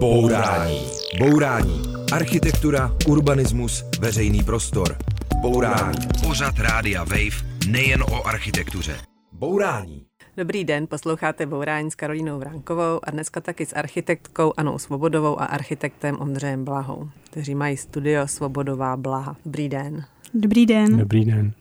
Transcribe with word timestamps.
Bourání. 0.00 0.80
Bourání. 1.18 1.82
Architektura, 2.12 2.96
urbanismus, 3.08 3.84
veřejný 4.00 4.42
prostor. 4.42 4.96
Bourání. 5.40 5.98
Pořad 6.26 6.58
Rádia 6.58 7.04
Wave 7.04 7.66
nejen 7.68 8.02
o 8.02 8.26
architektuře. 8.26 8.96
Bourání. 9.32 10.06
Dobrý 10.36 10.64
den, 10.64 10.86
posloucháte 10.86 11.46
Bourání 11.46 11.90
s 11.90 11.94
Karolínou 11.94 12.38
Vránkovou 12.38 13.00
a 13.02 13.10
dneska 13.10 13.40
taky 13.40 13.66
s 13.66 13.76
architektkou 13.76 14.52
Anou 14.56 14.78
Svobodovou 14.78 15.40
a 15.40 15.44
architektem 15.44 16.16
Ondřejem 16.20 16.64
Blahou, 16.64 17.08
kteří 17.30 17.54
mají 17.54 17.76
studio 17.76 18.28
Svobodová 18.28 18.96
Blaha. 18.96 19.36
Dobrý 19.46 19.68
den. 19.68 20.04
Dobrý 20.34 20.66
den. 20.66 20.96
Dobrý 20.96 21.24
den. 21.24 21.52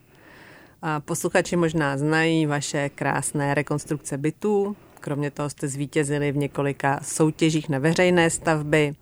A 0.82 1.00
posluchači 1.00 1.56
možná 1.56 1.98
znají 1.98 2.46
vaše 2.46 2.90
krásné 2.90 3.54
rekonstrukce 3.54 4.18
bytů. 4.18 4.76
Kromě 5.00 5.32
toho 5.32 5.50
jste 5.50 5.68
zvítězili 5.68 6.32
v 6.32 6.38
několika 6.38 7.00
soutěžích 7.04 7.70
na 7.70 7.80
veřejné 7.80 8.30
stavby. 8.30 8.96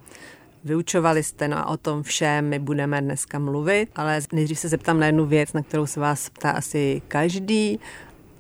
Vyučovali 0.64 1.24
jste, 1.24 1.48
no 1.48 1.58
a 1.58 1.66
o 1.66 1.78
tom 1.78 2.04
všem 2.04 2.50
my 2.50 2.60
budeme 2.60 3.02
dneska 3.02 3.40
mluvit, 3.40 3.90
ale 3.96 4.20
nejdřív 4.34 4.60
se 4.60 4.70
zeptám 4.70 5.00
na 5.00 5.06
jednu 5.06 5.26
věc, 5.26 5.54
na 5.54 5.62
kterou 5.62 5.86
se 5.86 6.00
vás 6.00 6.30
ptá 6.30 6.52
asi 6.52 7.02
každý. 7.08 7.80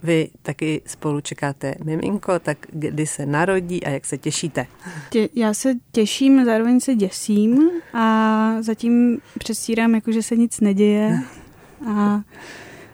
Vy 0.03 0.29
taky 0.41 0.81
spolu 0.85 1.21
čekáte 1.21 1.75
miminko, 1.83 2.39
tak 2.39 2.57
kdy 2.71 3.07
se 3.07 3.25
narodí 3.25 3.83
a 3.83 3.89
jak 3.89 4.05
se 4.05 4.17
těšíte? 4.17 4.67
Tě, 5.09 5.29
já 5.35 5.53
se 5.53 5.73
těším, 5.91 6.45
zároveň 6.45 6.79
se 6.79 6.95
děsím 6.95 7.69
a 7.93 8.55
zatím 8.61 9.17
předstírám, 9.39 9.95
jako 9.95 10.11
že 10.11 10.23
se 10.23 10.35
nic 10.35 10.59
neděje 10.59 11.19
a 11.87 12.21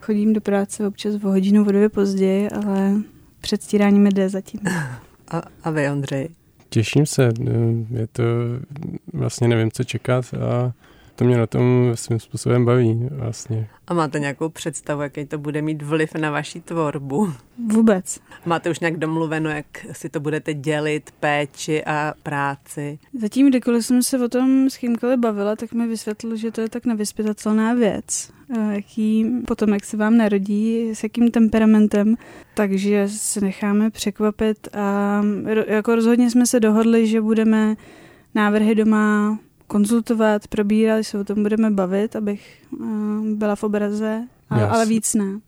chodím 0.02 0.34
do 0.34 0.42
práce 0.42 0.88
občas 0.88 1.16
o 1.16 1.28
hodinu, 1.28 1.66
o 1.66 1.72
dvě 1.72 1.90
později, 1.90 2.50
ale 2.50 2.94
předstírání 3.44 4.00
mi 4.00 4.10
jde 4.10 4.30
zatím. 4.30 4.60
A, 5.32 5.42
a 5.64 5.70
vy, 5.70 5.90
Ondřej? 5.90 6.30
Těším 6.70 7.06
se, 7.06 7.32
je 7.90 8.08
to, 8.08 8.24
vlastně 9.14 9.48
nevím, 9.48 9.72
co 9.72 9.84
čekat 9.84 10.26
a 10.34 10.74
to 11.16 11.26
mě 11.26 11.38
na 11.38 11.48
tom 11.48 11.92
svým 11.96 12.20
způsobem 12.20 12.66
baví 12.66 13.10
vlastně. 13.12 13.68
A 13.88 13.94
máte 13.94 14.20
nějakou 14.20 14.50
představu, 14.50 15.02
jaký 15.02 15.26
to 15.26 15.38
bude 15.38 15.62
mít 15.62 15.82
vliv 15.82 16.16
na 16.16 16.32
vaši 16.32 16.62
tvorbu? 16.62 17.34
Vůbec. 17.68 18.20
Máte 18.46 18.70
už 18.70 18.80
nějak 18.80 18.98
domluveno, 18.98 19.50
jak 19.50 19.66
si 19.92 20.10
to 20.10 20.20
budete 20.20 20.54
dělit, 20.54 21.12
péči 21.20 21.86
a 21.86 22.14
práci? 22.24 23.00
Zatím, 23.22 23.50
kdykoliv 23.50 23.86
jsem 23.86 24.04
se 24.04 24.26
o 24.26 24.30
tom 24.30 24.70
s 24.70 24.78
kýmkoliv 24.78 25.20
bavila, 25.20 25.56
tak 25.56 25.74
mi 25.74 25.88
vysvětlil, 25.88 26.36
že 26.36 26.52
to 26.52 26.62
je 26.62 26.70
tak 26.70 26.86
nevyspytatelná 26.86 27.74
věc. 27.74 28.32
Jaký 28.72 29.26
potom, 29.48 29.74
jak 29.74 29.86
se 29.86 29.98
vám 29.98 30.18
narodí, 30.18 30.90
s 30.94 31.04
jakým 31.04 31.32
temperamentem, 31.32 32.16
takže 32.54 33.08
se 33.08 33.42
necháme 33.42 33.90
překvapit 33.90 34.68
a 34.76 35.22
jako 35.68 35.96
rozhodně 35.96 36.30
jsme 36.30 36.46
se 36.46 36.60
dohodli, 36.60 37.08
že 37.08 37.22
budeme 37.22 37.76
návrhy 38.36 38.76
doma 38.76 39.40
konzultovat, 39.74 40.48
probírali 40.48 41.04
se 41.04 41.20
o 41.20 41.24
tom 41.24 41.44
budeme 41.44 41.72
bavit, 41.72 42.16
abych 42.16 42.62
uh, 42.72 43.28
byla 43.28 43.56
v 43.56 43.64
obraze, 43.64 44.28
ale, 44.50 44.68
ale 44.68 44.86
víc 44.86 45.14
ne. 45.14 45.40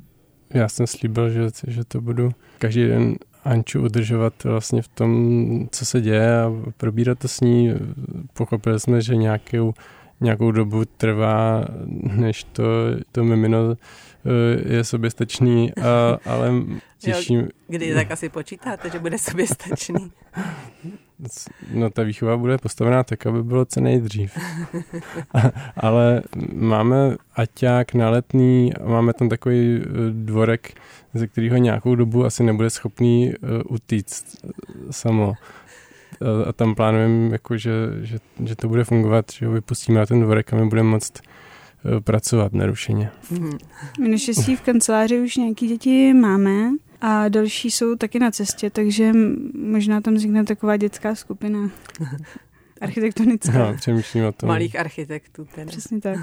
Já 0.49 0.69
jsem 0.69 0.87
slíbil, 0.87 1.29
že, 1.29 1.41
že 1.67 1.83
to 1.83 2.01
budu 2.01 2.31
každý 2.59 2.87
den 2.87 3.15
Anču 3.43 3.81
udržovat 3.81 4.43
vlastně 4.43 4.81
v 4.81 4.87
tom, 4.87 5.67
co 5.71 5.85
se 5.85 6.01
děje 6.01 6.41
a 6.41 6.51
probírat 6.77 7.19
to 7.19 7.27
s 7.27 7.41
ní. 7.41 7.73
Pochopili 8.33 8.79
jsme, 8.79 9.01
že 9.01 9.15
nějakou, 9.15 9.73
nějakou 10.21 10.51
dobu 10.51 10.85
trvá, 10.85 11.65
než 12.15 12.43
to, 12.43 12.63
to 13.11 13.23
mimino 13.23 13.71
eh, 13.71 14.73
je 14.73 14.83
soběstačný, 14.83 15.73
a, 15.75 16.19
ale 16.25 16.51
těším... 16.99 17.39
Jo, 17.39 17.47
kdy 17.67 17.93
tak 17.93 18.11
asi 18.11 18.29
počítáte, 18.29 18.89
že 18.89 18.99
bude 18.99 19.17
soběstačný? 19.17 20.11
No 21.73 21.89
ta 21.89 22.03
výchova 22.03 22.38
bude 22.38 22.58
postavená 22.58 23.03
tak, 23.03 23.25
aby 23.25 23.44
bylo 23.44 23.66
co 23.66 23.81
nejdřív. 23.81 24.38
Ale 25.77 26.21
máme 26.53 27.16
aťák 27.35 27.94
naletný, 27.94 28.71
máme 28.85 29.13
tam 29.13 29.30
takový 29.30 29.81
eh, 29.81 29.88
dvorek, 30.11 30.73
ze 31.14 31.27
kterého 31.27 31.58
nějakou 31.58 31.95
dobu 31.95 32.26
asi 32.26 32.43
nebude 32.43 32.70
schopný 32.70 33.33
uh, 33.33 33.49
utíct 33.73 34.26
eh, 34.43 34.49
samo. 34.92 35.33
A, 36.48 36.53
tam 36.53 36.76
plánujeme, 36.76 37.32
jako, 37.32 37.58
že, 37.58 37.71
že, 38.02 38.17
že 38.45 38.55
to 38.55 38.67
bude 38.67 38.83
fungovat, 38.83 39.26
že 39.32 39.45
ho 39.45 39.52
vypustíme 39.52 39.99
na 39.99 40.05
ten 40.05 40.21
dvorek 40.21 40.53
a 40.53 40.55
my 40.55 40.65
budeme 40.65 40.89
moct 40.89 41.21
pracovat 42.03 42.53
nerušeně. 42.53 43.09
Mm. 43.32 43.58
My 43.99 44.09
naštěstí 44.09 44.55
v 44.55 44.61
kanceláři 44.61 45.20
už 45.20 45.36
nějaký 45.36 45.67
děti 45.67 46.14
máme, 46.14 46.70
a 47.02 47.30
další 47.30 47.72
jsou 47.72 47.95
taky 47.95 48.20
na 48.20 48.32
cestě, 48.32 48.70
takže 48.70 49.11
možná 49.54 50.02
tam 50.02 50.14
vznikne 50.14 50.44
taková 50.44 50.78
dětská 50.78 51.16
skupina. 51.16 51.70
Architektonická. 52.82 53.52
No, 53.60 53.76
přemýšlím 53.78 54.26
o 54.26 54.32
tom. 54.32 54.50
Malých 54.50 54.80
architektů 54.80 55.48
teda. 55.56 55.67
Přesně 55.67 56.02
tak. 56.02 56.20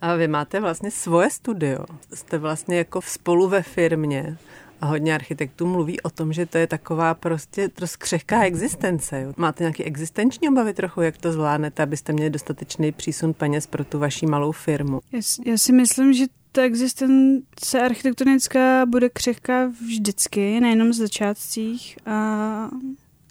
A 0.00 0.14
vy 0.14 0.28
máte 0.28 0.60
vlastně 0.60 0.90
svoje 0.90 1.30
studio. 1.30 1.84
Jste 2.14 2.38
vlastně 2.38 2.76
jako 2.78 3.02
spolu 3.02 3.48
ve 3.48 3.62
firmě. 3.62 4.36
A 4.80 4.86
hodně 4.86 5.14
architektů 5.14 5.66
mluví 5.66 6.00
o 6.00 6.10
tom, 6.10 6.32
že 6.32 6.46
to 6.46 6.58
je 6.58 6.66
taková 6.66 7.14
prostě 7.14 7.68
trošku 7.68 7.98
křehká 7.98 8.44
existence. 8.44 9.20
Jo. 9.20 9.32
Máte 9.36 9.64
nějaké 9.64 9.84
existenční 9.84 10.48
obavy 10.48 10.74
trochu, 10.74 11.00
jak 11.00 11.18
to 11.18 11.32
zvládnete, 11.32 11.82
abyste 11.82 12.12
měli 12.12 12.30
dostatečný 12.30 12.92
přísun 12.92 13.34
peněz 13.34 13.66
pro 13.66 13.84
tu 13.84 13.98
vaší 13.98 14.26
malou 14.26 14.52
firmu? 14.52 15.00
Já, 15.12 15.20
já 15.46 15.58
si 15.58 15.72
myslím, 15.72 16.12
že 16.12 16.24
ta 16.54 16.62
existence 16.62 17.80
architektonická 17.84 18.86
bude 18.86 19.08
křehká 19.08 19.66
vždycky, 19.66 20.60
nejenom 20.60 20.92
z 20.92 20.96
začátcích, 20.96 21.98
a, 22.06 22.70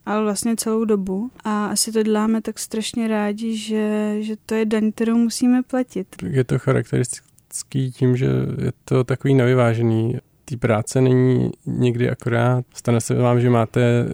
ale 0.06 0.24
vlastně 0.24 0.56
celou 0.56 0.86
dobu. 0.86 1.32
A 1.44 1.66
asi 1.66 1.92
to 1.92 2.04
děláme 2.04 2.42
tak 2.42 2.60
strašně 2.60 3.08
rádi, 3.08 3.58
že, 3.58 4.16
že 4.20 4.36
to 4.46 4.56
je 4.56 4.66
daň, 4.66 4.92
kterou 4.92 5.18
musíme 5.18 5.64
platit. 5.64 6.08
Je 6.30 6.44
to 6.44 6.60
charakteristický 6.60 7.92
tím, 7.92 8.18
že 8.18 8.26
je 8.62 8.72
to 8.86 9.04
takový 9.04 9.34
nevyvážený. 9.34 10.18
Té 10.46 10.58
práce 10.58 11.02
není 11.02 11.52
někdy 11.66 12.10
akorát. 12.10 12.66
Stane 12.74 13.02
se 13.02 13.16
vám, 13.16 13.42
že 13.42 13.50
máte 13.50 13.82
eh, 13.82 14.14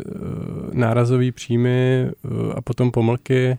nárazový 0.74 1.32
příjmy 1.32 2.06
eh, 2.06 2.54
a 2.56 2.62
potom 2.62 2.92
pomlky 2.92 3.58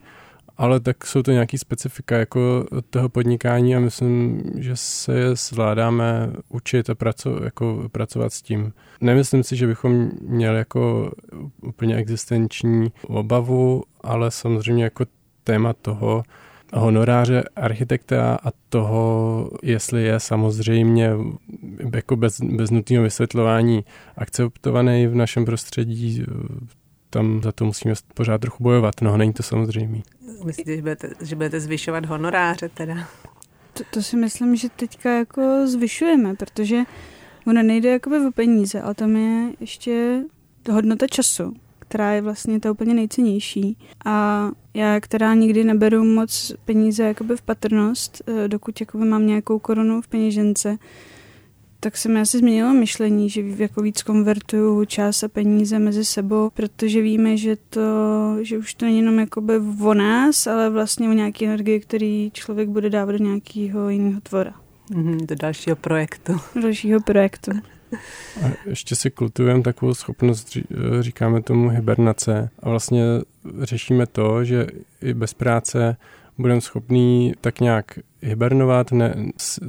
ale 0.60 0.81
tak 0.81 1.06
jsou 1.06 1.22
to 1.22 1.32
nějaký 1.32 1.59
specifika 1.59 2.16
jako 2.16 2.66
toho 2.91 3.09
podnikání 3.09 3.76
a 3.76 3.81
myslím, 3.81 4.43
že 4.59 4.76
se 4.76 5.19
je 5.19 5.37
zvládáme 5.37 6.32
učit 6.48 6.91
a 6.91 6.94
praco, 6.94 7.44
jako 7.44 7.88
pracovat 7.93 8.32
s 8.32 8.43
tím. 8.43 8.72
Nemyslím 9.00 9.43
si, 9.43 9.56
že 9.56 9.66
bychom 9.66 10.10
měli 10.22 10.59
jako 10.59 11.12
úplně 11.62 11.97
existenční 11.97 12.93
obavu, 13.06 13.82
ale 14.00 14.31
samozřejmě 14.31 14.84
jako 14.84 15.04
téma 15.44 15.72
toho 15.72 16.22
honoráře 16.75 17.42
architekta 17.56 18.38
a 18.44 18.50
toho, 18.69 19.50
jestli 19.62 20.03
je 20.03 20.21
samozřejmě 20.21 21.10
jako 21.94 22.16
bez, 22.16 22.41
bez 22.41 22.71
nutného 22.71 23.04
vysvětlování 23.04 23.84
akceptovaný 24.16 25.06
v 25.06 25.15
našem 25.15 25.44
prostředí, 25.44 26.25
tam 27.10 27.43
za 27.43 27.53
to 27.53 27.65
musíme 27.65 27.94
pořád 28.15 28.41
trochu 28.41 28.62
bojovat. 28.62 28.94
No, 29.00 29.16
není 29.16 29.32
to 29.32 29.43
samozřejmé. 29.43 29.98
Myslíte, 30.44 30.76
že 30.76 30.82
budete, 30.82 31.10
že 31.21 31.37
budete 31.37 31.60
zvyšovat 31.60 32.06
honoráře 32.06 32.69
teda? 32.69 32.94
To, 33.72 33.84
to 33.91 34.03
si 34.03 34.16
myslím, 34.16 34.56
že 34.56 34.69
teďka 34.69 35.10
jako 35.10 35.66
zvyšujeme, 35.66 36.34
protože 36.34 36.82
ono 37.47 37.62
nejde 37.62 37.91
jakoby 37.91 38.16
o 38.26 38.32
peníze, 38.32 38.81
ale 38.81 38.94
tam 38.94 39.16
je 39.16 39.53
ještě 39.60 40.22
hodnota 40.72 41.06
času, 41.06 41.54
která 41.78 42.12
je 42.12 42.22
vlastně 42.22 42.60
ta 42.60 42.71
úplně 42.71 42.94
nejcennější. 42.94 43.77
A 44.04 44.48
já, 44.75 45.00
která 45.00 45.34
nikdy 45.34 45.65
neberu 45.65 46.04
moc 46.04 46.53
peníze 46.65 47.03
jakoby 47.03 47.37
v 47.37 47.42
patrnost, 47.42 48.22
eh, 48.27 48.48
dokud 48.48 48.81
jakoby 48.81 49.04
mám 49.04 49.27
nějakou 49.27 49.59
korunu 49.59 50.03
v 50.03 50.09
peněžence, 50.09 50.77
tak 51.81 51.97
jsem 51.97 52.17
asi 52.17 52.39
změnila 52.39 52.73
myšlení, 52.73 53.31
že 53.31 53.43
jako 53.57 53.83
víc 53.83 54.03
konvertuju 54.03 54.85
čas 54.85 55.23
a 55.23 55.29
peníze 55.29 55.79
mezi 55.79 56.05
sebou, 56.05 56.51
protože 56.51 57.03
víme, 57.03 57.37
že 57.37 57.57
to, 57.71 57.81
že 58.43 58.59
už 58.59 58.75
to 58.75 58.85
není 58.85 58.99
jenom 58.99 59.19
jakoby 59.19 59.59
o 59.85 59.95
nás, 59.95 60.47
ale 60.47 60.71
vlastně 60.71 61.09
o 61.09 61.13
nějaké 61.13 61.45
energii, 61.45 61.81
který 61.81 62.31
člověk 62.34 62.69
bude 62.69 62.91
dávat 62.91 63.13
do 63.13 63.25
nějakého 63.25 63.89
jiného 63.89 64.21
tvora. 64.21 64.54
Mm, 64.95 65.27
do 65.27 65.34
dalšího 65.34 65.77
projektu. 65.77 66.33
Do 66.54 66.60
dalšího 66.60 67.01
projektu. 67.01 67.51
A 68.43 68.47
ještě 68.66 68.97
si 68.97 69.10
kultivujeme 69.10 69.63
takovou 69.63 69.95
schopnost, 69.95 70.57
říkáme 71.01 71.43
tomu 71.43 71.69
hibernace 71.69 72.51
a 72.63 72.69
vlastně 72.69 73.04
řešíme 73.60 74.07
to, 74.07 74.45
že 74.45 74.66
i 75.03 75.15
bez 75.15 75.34
práce 75.34 75.97
budeme 76.41 76.60
schopní 76.60 77.33
tak 77.41 77.60
nějak 77.60 77.98
hibernovat, 78.22 78.92
ne, 78.92 79.15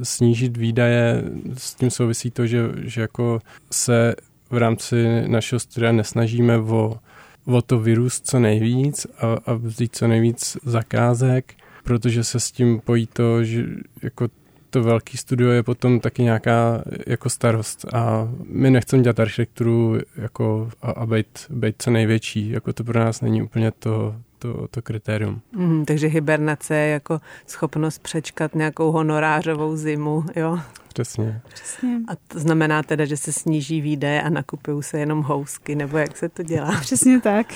snížit 0.02 0.56
výdaje, 0.56 1.22
s 1.56 1.74
tím 1.74 1.90
souvisí 1.90 2.30
to, 2.30 2.46
že, 2.46 2.62
že 2.82 3.00
jako 3.00 3.40
se 3.70 4.14
v 4.50 4.56
rámci 4.56 5.28
našeho 5.28 5.60
studia 5.60 5.92
nesnažíme 5.92 6.58
o, 6.58 6.98
o 7.46 7.62
to 7.62 7.78
vyrůst 7.78 8.26
co 8.26 8.38
nejvíc 8.38 9.06
a, 9.18 9.36
a 9.46 9.52
vzít 9.54 9.96
co 9.96 10.08
nejvíc 10.08 10.56
zakázek, 10.64 11.54
protože 11.84 12.24
se 12.24 12.40
s 12.40 12.50
tím 12.50 12.80
pojí 12.80 13.06
to, 13.06 13.44
že 13.44 13.64
jako 14.02 14.28
to 14.70 14.82
velký 14.82 15.16
studio 15.16 15.50
je 15.50 15.62
potom 15.62 16.00
taky 16.00 16.22
nějaká 16.22 16.82
jako 17.06 17.30
starost 17.30 17.94
a 17.94 18.28
my 18.44 18.70
nechceme 18.70 19.02
dělat 19.02 19.20
architekturu 19.20 19.98
jako 20.16 20.70
a, 20.82 20.90
a 20.90 21.06
být, 21.06 21.38
být 21.50 21.76
co 21.78 21.90
největší, 21.90 22.50
jako 22.50 22.72
to 22.72 22.84
pro 22.84 23.00
nás 23.00 23.20
není 23.20 23.42
úplně 23.42 23.70
to, 23.70 24.14
to, 24.42 24.68
to 24.70 24.82
kritérium. 24.82 25.40
Mm, 25.52 25.84
takže 25.84 26.06
hibernace 26.06 26.76
je 26.76 26.92
jako 26.92 27.20
schopnost 27.46 27.98
přečkat 27.98 28.54
nějakou 28.54 28.92
honorářovou 28.92 29.76
zimu, 29.76 30.24
jo? 30.36 30.58
Přesně. 30.88 31.40
Přesně. 31.54 32.00
A 32.08 32.12
to 32.28 32.38
znamená 32.38 32.82
teda, 32.82 33.04
že 33.04 33.16
se 33.16 33.32
sníží 33.32 33.80
výdaje 33.80 34.22
a 34.22 34.28
nakupují 34.28 34.82
se 34.82 34.98
jenom 34.98 35.22
housky, 35.22 35.74
nebo 35.74 35.98
jak 35.98 36.16
se 36.16 36.28
to 36.28 36.42
dělá? 36.42 36.72
Přesně 36.80 37.20
tak. 37.20 37.46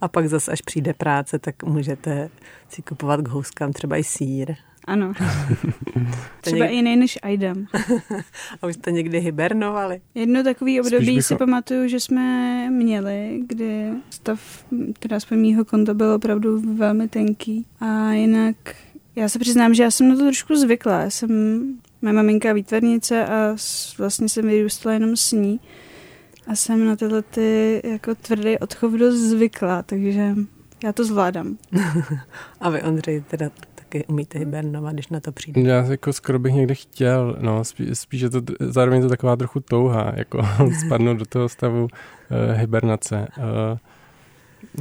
A 0.00 0.08
pak 0.08 0.28
zase, 0.28 0.52
až 0.52 0.60
přijde 0.60 0.94
práce, 0.94 1.38
tak 1.38 1.62
můžete 1.62 2.30
si 2.68 2.82
kupovat 2.82 3.20
k 3.20 3.28
houskám 3.28 3.72
třeba 3.72 3.96
i 3.96 4.04
sír. 4.04 4.54
Ano. 4.90 5.12
Třeba 6.40 6.58
někdy- 6.58 6.74
i 6.74 6.76
jiný 6.76 6.96
než 6.96 7.18
Aidam. 7.22 7.66
A 8.62 8.66
už 8.66 8.74
jste 8.74 8.92
někdy 8.92 9.20
hibernovali? 9.20 10.00
Jedno 10.14 10.42
takový 10.42 10.80
období 10.80 11.06
bychom- 11.06 11.22
si 11.22 11.36
pamatuju, 11.36 11.88
že 11.88 12.00
jsme 12.00 12.70
měli, 12.70 13.40
kdy 13.46 13.90
stav, 14.10 14.64
teda 14.98 15.16
aspoň 15.16 15.38
mýho 15.38 15.64
konta 15.64 15.94
byl 15.94 16.12
opravdu 16.12 16.74
velmi 16.76 17.08
tenký. 17.08 17.66
A 17.80 18.12
jinak 18.12 18.56
já 19.16 19.28
se 19.28 19.38
přiznám, 19.38 19.74
že 19.74 19.82
já 19.82 19.90
jsem 19.90 20.08
na 20.08 20.16
to 20.16 20.22
trošku 20.22 20.56
zvykla. 20.56 21.00
Já 21.00 21.10
jsem, 21.10 21.30
moje 22.02 22.12
maminka 22.12 22.48
je 22.48 22.54
výtvarnice 22.54 23.26
a 23.26 23.56
vlastně 23.98 24.28
jsem 24.28 24.48
vyrůstala 24.48 24.92
jenom 24.92 25.16
s 25.16 25.32
ní. 25.32 25.60
A 26.46 26.54
jsem 26.54 26.86
na 26.86 26.96
tyhle 26.96 27.22
ty 27.22 27.80
jako 27.84 28.14
tvrdý 28.14 28.58
odchov 28.58 28.92
dost 28.92 29.16
zvykla, 29.16 29.82
takže 29.82 30.34
já 30.84 30.92
to 30.92 31.04
zvládám. 31.04 31.58
A 32.60 32.70
vy, 32.70 32.82
Ondřej, 32.82 33.24
teda 33.30 33.50
taky 33.90 34.06
umíte 34.06 34.38
hibernovat, 34.38 34.92
když 34.92 35.08
na 35.08 35.20
to 35.20 35.32
přijde. 35.32 35.60
Já 35.60 35.84
jako 35.84 36.12
skoro 36.12 36.38
bych 36.38 36.54
někde 36.54 36.74
chtěl, 36.74 37.36
no, 37.40 37.64
spíš, 37.64 37.98
spíš 37.98 38.20
je 38.20 38.30
to 38.30 38.40
zároveň 38.60 38.98
je 38.98 39.02
to 39.02 39.08
taková 39.08 39.36
trochu 39.36 39.60
touha, 39.60 40.12
jako 40.16 40.42
spadnout 40.86 41.18
do 41.18 41.24
toho 41.24 41.48
stavu 41.48 41.82
uh, 41.82 41.88
hibernace. 42.58 43.28
Uh, 43.38 43.78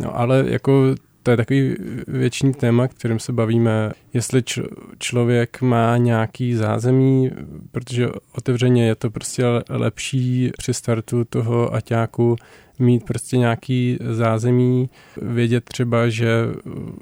no 0.03 0.19
ale 0.19 0.45
jako 0.47 0.95
to 1.23 1.31
je 1.31 1.37
takový 1.37 1.75
věčný 2.07 2.53
téma, 2.53 2.87
kterým 2.87 3.19
se 3.19 3.33
bavíme, 3.33 3.91
jestli 4.13 4.43
č- 4.43 4.61
člověk 4.99 5.61
má 5.61 5.97
nějaký 5.97 6.53
zázemí, 6.53 7.31
protože 7.71 8.09
otevřeně 8.37 8.87
je 8.87 8.95
to 8.95 9.09
prostě 9.09 9.45
le- 9.45 9.63
lepší 9.69 10.51
při 10.57 10.73
startu 10.73 11.23
toho 11.23 11.73
aťáku 11.73 12.35
mít 12.79 13.05
prostě 13.05 13.37
nějaký 13.37 13.97
zázemí, 14.01 14.89
vědět 15.21 15.63
třeba, 15.63 16.09
že 16.09 16.29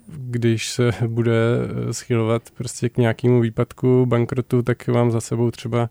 když 0.08 0.69
se 0.69 0.92
bude 1.08 1.34
schylovat 1.92 2.42
prostě 2.58 2.90
k 2.90 2.98
nějakému 2.98 3.42
výpadku, 3.42 4.06
bankrotu, 4.06 4.62
tak 4.62 4.88
mám 4.88 5.12
za 5.12 5.22
sebou 5.22 5.52
třeba 5.52 5.90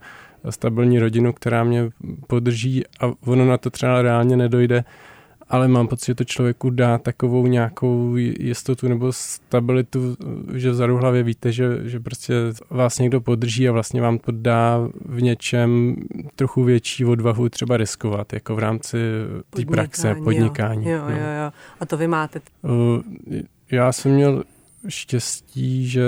stabilní 0.50 0.98
rodinu, 0.98 1.32
která 1.32 1.64
mě 1.64 1.90
podrží 2.26 2.84
a 3.00 3.12
ono 3.26 3.46
na 3.46 3.58
to 3.58 3.70
třeba 3.70 4.02
reálně 4.02 4.36
nedojde, 4.36 4.84
ale 5.48 5.68
mám 5.68 5.88
pocit, 5.88 6.06
že 6.06 6.14
to 6.14 6.24
člověku 6.24 6.70
dá 6.70 6.98
takovou 6.98 7.46
nějakou 7.46 8.16
jistotu 8.16 8.88
nebo 8.88 9.12
stabilitu, 9.12 10.16
že 10.54 10.70
vzadu 10.70 10.96
v 10.96 11.00
hlavě 11.00 11.22
víte, 11.22 11.52
že, 11.52 11.88
že 11.88 12.00
prostě 12.00 12.34
vás 12.70 12.98
někdo 12.98 13.20
podrží 13.20 13.68
a 13.68 13.72
vlastně 13.72 14.00
vám 14.00 14.18
to 14.18 14.32
dá 14.32 14.88
v 15.04 15.22
něčem 15.22 15.96
trochu 16.36 16.64
větší 16.64 17.04
odvahu 17.04 17.48
třeba 17.48 17.76
riskovat, 17.76 18.32
jako 18.32 18.56
v 18.56 18.58
rámci 18.58 18.98
té 19.50 19.64
praxe, 19.64 20.14
podnikání. 20.24 20.88
Jo, 20.88 20.98
jo, 20.98 21.04
no. 21.04 21.10
jo, 21.10 21.16
jo. 21.16 21.52
A 21.80 21.86
to 21.86 21.96
vy 21.96 22.06
máte. 22.06 22.40
Já 23.70 23.92
jsem 23.92 24.12
měl 24.12 24.44
štěstí, 24.88 25.88
že 25.88 26.02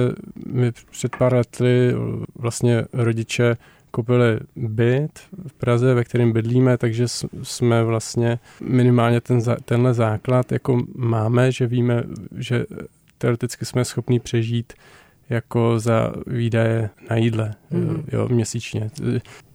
mi 0.47 0.73
před 0.91 1.17
pár 1.17 1.35
lety 1.35 1.95
vlastně 2.35 2.85
rodiče 2.93 3.57
koupili 3.91 4.41
byt 4.57 5.19
v 5.47 5.53
Praze, 5.53 5.95
ve 5.95 6.05
kterém 6.05 6.33
bydlíme, 6.33 6.79
takže 6.79 7.09
jsme 7.43 7.85
vlastně 7.85 8.39
minimálně 8.61 9.21
ten, 9.21 9.41
tenhle 9.65 9.95
základ 9.95 10.53
jako 10.53 10.83
máme, 10.95 11.53
že 11.53 11.67
víme, 11.67 12.03
že 12.37 12.65
teoreticky 13.19 13.65
jsme 13.65 13.85
schopni 13.85 14.21
přežít 14.21 14.73
jako 15.31 15.79
za 15.79 16.13
výdaje 16.27 16.91
na 17.11 17.17
jídle 17.17 17.55
mm. 17.71 18.05
jo, 18.13 18.29
měsíčně. 18.29 18.91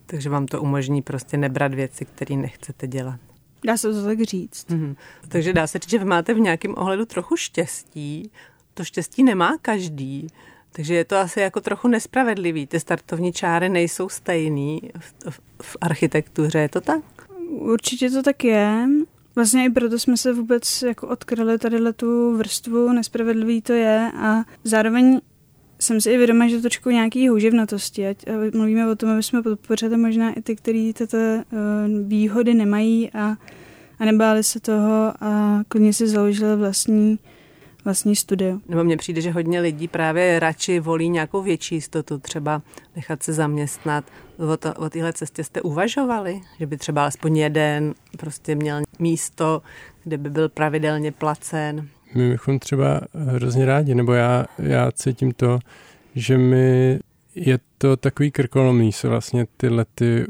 Takže 0.06 0.30
vám 0.30 0.46
to 0.46 0.62
umožní 0.62 1.02
prostě 1.02 1.38
nebrat 1.38 1.74
věci, 1.74 2.06
které 2.06 2.36
nechcete 2.36 2.88
dělat. 2.88 3.20
Dá 3.66 3.78
se 3.78 3.94
to 3.94 4.04
tak 4.04 4.22
říct. 4.22 4.70
Mhm. 4.70 4.96
Takže 5.28 5.54
dá 5.54 5.68
se 5.68 5.80
říct, 5.80 5.90
že 5.90 5.98
vy 5.98 6.06
máte 6.06 6.34
v 6.34 6.40
nějakém 6.40 6.74
ohledu 6.78 7.06
trochu 7.06 7.38
štěstí. 7.38 8.32
To 8.74 8.84
štěstí 8.84 9.24
nemá 9.24 9.58
každý. 9.62 10.28
Takže 10.76 10.96
je 10.96 11.06
to 11.06 11.18
asi 11.18 11.40
jako 11.40 11.62
trochu 11.62 11.88
nespravedlivý. 11.88 12.68
Ty 12.68 12.80
startovní 12.80 13.34
čáry 13.34 13.70
nejsou 13.70 14.10
stejný 14.10 14.82
v, 15.00 15.30
v, 15.30 15.40
v 15.62 15.78
architektuře, 15.82 16.60
je 16.60 16.70
to 16.70 16.82
tak? 16.82 17.04
Určitě 17.50 18.10
to 18.10 18.24
tak 18.24 18.44
je. 18.44 18.88
Vlastně 19.36 19.66
i 19.66 19.70
proto 19.70 20.00
jsme 20.00 20.18
se 20.18 20.34
vůbec 20.34 20.82
jako 20.82 21.08
odkryli 21.08 21.58
tady 21.58 21.94
tu 21.96 22.38
vrstvu, 22.38 22.92
nespravedlivý 22.92 23.62
to 23.62 23.74
je 23.74 24.12
a 24.18 24.44
zároveň 24.64 25.22
jsem 25.80 26.02
si 26.02 26.12
i 26.12 26.18
vědoma, 26.18 26.48
že 26.48 26.56
to 26.56 26.62
trošku 26.62 26.90
nějaký 26.90 27.30
houževnatosti, 27.30 28.08
ať 28.08 28.28
a 28.28 28.32
mluvíme 28.54 28.92
o 28.92 28.96
tom, 28.96 29.10
aby 29.10 29.24
jsme 29.24 29.42
podpořili 29.42 29.98
možná 29.98 30.34
i 30.34 30.42
ty, 30.42 30.56
kteří 30.56 30.94
tyto 30.94 31.18
uh, 31.18 32.08
výhody 32.08 32.54
nemají 32.54 33.12
a, 33.12 33.38
a 34.00 34.06
nebáli 34.06 34.44
se 34.44 34.60
toho 34.60 35.14
a 35.22 35.62
klidně 35.68 35.94
si 35.94 36.08
založili 36.08 36.56
vlastní, 36.56 37.20
vlastní 37.86 38.16
studio. 38.16 38.60
Nebo 38.70 38.84
mně 38.84 38.98
přijde, 38.98 39.22
že 39.22 39.32
hodně 39.32 39.60
lidí 39.60 39.88
právě 39.88 40.40
radši 40.40 40.80
volí 40.80 41.10
nějakou 41.10 41.42
větší 41.42 41.76
jistotu, 41.76 42.18
třeba 42.18 42.62
nechat 42.96 43.24
se 43.24 43.34
zaměstnat. 43.34 44.06
O, 44.54 44.58
to, 44.58 44.74
o 44.74 44.90
téhle 44.90 45.14
cestě 45.14 45.44
jste 45.44 45.62
uvažovali, 45.62 46.42
že 46.60 46.68
by 46.68 46.78
třeba 46.78 47.02
alespoň 47.02 47.38
jeden 47.38 47.94
prostě 48.18 48.56
měl 48.56 48.82
místo, 49.00 49.62
kde 50.04 50.18
by 50.18 50.30
byl 50.30 50.50
pravidelně 50.50 51.12
placen. 51.12 51.88
My 52.16 52.30
bychom 52.30 52.60
třeba 52.60 53.02
hrozně 53.14 53.66
rádi, 53.66 53.96
nebo 53.96 54.14
já, 54.14 54.46
já 54.60 54.92
cítím 54.92 55.32
to, 55.32 55.60
že 56.16 56.38
mi 56.38 57.00
je 57.36 57.60
to 57.78 57.98
takový 57.98 58.32
krkolomný 58.32 58.92
se 58.92 59.08
vlastně 59.08 59.46
tyhle 59.58 59.86
ty 59.96 60.26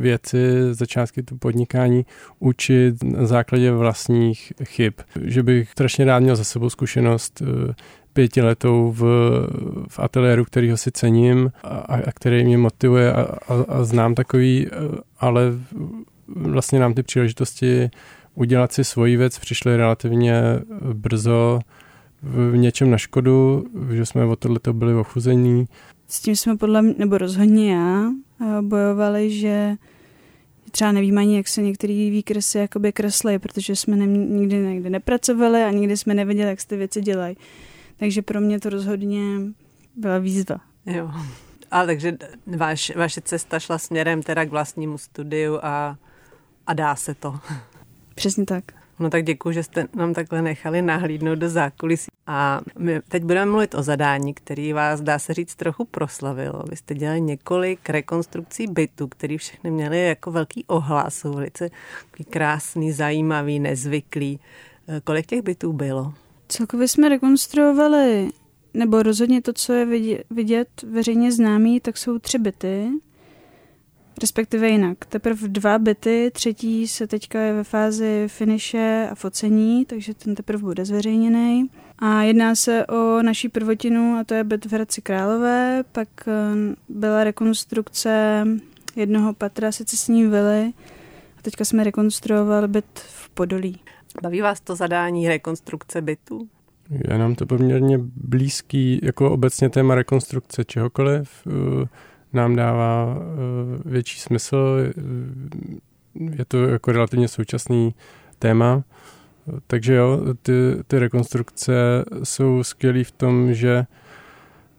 věci, 0.00 0.38
začátky 0.70 1.22
podnikání 1.38 2.06
učit 2.38 3.04
na 3.04 3.26
základě 3.26 3.72
vlastních 3.72 4.52
chyb. 4.64 4.92
Že 5.22 5.42
bych 5.42 5.70
strašně 5.70 6.04
rád 6.04 6.18
měl 6.18 6.36
za 6.36 6.44
sebou 6.44 6.70
zkušenost 6.70 7.42
eh, 7.42 7.74
pětiletou 8.12 8.92
v, 8.92 9.02
v 9.88 9.98
ateliéru, 9.98 10.44
kterýho 10.44 10.76
si 10.76 10.90
cením 10.92 11.52
a, 11.62 11.76
a 11.76 12.12
který 12.12 12.44
mě 12.44 12.58
motivuje 12.58 13.12
a, 13.12 13.20
a, 13.20 13.64
a 13.68 13.84
znám 13.84 14.14
takový, 14.14 14.66
eh, 14.66 14.76
ale 15.18 15.52
vlastně 16.28 16.80
nám 16.80 16.94
ty 16.94 17.02
příležitosti 17.02 17.90
udělat 18.34 18.72
si 18.72 18.84
svoji 18.84 19.16
věc 19.16 19.38
přišly 19.38 19.76
relativně 19.76 20.42
brzo 20.92 21.60
v 22.22 22.56
něčem 22.56 22.90
na 22.90 22.98
škodu, 22.98 23.64
že 23.90 24.06
jsme 24.06 24.24
o 24.24 24.36
tohleto 24.36 24.72
byli 24.72 24.94
ochuzení. 24.94 25.66
S 26.12 26.20
tím 26.20 26.36
jsme 26.36 26.56
podle 26.56 26.82
mě, 26.82 26.94
nebo 26.98 27.18
rozhodně 27.18 27.74
já, 27.74 28.10
eh, 28.40 28.62
bojovali, 28.62 29.30
že 29.30 29.76
třeba 30.70 30.92
nevíme 30.92 31.20
ani, 31.20 31.36
jak 31.36 31.48
se 31.48 31.62
některé 31.62 31.92
výkresy 31.92 32.58
jakoby 32.58 32.92
kreslí, 32.92 33.38
protože 33.38 33.76
jsme 33.76 33.96
ne, 33.96 34.06
nikdy 34.06 34.56
někde 34.56 34.90
nepracovali 34.90 35.62
a 35.62 35.70
nikdy 35.70 35.96
jsme 35.96 36.14
nevěděli, 36.14 36.48
jak 36.48 36.60
se 36.60 36.68
ty 36.68 36.76
věci 36.76 37.00
dělají. 37.00 37.36
Takže 37.96 38.22
pro 38.22 38.40
mě 38.40 38.60
to 38.60 38.70
rozhodně 38.70 39.20
byla 39.96 40.18
výzva. 40.18 40.60
Jo. 40.86 41.10
Ale 41.70 41.86
takže 41.86 42.16
váš, 42.56 42.96
vaše 42.96 43.20
cesta 43.20 43.58
šla 43.58 43.78
směrem 43.78 44.22
teda 44.22 44.44
k 44.44 44.50
vlastnímu 44.50 44.98
studiu 44.98 45.58
a, 45.62 45.98
a 46.66 46.74
dá 46.74 46.96
se 46.96 47.14
to. 47.14 47.38
Přesně 48.14 48.46
tak. 48.46 48.81
No 49.02 49.10
tak 49.10 49.24
děkuji, 49.24 49.52
že 49.52 49.62
jste 49.62 49.86
nám 49.94 50.14
takhle 50.14 50.42
nechali 50.42 50.82
nahlídnout 50.82 51.38
do 51.38 51.48
zákulisí. 51.48 52.06
A 52.26 52.60
my 52.78 53.00
teď 53.08 53.22
budeme 53.22 53.50
mluvit 53.50 53.74
o 53.74 53.82
zadání, 53.82 54.34
který 54.34 54.72
vás, 54.72 55.00
dá 55.00 55.18
se 55.18 55.34
říct, 55.34 55.54
trochu 55.54 55.84
proslavilo. 55.84 56.62
Vy 56.70 56.76
jste 56.76 56.94
dělali 56.94 57.20
několik 57.20 57.90
rekonstrukcí 57.90 58.66
bytů, 58.66 59.08
které 59.08 59.38
všechny 59.38 59.70
měly 59.70 60.06
jako 60.06 60.30
velký 60.30 60.64
ohlas, 60.66 61.14
jsou 61.14 61.32
velice 61.32 61.70
krásný, 62.30 62.92
zajímavý, 62.92 63.60
nezvyklý. 63.60 64.40
Eh, 64.88 65.00
Kolik 65.04 65.26
těch 65.26 65.42
bytů 65.42 65.72
bylo? 65.72 66.14
Celkově 66.48 66.88
jsme 66.88 67.08
rekonstruovali, 67.08 68.30
nebo 68.74 69.02
rozhodně 69.02 69.42
to, 69.42 69.52
co 69.52 69.72
je 69.72 69.86
vidět 70.30 70.68
veřejně 70.90 71.32
známý, 71.32 71.80
tak 71.80 71.98
jsou 71.98 72.18
tři 72.18 72.38
byty, 72.38 72.88
respektive 74.20 74.68
jinak. 74.68 75.04
Teprve 75.04 75.48
dva 75.48 75.78
byty, 75.78 76.30
třetí 76.34 76.88
se 76.88 77.06
teďka 77.06 77.40
je 77.40 77.52
ve 77.52 77.64
fázi 77.64 78.24
finiše 78.26 79.08
a 79.10 79.14
focení, 79.14 79.84
takže 79.84 80.14
ten 80.14 80.34
teprve 80.34 80.62
bude 80.62 80.84
zveřejněný. 80.84 81.70
A 81.98 82.22
jedná 82.22 82.54
se 82.54 82.86
o 82.86 83.22
naší 83.22 83.48
prvotinu, 83.48 84.16
a 84.20 84.24
to 84.24 84.34
je 84.34 84.44
byt 84.44 84.66
v 84.66 84.72
Hradci 84.72 85.02
Králové, 85.02 85.84
pak 85.92 86.08
eh, 86.26 86.32
byla 86.88 87.24
rekonstrukce 87.24 88.44
jednoho 88.96 89.32
patra 89.32 89.72
secesní 89.72 90.26
vily 90.26 90.72
a 91.38 91.42
teďka 91.42 91.64
jsme 91.64 91.84
rekonstruovali 91.84 92.68
byt 92.68 92.84
v 92.94 93.28
Podolí. 93.30 93.80
Baví 94.22 94.40
vás 94.40 94.60
to 94.60 94.76
zadání 94.76 95.28
rekonstrukce 95.28 96.02
bytů? 96.02 96.48
Je 96.90 97.18
nám 97.18 97.34
to 97.34 97.46
poměrně 97.46 97.98
blízký, 98.16 99.00
jako 99.02 99.30
obecně 99.30 99.70
téma 99.70 99.94
rekonstrukce 99.94 100.64
čehokoliv, 100.64 101.30
eh, 101.46 101.88
nám 102.32 102.56
dává 102.56 103.16
eh, 103.16 103.88
větší 103.88 104.20
smysl, 104.20 104.76
je 106.38 106.44
to 106.44 106.64
jako 106.64 106.92
relativně 106.92 107.28
současný 107.28 107.94
téma. 108.38 108.82
Takže 109.66 109.94
jo, 109.94 110.20
ty, 110.42 110.52
ty 110.86 110.98
rekonstrukce 110.98 111.72
jsou 112.22 112.64
skvělé 112.64 113.04
v 113.04 113.10
tom, 113.10 113.54
že 113.54 113.86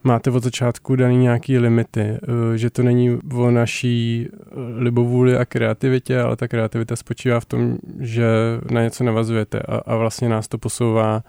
máte 0.04 0.32
od 0.32 0.44
začátku 0.44 0.96
daný 0.96 1.18
nějaký 1.18 1.58
limity, 1.58 2.02
eh, 2.02 2.20
že 2.58 2.70
to 2.70 2.84
není 2.84 3.20
o 3.34 3.52
naší 3.52 4.28
libovůli 4.78 5.38
a 5.38 5.46
kreativitě, 5.46 6.22
ale 6.22 6.36
ta 6.36 6.48
kreativita 6.48 6.96
spočívá 6.96 7.40
v 7.40 7.46
tom, 7.46 7.78
že 8.00 8.26
na 8.72 8.84
něco 8.84 9.04
navazujete 9.04 9.60
a, 9.60 9.76
a 9.76 9.96
vlastně 9.96 10.30
nás 10.30 10.48
to 10.48 10.58
posouvá 10.58 11.24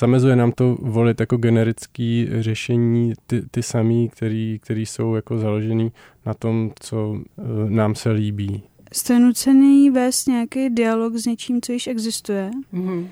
zamezuje 0.00 0.36
nám 0.36 0.52
to 0.52 0.76
volit 0.80 1.20
jako 1.20 1.36
generický 1.36 2.28
řešení 2.40 3.12
ty, 3.26 3.42
ty 3.50 3.62
samý, 3.62 4.08
který, 4.08 4.58
který 4.62 4.86
jsou 4.86 5.14
jako 5.14 5.38
založený 5.38 5.92
na 6.26 6.34
tom, 6.34 6.70
co 6.80 7.16
eh, 7.16 7.42
nám 7.70 7.94
se 7.94 8.10
líbí. 8.10 8.62
Jste 8.92 9.18
nucený 9.18 9.90
vést 9.90 10.26
nějaký 10.26 10.70
dialog 10.70 11.14
s 11.14 11.26
něčím, 11.26 11.62
co 11.62 11.72
již 11.72 11.86
existuje. 11.86 12.50
Mm-hmm. 12.74 13.08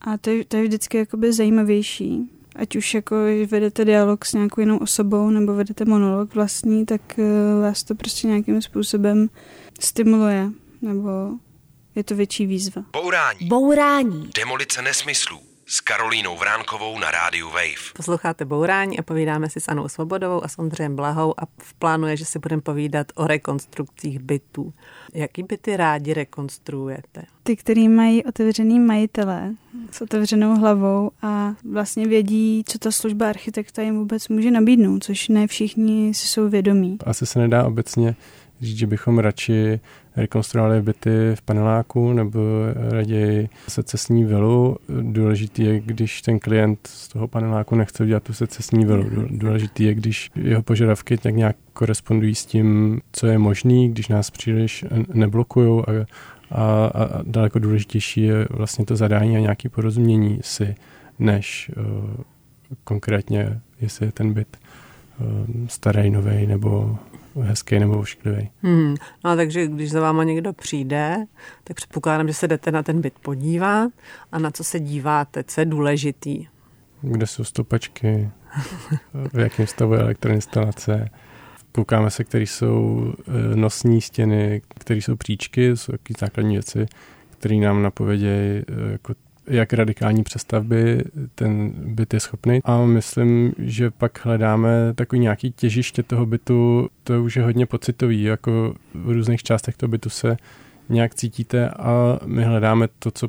A 0.00 0.18
to 0.18 0.30
je, 0.30 0.44
to 0.44 0.56
je 0.56 0.62
vždycky 0.62 0.96
jakoby 0.96 1.32
zajímavější. 1.32 2.30
Ať 2.56 2.76
už 2.76 2.94
jako 2.94 3.16
vedete 3.50 3.84
dialog 3.84 4.24
s 4.24 4.32
nějakou 4.32 4.60
jinou 4.60 4.78
osobou 4.78 5.30
nebo 5.30 5.54
vedete 5.54 5.84
monolog 5.84 6.34
vlastní, 6.34 6.86
tak 6.86 7.00
uh, 7.18 7.24
vás 7.62 7.84
to 7.84 7.94
prostě 7.94 8.26
nějakým 8.26 8.62
způsobem 8.62 9.28
stimuluje. 9.80 10.50
Nebo 10.82 11.10
je 11.94 12.04
to 12.04 12.14
větší 12.14 12.46
výzva. 12.46 12.82
Bourání. 12.92 13.48
Bourání. 13.48 14.30
Demolice 14.34 14.82
nesmyslů 14.82 15.53
s 15.66 15.80
Karolínou 15.80 16.36
Vránkovou 16.36 16.98
na 16.98 17.10
rádiu 17.10 17.48
Wave. 17.48 17.92
Posloucháte 17.96 18.44
Bourání 18.44 18.98
a 18.98 19.02
povídáme 19.02 19.50
si 19.50 19.60
s 19.60 19.68
Anou 19.68 19.88
Svobodovou 19.88 20.44
a 20.44 20.48
s 20.48 20.58
Ondřejem 20.58 20.96
Blahou 20.96 21.40
a 21.40 21.42
v 21.58 21.74
plánu 21.74 22.06
je, 22.06 22.16
že 22.16 22.24
si 22.24 22.38
budeme 22.38 22.62
povídat 22.62 23.06
o 23.14 23.26
rekonstrukcích 23.26 24.18
bytů. 24.18 24.72
Jaký 25.14 25.42
byty 25.42 25.76
rádi 25.76 26.14
rekonstruujete? 26.14 27.22
Ty, 27.42 27.56
který 27.56 27.88
mají 27.88 28.24
otevřený 28.24 28.80
majitele 28.80 29.54
s 29.90 30.00
otevřenou 30.00 30.58
hlavou 30.58 31.10
a 31.22 31.54
vlastně 31.72 32.06
vědí, 32.06 32.64
co 32.66 32.78
ta 32.78 32.90
služba 32.90 33.28
architekta 33.28 33.82
jim 33.82 33.98
vůbec 33.98 34.28
může 34.28 34.50
nabídnout, 34.50 35.04
což 35.04 35.28
ne 35.28 35.46
všichni 35.46 36.14
si 36.14 36.26
jsou 36.26 36.48
vědomí. 36.48 36.98
Asi 37.04 37.26
se 37.26 37.38
nedá 37.38 37.66
obecně 37.66 38.16
říct, 38.60 38.78
že 38.78 38.86
bychom 38.86 39.18
radši 39.18 39.80
rekonstruovali 40.16 40.82
byty 40.82 41.10
v 41.34 41.42
paneláku 41.42 42.12
nebo 42.12 42.40
raději 42.90 43.48
secesní 43.68 44.24
vilu. 44.24 44.76
Důležitý 45.02 45.64
je, 45.64 45.80
když 45.80 46.22
ten 46.22 46.38
klient 46.38 46.78
z 46.86 47.08
toho 47.08 47.28
paneláku 47.28 47.74
nechce 47.74 48.04
udělat 48.04 48.22
tu 48.22 48.32
secesní 48.32 48.84
vilu. 48.84 49.04
Důležitý 49.30 49.84
je, 49.84 49.94
když 49.94 50.30
jeho 50.34 50.62
požadavky 50.62 51.16
tak 51.18 51.34
nějak 51.34 51.56
korespondují 51.72 52.34
s 52.34 52.46
tím, 52.46 53.00
co 53.12 53.26
je 53.26 53.38
možný, 53.38 53.88
když 53.90 54.08
nás 54.08 54.30
příliš 54.30 54.84
neblokují 55.14 55.82
a, 55.82 56.06
a, 56.50 56.86
a 56.86 57.22
daleko 57.22 57.58
důležitější 57.58 58.22
je 58.22 58.46
vlastně 58.50 58.84
to 58.84 58.96
zadání 58.96 59.36
a 59.36 59.40
nějaké 59.40 59.68
porozumění 59.68 60.38
si, 60.42 60.74
než 61.18 61.70
uh, 61.76 61.84
konkrétně, 62.84 63.60
jestli 63.80 64.06
je 64.06 64.12
ten 64.12 64.32
byt 64.32 64.56
uh, 65.20 65.66
starý, 65.66 66.10
nový 66.10 66.46
nebo 66.46 66.98
hezký 67.42 67.78
nebo 67.78 67.98
ošklivý. 67.98 68.50
Hmm. 68.62 68.94
No 69.24 69.30
a 69.30 69.36
takže 69.36 69.66
když 69.66 69.90
za 69.90 70.00
váma 70.00 70.24
někdo 70.24 70.52
přijde, 70.52 71.16
tak 71.64 71.76
předpokládám, 71.76 72.28
že 72.28 72.34
se 72.34 72.48
jdete 72.48 72.70
na 72.70 72.82
ten 72.82 73.00
byt 73.00 73.14
podívat 73.22 73.92
a 74.32 74.38
na 74.38 74.50
co 74.50 74.64
se 74.64 74.80
díváte, 74.80 75.44
co 75.44 75.60
je 75.60 75.64
důležitý. 75.64 76.46
Kde 77.02 77.26
jsou 77.26 77.44
stopačky, 77.44 78.30
v 79.32 79.38
jakém 79.38 79.66
stavu 79.66 79.94
je 79.94 80.00
elektroinstalace, 80.00 81.10
koukáme 81.72 82.10
se, 82.10 82.24
které 82.24 82.44
jsou 82.44 83.12
eh, 83.18 83.56
nosní 83.56 84.00
stěny, 84.00 84.62
které 84.78 84.98
jsou 85.00 85.16
příčky, 85.16 85.76
jsou 85.76 85.92
základní 86.20 86.54
věci, 86.54 86.86
které 87.30 87.56
nám 87.56 87.82
napovědějí 87.82 88.62
eh, 88.68 88.92
jako 88.92 89.14
jak 89.46 89.72
radikální 89.72 90.22
přestavby 90.22 91.04
ten 91.34 91.72
byt 91.76 92.14
je 92.14 92.20
schopný. 92.20 92.60
A 92.64 92.84
myslím, 92.84 93.52
že 93.58 93.90
pak 93.90 94.24
hledáme 94.24 94.94
takový 94.94 95.20
nějaký 95.20 95.52
těžiště 95.52 96.02
toho 96.02 96.26
bytu, 96.26 96.88
to 97.04 97.22
už 97.22 97.36
je 97.36 97.42
hodně 97.42 97.66
pocitový, 97.66 98.22
jako 98.22 98.74
v 98.94 99.10
různých 99.10 99.42
částech 99.42 99.76
toho 99.76 99.90
bytu 99.90 100.10
se 100.10 100.36
nějak 100.88 101.14
cítíte 101.14 101.68
a 101.68 102.18
my 102.26 102.44
hledáme 102.44 102.88
to, 102.98 103.10
co 103.10 103.28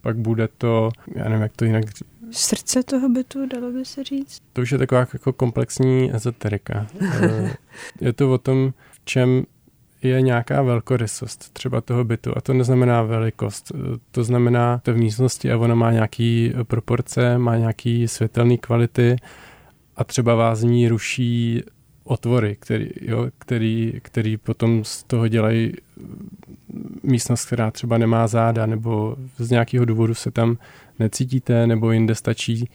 pak 0.00 0.16
bude 0.16 0.48
to, 0.58 0.90
já 1.14 1.24
nevím, 1.24 1.42
jak 1.42 1.52
to 1.56 1.64
jinak 1.64 1.84
Srdce 2.30 2.82
toho 2.82 3.08
bytu, 3.08 3.46
dalo 3.46 3.72
by 3.72 3.84
se 3.84 4.04
říct? 4.04 4.38
To 4.52 4.62
už 4.62 4.72
je 4.72 4.78
taková 4.78 5.06
jako 5.12 5.32
komplexní 5.32 6.14
ezoterika. 6.14 6.86
Eh, 7.22 7.54
je 8.00 8.12
to 8.12 8.32
o 8.32 8.38
tom, 8.38 8.72
v 8.92 9.04
čem 9.04 9.44
je 10.02 10.20
nějaká 10.22 10.62
velkorysost 10.62 11.52
třeba 11.52 11.80
toho 11.80 12.04
bytu 12.04 12.32
a 12.36 12.40
to 12.40 12.52
neznamená 12.54 13.02
velikost, 13.02 13.72
to 14.10 14.24
znamená 14.24 14.78
to 14.78 14.92
v 14.92 14.96
místnosti 14.96 15.52
a 15.52 15.58
ona 15.58 15.74
má 15.74 15.92
nějaký 15.92 16.52
proporce, 16.62 17.38
má 17.38 17.56
nějaký 17.56 18.08
světelný 18.08 18.58
kvality 18.58 19.16
a 19.96 20.04
třeba 20.04 20.34
vás 20.34 20.62
ní 20.62 20.88
ruší 20.88 21.62
otvory, 22.04 22.56
který, 22.60 22.90
jo, 23.00 23.28
který, 23.38 24.00
který 24.02 24.36
potom 24.36 24.84
z 24.84 25.02
toho 25.02 25.28
dělají 25.28 25.72
místnost, 27.02 27.44
která 27.44 27.70
třeba 27.70 27.98
nemá 27.98 28.26
záda, 28.26 28.66
nebo 28.66 29.16
z 29.38 29.50
nějakého 29.50 29.84
důvodu 29.84 30.14
se 30.14 30.30
tam 30.30 30.58
necítíte, 30.98 31.66
nebo 31.66 31.92
jinde 31.92 32.14
stačí 32.14 32.68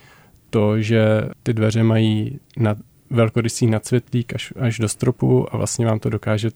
to, 0.49 0.81
že 0.81 1.21
ty 1.43 1.53
dveře 1.53 1.83
mají 1.83 2.39
na 2.57 2.75
velkorysý 3.09 3.67
nadsvětlík 3.67 4.33
až, 4.33 4.53
až 4.59 4.79
do 4.79 4.89
stropu 4.89 5.55
a 5.55 5.57
vlastně 5.57 5.85
vám 5.85 5.99
to 5.99 6.09
dokáže 6.09 6.49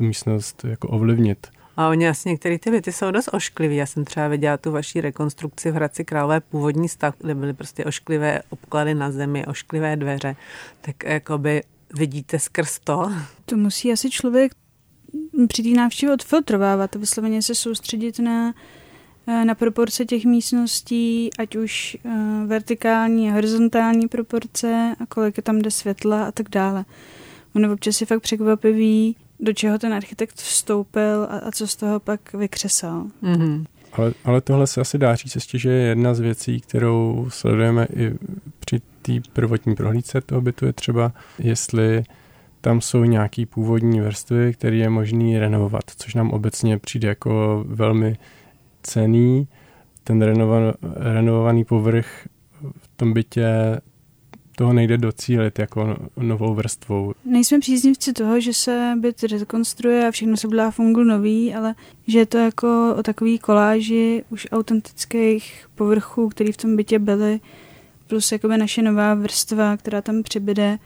tu 0.00 0.06
místnost 0.06 0.64
jako 0.64 0.88
ovlivnit. 0.88 1.46
A 1.76 1.88
oni 1.88 2.08
asi 2.08 2.28
některé 2.28 2.58
ty 2.58 2.70
byty 2.70 2.92
jsou 2.92 3.10
dost 3.10 3.28
ošklivý. 3.32 3.76
Já 3.76 3.86
jsem 3.86 4.04
třeba 4.04 4.28
viděla 4.28 4.56
tu 4.56 4.72
vaší 4.72 5.00
rekonstrukci 5.00 5.70
v 5.70 5.74
Hradci 5.74 6.04
Králové 6.04 6.40
původní 6.40 6.88
stav, 6.88 7.14
kde 7.18 7.34
byly 7.34 7.52
prostě 7.52 7.84
ošklivé 7.84 8.42
obklady 8.50 8.94
na 8.94 9.10
zemi, 9.10 9.46
ošklivé 9.46 9.96
dveře. 9.96 10.36
Tak 10.80 11.04
jakoby 11.04 11.62
vidíte 11.94 12.38
skrz 12.38 12.78
to. 12.78 13.12
To 13.44 13.56
musí 13.56 13.92
asi 13.92 14.10
člověk 14.10 14.52
při 15.48 15.62
té 15.62 15.68
návštěvě 15.68 16.14
odfiltrovávat 16.14 16.94
vysloveně 16.94 17.42
se 17.42 17.54
soustředit 17.54 18.18
na, 18.18 18.54
na 19.44 19.54
proporce 19.54 20.04
těch 20.04 20.24
místností, 20.24 21.30
ať 21.38 21.56
už 21.56 21.96
uh, 22.04 22.12
vertikální 22.46 23.30
a 23.30 23.32
horizontální 23.32 24.08
proporce 24.08 24.94
a 25.00 25.06
kolik 25.06 25.36
je 25.36 25.42
tam 25.42 25.58
jde 25.58 25.70
světla 25.70 26.24
a 26.24 26.32
tak 26.32 26.48
dále. 26.48 26.84
Ono 27.54 27.72
občas 27.72 28.00
je 28.00 28.06
fakt 28.06 28.20
překvapivý, 28.20 29.16
do 29.42 29.52
čeho 29.52 29.78
ten 29.78 29.94
architekt 29.94 30.36
vstoupil 30.36 31.22
a, 31.30 31.38
a 31.38 31.50
co 31.50 31.66
z 31.66 31.76
toho 31.76 32.00
pak 32.00 32.32
vykřesal. 32.32 33.06
Mm-hmm. 33.22 33.64
Ale, 33.92 34.12
ale 34.24 34.40
tohle 34.40 34.66
se 34.66 34.80
asi 34.80 34.98
dá 34.98 35.14
říct 35.14 35.34
ještě, 35.34 35.58
že 35.58 35.70
je 35.70 35.88
jedna 35.88 36.14
z 36.14 36.20
věcí, 36.20 36.60
kterou 36.60 37.26
sledujeme 37.28 37.86
i 37.96 38.14
při 38.60 38.80
té 39.02 39.12
prvotní 39.32 39.74
prohlídce 39.74 40.20
toho 40.20 40.40
bytu, 40.40 40.66
je 40.66 40.72
třeba, 40.72 41.12
jestli 41.38 42.04
tam 42.60 42.80
jsou 42.80 43.04
nějaký 43.04 43.46
původní 43.46 44.00
vrstvy, 44.00 44.52
které 44.52 44.76
je 44.76 44.90
možný 44.90 45.38
renovovat, 45.38 45.82
což 45.96 46.14
nám 46.14 46.30
obecně 46.30 46.78
přijde 46.78 47.08
jako 47.08 47.64
velmi 47.68 48.16
cený. 48.82 49.48
Ten 50.04 50.22
renovan, 50.22 50.72
renovovaný 50.96 51.64
povrch 51.64 52.28
v 52.76 52.88
tom 52.96 53.12
bytě 53.12 53.80
toho 54.60 54.72
nejde 54.72 54.98
docílit 54.98 55.58
jako 55.58 55.96
novou 56.16 56.54
vrstvou. 56.54 57.12
Nejsme 57.24 57.58
příznivci 57.60 58.12
toho, 58.12 58.40
že 58.40 58.54
se 58.54 58.94
byt 59.00 59.22
rekonstruuje 59.22 60.08
a 60.08 60.10
všechno 60.10 60.36
se 60.36 60.46
udělá 60.46 60.70
fungu 60.70 61.02
nový, 61.02 61.54
ale 61.54 61.74
že 62.06 62.18
je 62.18 62.26
to 62.26 62.38
jako 62.38 62.94
o 62.98 63.02
takový 63.02 63.38
koláži 63.38 64.24
už 64.30 64.48
autentických 64.52 65.66
povrchů, 65.74 66.28
které 66.28 66.52
v 66.52 66.56
tom 66.56 66.76
bytě 66.76 66.98
byly, 66.98 67.40
plus 68.06 68.32
jakoby 68.32 68.56
naše 68.56 68.82
nová 68.82 69.14
vrstva, 69.14 69.76
která 69.76 70.02
tam 70.02 70.22
přibyde, 70.22 70.78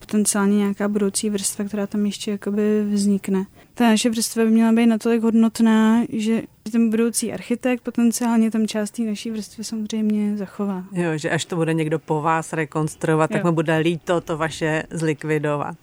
potenciálně 0.00 0.56
nějaká 0.56 0.88
budoucí 0.88 1.30
vrstva, 1.30 1.64
která 1.64 1.86
tam 1.86 2.06
ještě 2.06 2.30
jakoby 2.30 2.84
vznikne. 2.84 3.46
Ta 3.74 3.84
naše 3.84 4.10
vrstva 4.10 4.44
by 4.44 4.50
měla 4.50 4.72
být 4.72 4.86
natolik 4.86 5.22
hodnotná, 5.22 6.02
že 6.08 6.42
ten 6.72 6.90
budoucí 6.90 7.32
architekt 7.32 7.80
potenciálně 7.80 8.50
tam 8.50 8.66
část 8.66 8.90
té 8.90 9.02
naší 9.02 9.30
vrstvy 9.30 9.64
samozřejmě 9.64 10.36
zachová. 10.36 10.84
Jo, 10.92 11.16
že 11.16 11.30
až 11.30 11.44
to 11.44 11.56
bude 11.56 11.74
někdo 11.74 11.98
po 11.98 12.22
vás 12.22 12.52
rekonstruovat, 12.52 13.30
jo. 13.30 13.36
tak 13.36 13.44
mu 13.44 13.52
bude 13.52 13.76
líto 13.76 14.20
to 14.20 14.36
vaše 14.36 14.82
zlikvidovat. 14.90 15.76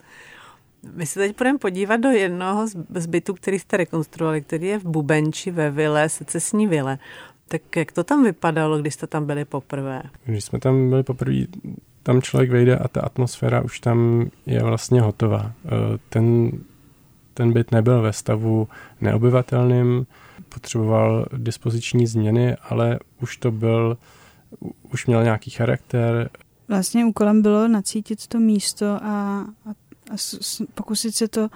My 0.94 1.06
se 1.06 1.20
teď 1.20 1.38
budeme 1.38 1.60
podívat 1.60 1.98
do 1.98 2.10
jednoho 2.10 2.68
z 2.96 3.06
bytů, 3.06 3.34
který 3.34 3.60
jste 3.60 3.78
rekonstruovali, 3.78 4.42
který 4.42 4.68
je 4.68 4.80
v 4.80 4.84
Bubenči 4.84 5.52
ve 5.52 5.72
vile, 5.72 6.10
secesní 6.10 6.68
vile. 6.68 6.98
Tak 7.48 7.76
jak 7.76 7.92
to 7.92 8.04
tam 8.04 8.24
vypadalo, 8.24 8.78
když 8.78 8.94
jste 8.94 9.08
tam 9.08 9.26
byli 9.26 9.46
poprvé? 9.46 10.04
Když 10.26 10.44
jsme 10.44 10.60
tam 10.60 10.90
byli 10.90 11.04
poprvé, 11.04 11.36
tam 12.04 12.22
člověk 12.22 12.52
vejde 12.52 12.78
a 12.78 12.88
ta 12.88 13.02
atmosféra 13.02 13.62
už 13.62 13.80
tam 13.80 14.30
je 14.46 14.64
vlastně 14.64 15.02
hotová. 15.02 15.52
E, 15.66 15.70
ten, 16.10 16.52
ten 17.34 17.54
byt 17.54 17.72
nebyl 17.72 18.02
ve 18.02 18.14
stavu 18.14 18.68
neobyvatelným, 19.02 20.08
potřeboval 20.50 21.26
dispoziční 21.38 22.08
změny, 22.08 22.56
ale 22.56 23.00
už 23.22 23.38
to 23.38 23.52
byl, 23.52 23.98
už 24.92 25.06
měl 25.06 25.24
nějaký 25.24 25.52
charakter. 25.52 26.30
Vlastně 26.68 27.06
úkolem 27.06 27.42
bylo 27.42 27.68
nacítit 27.68 28.28
to 28.28 28.40
místo 28.40 28.86
a, 28.86 29.00
a, 29.04 29.70
a 30.12 30.16
pokusit 30.74 31.16
se 31.16 31.28
to 31.28 31.50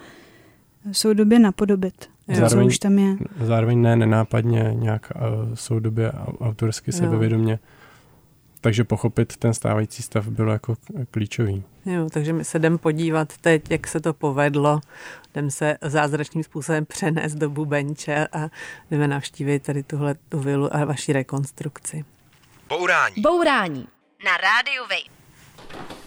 soudobě 0.92 1.38
napodobit. 1.38 2.10
Zároveň, 2.36 2.66
už 2.66 2.78
tam 2.78 2.98
je. 2.98 3.16
Zároveň 3.40 3.82
ne 3.82 3.96
nenápadně, 3.96 4.70
nějak 4.74 5.12
uh, 5.14 5.54
soudobě 5.54 6.12
autorsky 6.40 6.92
sebevědomě. 6.92 7.58
Takže 8.60 8.84
pochopit 8.84 9.36
ten 9.36 9.54
stávající 9.54 10.02
stav 10.02 10.28
bylo 10.28 10.52
jako 10.52 10.74
klíčový. 11.10 11.62
Jo, 11.86 12.08
takže 12.10 12.32
my 12.32 12.44
se 12.44 12.58
jdem 12.58 12.78
podívat 12.78 13.36
teď, 13.40 13.70
jak 13.70 13.86
se 13.86 14.00
to 14.00 14.12
povedlo. 14.12 14.80
Jdem 15.32 15.50
se 15.50 15.78
zázračným 15.82 16.44
způsobem 16.44 16.86
přenést 16.86 17.34
do 17.34 17.50
Bubenče 17.50 18.26
a 18.32 18.48
jdeme 18.90 19.08
navštívit 19.08 19.62
tady 19.62 19.82
tuhle 19.82 20.14
tu 20.28 20.40
vilu 20.40 20.76
a 20.76 20.84
vaši 20.84 21.12
rekonstrukci. 21.12 22.04
Bourání. 22.68 23.22
Bourání. 23.22 23.86
Na 24.24 24.36
rádiu 24.36 24.82
Wave. 24.82 26.01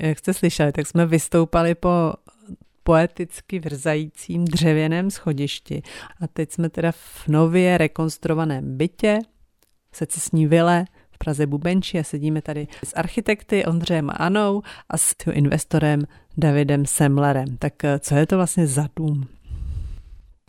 Jak 0.00 0.18
jste 0.18 0.34
slyšeli, 0.34 0.72
tak 0.72 0.86
jsme 0.86 1.06
vystoupali 1.06 1.74
po 1.74 2.12
poeticky 2.82 3.58
vrzajícím 3.58 4.44
dřevěném 4.44 5.10
schodišti. 5.10 5.82
A 6.20 6.26
teď 6.26 6.52
jsme 6.52 6.68
teda 6.68 6.92
v 6.92 7.28
nově 7.28 7.78
rekonstruovaném 7.78 8.76
bytě, 8.76 9.18
secesní 9.92 10.46
vile 10.46 10.84
v 11.10 11.18
Praze 11.18 11.46
Bubenči 11.46 11.98
a 11.98 12.04
sedíme 12.04 12.42
tady 12.42 12.68
s 12.84 12.96
architekty 12.96 13.64
Ondřejem 13.64 14.10
Anou 14.16 14.62
a 14.88 14.98
s 14.98 15.14
investorem 15.32 16.02
Davidem 16.36 16.86
Semlerem. 16.86 17.56
Tak 17.58 17.84
eh, 17.84 17.98
co 17.98 18.14
je 18.14 18.26
to 18.26 18.36
vlastně 18.36 18.66
za 18.66 18.88
dům? 18.96 19.28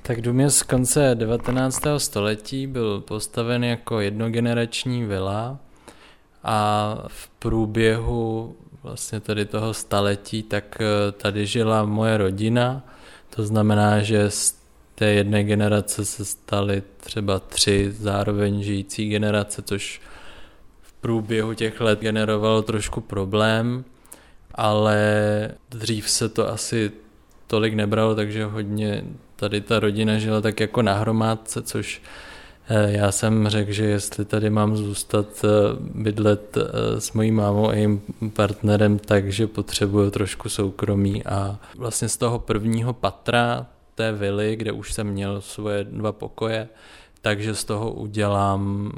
Tak 0.01 0.21
dům 0.21 0.39
je 0.39 0.49
z 0.49 0.63
konce 0.63 1.15
19. 1.15 1.81
století, 1.97 2.67
byl 2.67 3.01
postaven 3.01 3.63
jako 3.63 3.99
jednogenerační 3.99 5.05
vila 5.05 5.59
a 6.43 6.95
v 7.07 7.29
průběhu 7.29 8.55
vlastně 8.87 9.19
tady 9.19 9.45
toho 9.45 9.73
staletí, 9.73 10.43
tak 10.43 10.77
eh, 10.81 11.11
tady 11.11 11.45
žila 11.45 11.85
moje 11.85 12.17
rodina. 12.17 12.83
To 13.35 13.43
znamená, 13.43 13.99
že 13.99 14.31
z 14.31 14.57
té 14.95 15.05
jedné 15.05 15.43
generace 15.43 16.05
se 16.05 16.25
staly 16.25 16.83
třeba 16.97 17.39
tři 17.39 17.91
zároveň 17.91 18.63
žijící 18.63 19.09
generace, 19.09 19.61
což 19.61 20.01
v 20.81 20.93
průběhu 20.93 21.53
těch 21.53 21.81
let 21.81 21.99
generovalo 21.99 22.61
trošku 22.61 23.01
problém, 23.01 23.85
ale 24.55 25.01
dřív 25.69 26.09
se 26.09 26.29
to 26.29 26.49
asi 26.49 26.91
tolik 27.47 27.73
nebralo, 27.73 28.15
takže 28.15 28.45
hodně 28.45 29.03
tady 29.35 29.61
ta 29.61 29.79
rodina 29.79 30.17
žila 30.17 30.41
tak 30.41 30.59
jako 30.59 30.81
na 30.81 30.93
hromádce, 30.93 31.61
což 31.61 32.01
já 32.69 33.11
jsem 33.11 33.47
řekl, 33.47 33.71
že 33.71 33.85
jestli 33.85 34.25
tady 34.25 34.49
mám 34.49 34.77
zůstat 34.77 35.27
eh, 35.43 35.47
bydlet 35.79 36.57
eh, 36.57 37.01
s 37.01 37.13
mojí 37.13 37.31
mámou 37.31 37.69
a 37.69 37.73
jejím 37.73 38.01
partnerem, 38.33 38.99
takže 38.99 39.47
potřebuju 39.47 40.11
trošku 40.11 40.49
soukromí 40.49 41.25
a 41.25 41.59
vlastně 41.77 42.09
z 42.09 42.17
toho 42.17 42.39
prvního 42.39 42.93
patra 42.93 43.67
té 43.95 44.11
vily, 44.11 44.55
kde 44.55 44.71
už 44.71 44.93
jsem 44.93 45.07
měl 45.07 45.41
svoje 45.41 45.83
dva 45.83 46.11
pokoje, 46.11 46.69
takže 47.21 47.55
z 47.55 47.65
toho 47.65 47.91
udělám 47.91 48.91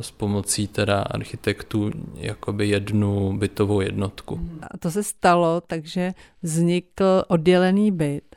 s 0.00 0.10
pomocí 0.10 0.66
teda 0.66 1.02
architektů 1.02 1.90
jakoby 2.14 2.68
jednu 2.68 3.38
bytovou 3.38 3.80
jednotku. 3.80 4.40
A 4.70 4.78
to 4.78 4.90
se 4.90 5.02
stalo, 5.02 5.60
takže 5.66 6.12
vznikl 6.42 7.24
oddělený 7.28 7.92
byt 7.92 8.29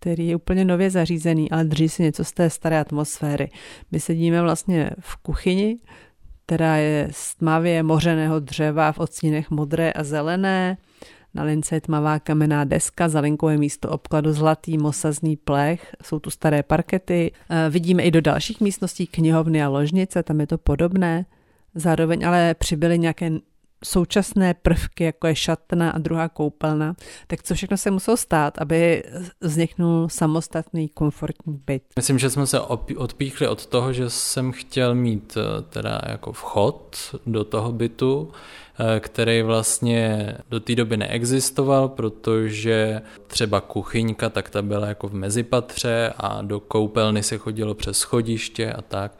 který 0.00 0.28
je 0.28 0.36
úplně 0.36 0.64
nově 0.64 0.90
zařízený, 0.90 1.50
ale 1.50 1.64
drží 1.64 1.88
si 1.88 2.02
něco 2.02 2.24
z 2.24 2.32
té 2.32 2.50
staré 2.50 2.80
atmosféry. 2.80 3.50
My 3.92 4.00
sedíme 4.00 4.42
vlastně 4.42 4.90
v 5.00 5.16
kuchyni, 5.16 5.78
která 6.46 6.76
je 6.76 7.08
z 7.10 7.34
tmavě 7.34 7.82
mořeného 7.82 8.40
dřeva 8.40 8.92
v 8.92 8.98
odstínech 8.98 9.50
modré 9.50 9.92
a 9.92 10.04
zelené. 10.04 10.76
Na 11.34 11.42
lince 11.42 11.76
je 11.76 11.80
tmavá 11.80 12.18
kamenná 12.18 12.64
deska, 12.64 13.08
za 13.08 13.20
linkou 13.20 13.48
je 13.48 13.58
místo 13.58 13.90
obkladu 13.90 14.32
zlatý 14.32 14.78
mosazný 14.78 15.36
plech, 15.36 15.94
jsou 16.02 16.18
tu 16.18 16.30
staré 16.30 16.62
parkety. 16.62 17.32
E, 17.50 17.70
vidíme 17.70 18.02
i 18.02 18.10
do 18.10 18.20
dalších 18.20 18.60
místností 18.60 19.06
knihovny 19.06 19.62
a 19.62 19.68
ložnice, 19.68 20.22
tam 20.22 20.40
je 20.40 20.46
to 20.46 20.58
podobné. 20.58 21.26
Zároveň 21.74 22.26
ale 22.26 22.54
přibyly 22.54 22.98
nějaké 22.98 23.30
současné 23.84 24.54
prvky, 24.54 25.04
jako 25.04 25.26
je 25.26 25.34
šatna 25.34 25.90
a 25.90 25.98
druhá 25.98 26.28
koupelna, 26.28 26.94
tak 27.26 27.42
co 27.42 27.54
všechno 27.54 27.76
se 27.76 27.90
muselo 27.90 28.16
stát, 28.16 28.58
aby 28.58 29.02
vzniknul 29.40 30.08
samostatný 30.08 30.88
komfortní 30.88 31.60
byt? 31.66 31.82
Myslím, 31.96 32.18
že 32.18 32.30
jsme 32.30 32.46
se 32.46 32.60
odpíchli 32.96 33.48
od 33.48 33.66
toho, 33.66 33.92
že 33.92 34.10
jsem 34.10 34.52
chtěl 34.52 34.94
mít 34.94 35.36
eh, 35.36 35.62
teda 35.62 36.00
jako 36.06 36.32
vchod 36.32 36.96
do 37.26 37.44
toho 37.44 37.72
bytu, 37.72 38.32
který 39.00 39.42
vlastně 39.42 40.34
do 40.50 40.60
té 40.60 40.74
doby 40.74 40.96
neexistoval, 40.96 41.88
protože 41.88 43.02
třeba 43.26 43.60
kuchyňka, 43.60 44.30
tak 44.30 44.50
ta 44.50 44.62
byla 44.62 44.86
jako 44.86 45.08
v 45.08 45.14
mezipatře 45.14 46.12
a 46.16 46.42
do 46.42 46.60
koupelny 46.60 47.22
se 47.22 47.38
chodilo 47.38 47.74
přes 47.74 47.98
schodiště 47.98 48.72
a 48.72 48.82
tak. 48.82 49.12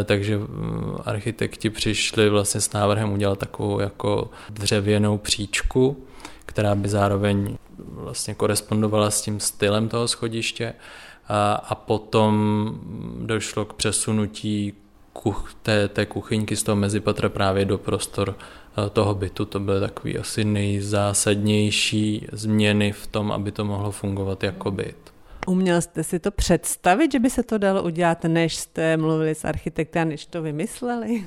Eh, 0.00 0.04
takže 0.04 0.38
mm, 0.38 0.96
architekti 1.04 1.70
přišli 1.70 2.30
vlastně 2.30 2.60
s 2.60 2.72
návrhem 2.72 3.12
udělat 3.12 3.38
takovou 3.38 3.80
jako 3.80 4.30
dřevěnou 4.50 5.18
příčku, 5.18 6.04
která 6.46 6.74
by 6.74 6.88
zároveň 6.88 7.56
vlastně 7.78 8.34
korespondovala 8.34 9.10
s 9.10 9.22
tím 9.22 9.40
stylem 9.40 9.88
toho 9.88 10.08
schodiště 10.08 10.74
a 11.62 11.74
potom 11.74 12.74
došlo 13.20 13.64
k 13.64 13.72
přesunutí 13.72 14.72
kuch, 15.12 15.54
té, 15.62 15.88
té 15.88 16.06
kuchyňky 16.06 16.56
z 16.56 16.62
toho 16.62 16.76
mezipatra 16.76 17.28
právě 17.28 17.64
do 17.64 17.78
prostor 17.78 18.36
Eh, 18.78 18.90
toho 18.90 19.14
bytu. 19.14 19.44
To 19.44 19.60
byly 19.60 19.80
takové 19.80 20.14
asi 20.14 20.44
nejzásadnější 20.44 22.26
změny 22.32 22.92
v 22.92 23.06
tom, 23.06 23.32
aby 23.32 23.52
to 23.52 23.64
mohlo 23.64 23.90
fungovat 23.90 24.42
jako 24.42 24.70
byt. 24.70 24.96
Uměl 25.46 25.80
jste 25.80 26.04
si 26.04 26.18
to 26.18 26.30
představit, 26.30 27.12
že 27.12 27.18
by 27.18 27.30
se 27.30 27.42
to 27.42 27.58
dalo 27.58 27.82
udělat, 27.82 28.24
než 28.24 28.56
jste 28.56 28.96
mluvili 28.96 29.34
s 29.34 29.44
architekty 29.44 29.98
a 29.98 30.04
než 30.04 30.26
to 30.26 30.42
vymysleli? 30.42 31.26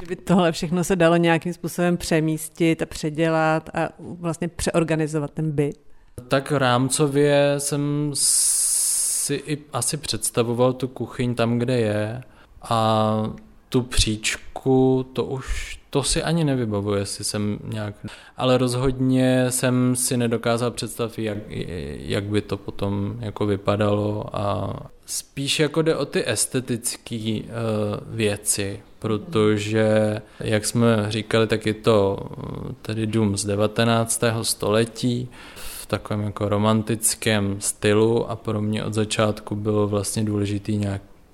Že 0.00 0.06
by 0.08 0.16
tohle 0.16 0.52
všechno 0.52 0.84
se 0.84 0.96
dalo 0.96 1.16
nějakým 1.16 1.52
způsobem 1.52 1.96
přemístit 1.96 2.82
a 2.82 2.86
předělat 2.86 3.70
a 3.74 3.88
vlastně 3.98 4.48
přeorganizovat 4.48 5.30
ten 5.30 5.52
byt? 5.52 5.80
Tak 6.28 6.52
rámcově 6.52 7.54
jsem 7.58 8.10
si 8.14 9.34
i 9.34 9.58
asi 9.72 9.96
představoval 9.96 10.72
tu 10.72 10.88
kuchyň 10.88 11.34
tam, 11.34 11.58
kde 11.58 11.78
je 11.78 12.22
a 12.68 13.30
tu 13.68 13.82
příčku, 13.82 15.06
to 15.12 15.24
už 15.24 15.78
to 15.90 16.02
si 16.02 16.22
ani 16.22 16.44
nevybavuji, 16.44 16.98
jestli 16.98 17.24
jsem 17.24 17.58
nějak... 17.64 17.94
Ale 18.36 18.58
rozhodně 18.58 19.46
jsem 19.50 19.96
si 19.96 20.16
nedokázal 20.16 20.70
představit, 20.70 21.18
jak, 21.18 21.38
jak 21.98 22.24
by 22.24 22.40
to 22.40 22.56
potom 22.56 23.16
jako 23.20 23.46
vypadalo 23.46 24.36
a 24.36 24.74
spíš 25.06 25.60
jako 25.60 25.82
jde 25.82 25.96
o 25.96 26.04
ty 26.04 26.28
estetické 26.28 27.40
uh, 27.40 27.50
věci, 28.06 28.80
protože, 28.98 30.20
jak 30.40 30.66
jsme 30.66 31.06
říkali, 31.08 31.46
tak 31.46 31.66
je 31.66 31.74
to 31.74 32.18
eh, 32.20 32.74
tedy 32.82 33.06
dům 33.06 33.36
z 33.36 33.44
19. 33.44 34.22
století, 34.42 35.28
v 35.54 35.86
takovém 35.86 36.22
jako 36.22 36.48
romantickém 36.48 37.56
stylu 37.60 38.30
a 38.30 38.36
pro 38.36 38.62
mě 38.62 38.84
od 38.84 38.94
začátku 38.94 39.56
bylo 39.56 39.88
vlastně 39.88 40.24
důležitý 40.24 40.78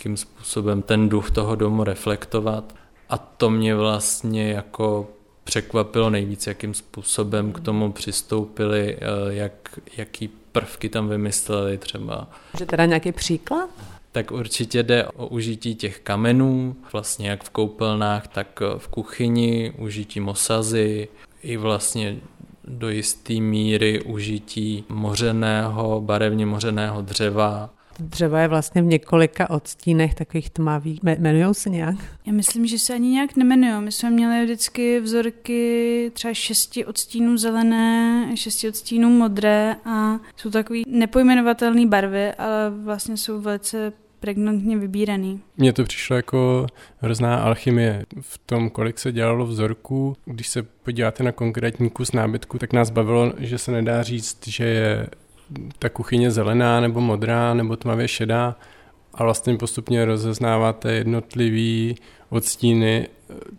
nějakým 0.05 0.17
způsobem 0.17 0.83
ten 0.83 1.09
duch 1.09 1.31
toho 1.31 1.55
domu 1.55 1.85
reflektovat. 1.85 2.75
A 3.09 3.19
to 3.19 3.51
mě 3.51 3.75
vlastně 3.75 4.53
jako 4.53 5.11
překvapilo 5.45 6.11
nejvíc, 6.11 6.47
jakým 6.47 6.75
způsobem 6.75 7.53
k 7.53 7.61
tomu 7.61 7.93
přistoupili, 7.93 8.97
eh, 8.97 9.35
jak, 9.35 9.79
jaký 9.97 10.29
prvky 10.53 10.89
tam 10.89 11.09
vymysleli 11.09 11.79
třeba. 11.79 12.29
Že 12.59 12.67
teda 12.67 12.87
nějaký 12.87 13.13
příklad? 13.13 13.71
Tak 14.13 14.31
určitě 14.31 14.83
jde 14.83 15.07
o 15.07 15.27
užití 15.27 15.75
těch 15.75 16.01
kamenů, 16.01 16.77
vlastně 16.93 17.31
jak 17.31 17.45
v 17.45 17.51
koupelnách, 17.51 18.29
tak 18.29 18.61
v 18.79 18.89
kuchyni, 18.89 19.73
užití 19.79 20.21
mosazy, 20.21 21.09
i 21.43 21.57
vlastně 21.57 22.17
do 22.65 22.89
jisté 22.89 23.35
míry 23.35 24.03
užití 24.03 24.85
mořeného, 24.89 26.01
barevně 26.01 26.47
mořeného 26.47 27.03
dřeva 27.03 27.71
dřeva 28.03 28.41
je 28.41 28.49
vlastně 28.49 28.83
v 28.83 28.87
několika 28.87 29.51
odstínech 29.51 30.15
takových 30.15 30.51
tmavých. 30.51 31.01
Jmenují 31.19 31.55
se 31.55 31.71
nějak? 31.71 31.97
Já 32.27 32.33
myslím, 32.33 32.67
že 32.67 32.79
se 32.79 32.95
ani 32.95 33.09
nějak 33.09 33.37
nemenují. 33.37 33.85
My 33.85 33.93
jsme 33.93 34.11
měli 34.11 34.45
vždycky 34.45 35.01
vzorky 35.01 36.11
třeba 36.15 36.35
šesti 36.35 36.85
odstínů 36.85 37.37
zelené, 37.37 38.27
šesti 38.35 38.69
odstínů 38.69 39.11
modré 39.11 39.77
a 39.85 40.19
jsou 40.37 40.51
takový 40.51 40.85
nepojmenovatelné 40.87 41.87
barvy, 41.87 42.33
ale 42.33 42.71
vlastně 42.71 43.17
jsou 43.17 43.41
velice 43.41 43.93
pregnantně 44.21 44.79
vybíraný. 44.79 45.41
Mně 45.57 45.73
to 45.73 45.85
přišlo 45.85 46.17
jako 46.17 46.67
hrozná 46.99 47.37
alchymie 47.37 48.05
v 48.21 48.39
tom, 48.39 48.71
kolik 48.71 48.99
se 48.99 49.13
dělalo 49.13 49.47
vzorků. 49.47 50.17
Když 50.25 50.49
se 50.49 50.63
podíváte 50.63 51.23
na 51.23 51.33
konkrétní 51.33 51.91
kus 51.91 52.13
nábytku, 52.13 52.59
tak 52.59 52.73
nás 52.73 52.91
bavilo, 52.91 53.33
že 53.39 53.59
se 53.59 53.73
nedá 53.73 54.03
říct, 54.03 54.49
že 54.49 54.65
je 54.65 55.07
ta 55.79 55.89
kuchyně 55.89 56.31
zelená 56.31 56.81
nebo 56.81 57.01
modrá 57.01 57.55
nebo 57.55 57.77
tmavě 57.77 58.09
šedá 58.09 58.57
a 59.15 59.25
vlastně 59.25 59.57
postupně 59.57 60.05
rozeznáváte 60.05 60.93
jednotlivý 60.93 61.97
odstíny 62.31 63.09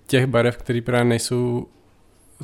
těch 0.07 0.25
barev, 0.25 0.57
které 0.57 0.81
právě 0.81 1.05
nejsou 1.05 1.67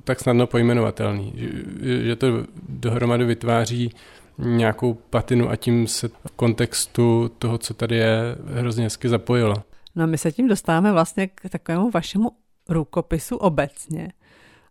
tak 0.04 0.20
snadno 0.20 0.48
pojmenovatelný, 0.48 1.34
že, 1.36 2.04
že 2.04 2.16
to 2.16 2.28
dohromady 2.70 3.26
vytváří 3.26 3.94
nějakou 4.38 4.94
patinu 4.94 5.50
a 5.50 5.56
tím 5.56 5.88
se 5.88 6.08
v 6.08 6.32
kontextu 6.36 7.32
toho, 7.38 7.58
co 7.58 7.74
tady 7.74 7.96
je, 7.96 8.36
hrozně 8.54 8.84
hezky 8.84 9.10
zapojilo. 9.10 9.56
No 9.96 10.04
a 10.04 10.06
my 10.06 10.18
se 10.18 10.32
tím 10.32 10.48
dostáváme 10.48 10.92
vlastně 10.92 11.28
k 11.28 11.50
takovému 11.50 11.90
vašemu 11.90 12.32
rukopisu 12.70 13.38
obecně. 13.38 14.12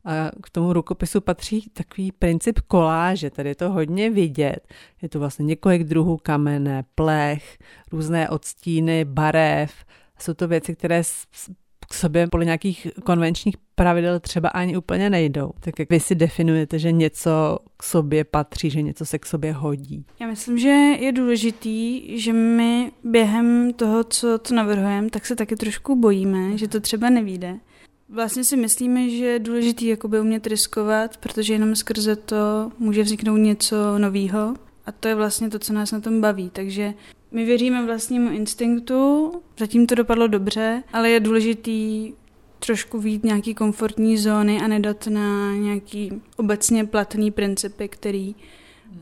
A 0.08 0.30
k 0.42 0.50
tomu 0.50 0.72
rukopisu 0.72 1.20
patří 1.20 1.70
takový 1.72 2.12
princip 2.12 2.58
koláže, 2.60 3.30
tady 3.30 3.48
je 3.48 3.54
to 3.54 3.70
hodně 3.70 4.10
vidět. 4.10 4.60
Je 5.02 5.08
to 5.08 5.18
vlastně 5.18 5.44
několik 5.44 5.84
druhů 5.84 6.16
kamene, 6.22 6.84
plech, 6.94 7.58
různé 7.92 8.28
odstíny, 8.28 9.04
barev. 9.04 9.72
Jsou 10.18 10.34
to 10.34 10.48
věci, 10.48 10.76
které 10.76 11.02
k 11.88 11.94
sobě 11.94 12.26
podle 12.26 12.44
nějakých 12.44 12.86
konvenčních 13.04 13.56
pravidel 13.74 14.20
třeba 14.20 14.48
ani 14.48 14.76
úplně 14.76 15.10
nejdou. 15.10 15.50
Tak 15.60 15.78
jak 15.78 15.90
vy 15.90 16.00
si 16.00 16.14
definujete, 16.14 16.78
že 16.78 16.92
něco 16.92 17.58
k 17.76 17.82
sobě 17.82 18.24
patří, 18.24 18.70
že 18.70 18.82
něco 18.82 19.06
se 19.06 19.18
k 19.18 19.26
sobě 19.26 19.52
hodí? 19.52 20.04
Já 20.20 20.26
myslím, 20.26 20.58
že 20.58 20.68
je 20.68 21.12
důležitý, 21.12 22.02
že 22.20 22.32
my 22.32 22.92
během 23.04 23.72
toho, 23.72 24.04
co 24.04 24.38
to 24.38 24.54
navrhujeme, 24.54 25.10
tak 25.10 25.26
se 25.26 25.36
taky 25.36 25.56
trošku 25.56 25.96
bojíme, 25.96 26.58
že 26.58 26.68
to 26.68 26.80
třeba 26.80 27.10
nevíde. 27.10 27.58
Vlastně 28.10 28.44
si 28.44 28.56
myslíme, 28.56 29.10
že 29.10 29.24
je 29.24 29.38
důležitý 29.38 29.86
jakoby 29.86 30.20
umět 30.20 30.46
riskovat, 30.46 31.16
protože 31.16 31.52
jenom 31.52 31.76
skrze 31.76 32.16
to 32.16 32.72
může 32.78 33.02
vzniknout 33.02 33.36
něco 33.36 33.98
nového. 33.98 34.54
A 34.86 34.92
to 34.92 35.08
je 35.08 35.14
vlastně 35.14 35.50
to, 35.50 35.58
co 35.58 35.72
nás 35.72 35.92
na 35.92 36.00
tom 36.00 36.20
baví. 36.20 36.50
Takže 36.50 36.94
my 37.30 37.44
věříme 37.44 37.86
vlastnímu 37.86 38.30
instinktu, 38.30 39.32
zatím 39.58 39.86
to 39.86 39.94
dopadlo 39.94 40.26
dobře, 40.26 40.82
ale 40.92 41.10
je 41.10 41.20
důležitý 41.20 42.12
trošku 42.58 42.98
vít 42.98 43.24
nějaký 43.24 43.54
komfortní 43.54 44.18
zóny 44.18 44.60
a 44.60 44.66
nedat 44.66 45.06
na 45.06 45.54
nějaký 45.54 46.22
obecně 46.36 46.84
platný 46.84 47.30
principy, 47.30 47.88
který 47.88 48.34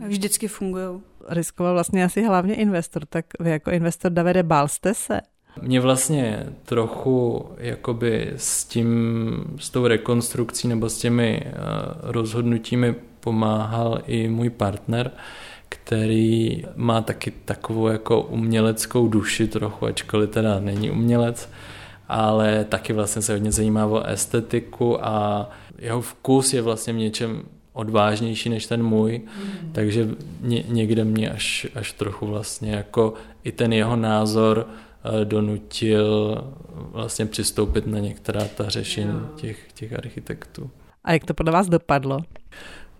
vždycky 0.06 0.48
fungují. 0.48 1.00
Riskoval 1.28 1.72
vlastně 1.72 2.04
asi 2.04 2.22
hlavně 2.22 2.54
investor, 2.54 3.06
tak 3.06 3.26
vy 3.40 3.50
jako 3.50 3.70
investor 3.70 4.12
Davide, 4.12 4.42
bál 4.42 4.68
jste 4.68 4.94
se? 4.94 5.20
Mě 5.62 5.80
vlastně 5.80 6.46
trochu 6.64 7.46
jakoby 7.58 8.32
s 8.36 8.64
tím, 8.64 9.56
s 9.58 9.70
tou 9.70 9.86
rekonstrukcí 9.86 10.68
nebo 10.68 10.88
s 10.88 10.98
těmi 10.98 11.42
eh, 11.44 11.52
rozhodnutími 12.02 12.94
pomáhal 13.20 14.00
i 14.06 14.28
můj 14.28 14.50
partner, 14.50 15.10
který 15.68 16.64
má 16.76 17.00
taky 17.00 17.32
takovou 17.44 17.88
jako 17.88 18.22
uměleckou 18.22 19.08
duši 19.08 19.46
trochu, 19.46 19.86
ačkoliv 19.86 20.30
teda 20.30 20.60
není 20.60 20.90
umělec, 20.90 21.48
ale 22.08 22.64
taky 22.64 22.92
vlastně 22.92 23.22
se 23.22 23.32
hodně 23.32 23.52
zajímá 23.52 23.86
o 23.86 24.06
estetiku 24.06 25.04
a 25.04 25.48
jeho 25.78 26.00
vkus 26.00 26.52
je 26.52 26.62
vlastně 26.62 26.92
v 26.92 26.96
něčem 26.96 27.42
odvážnější 27.72 28.48
než 28.48 28.66
ten 28.66 28.82
můj, 28.82 29.18
mm. 29.18 29.72
takže 29.72 30.08
ně, 30.40 30.64
někde 30.68 31.04
mě 31.04 31.30
až, 31.30 31.66
až 31.74 31.92
trochu 31.92 32.26
vlastně 32.26 32.72
jako 32.72 33.14
i 33.44 33.52
ten 33.52 33.72
jeho 33.72 33.96
názor 33.96 34.66
donutil 35.24 36.44
vlastně 36.74 37.26
přistoupit 37.26 37.86
na 37.86 37.98
některá 37.98 38.44
ta 38.44 38.68
řešení 38.68 39.20
těch, 39.36 39.72
těch 39.74 39.92
architektů. 39.92 40.70
A 41.04 41.12
jak 41.12 41.24
to 41.24 41.34
podle 41.34 41.52
vás 41.52 41.68
dopadlo? 41.68 42.18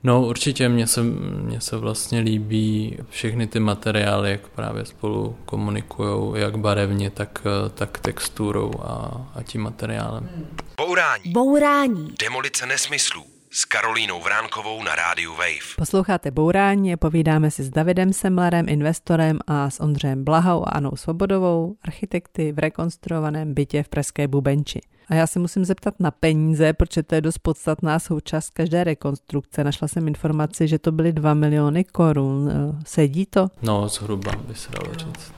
No 0.02 0.26
určitě 0.26 0.68
mně 0.68 0.86
se, 0.86 1.02
mně 1.02 1.60
se 1.60 1.76
vlastně 1.76 2.20
líbí 2.20 2.98
všechny 3.10 3.46
ty 3.46 3.60
materiály, 3.60 4.30
jak 4.30 4.48
právě 4.48 4.84
spolu 4.84 5.36
komunikují, 5.44 6.40
jak 6.40 6.58
barevně, 6.58 7.10
tak, 7.10 7.42
tak 7.74 7.98
texturou 7.98 8.72
a, 8.82 9.26
a 9.34 9.42
tím 9.42 9.62
materiálem. 9.62 10.28
Bourání. 10.76 11.32
Bourání. 11.32 12.14
Demolice 12.20 12.66
nesmyslů 12.66 13.35
s 13.56 13.64
Karolínou 13.64 14.20
Vránkovou 14.20 14.82
na 14.82 14.94
rádiu 14.94 15.32
Wave. 15.32 15.76
Posloucháte 15.76 16.30
Bourání 16.30 16.96
povídáme 16.96 17.50
si 17.50 17.62
s 17.62 17.70
Davidem 17.70 18.12
Semlerem, 18.12 18.68
investorem 18.68 19.38
a 19.46 19.70
s 19.70 19.80
Ondřejem 19.80 20.24
Blahou 20.24 20.68
a 20.68 20.70
Anou 20.70 20.90
Svobodovou, 20.94 21.76
architekty 21.82 22.52
v 22.52 22.58
rekonstruovaném 22.58 23.54
bytě 23.54 23.82
v 23.82 23.88
Pražské 23.88 24.28
Bubenči. 24.28 24.80
A 25.08 25.14
já 25.14 25.26
se 25.26 25.38
musím 25.38 25.64
zeptat 25.64 25.94
na 26.00 26.10
peníze, 26.10 26.72
protože 26.72 27.02
to 27.02 27.14
je 27.14 27.20
dost 27.20 27.38
podstatná 27.38 27.98
součást 27.98 28.50
každé 28.50 28.84
rekonstrukce. 28.84 29.64
Našla 29.64 29.88
jsem 29.88 30.08
informaci, 30.08 30.68
že 30.68 30.78
to 30.78 30.92
byly 30.92 31.12
2 31.12 31.34
miliony 31.34 31.84
korun. 31.84 32.50
Sedí 32.86 33.26
to? 33.26 33.48
No, 33.62 33.88
zhruba 33.88 34.32
by 34.36 34.54
se 34.54 34.68
dalo 34.72 34.94
říct. 34.94 35.32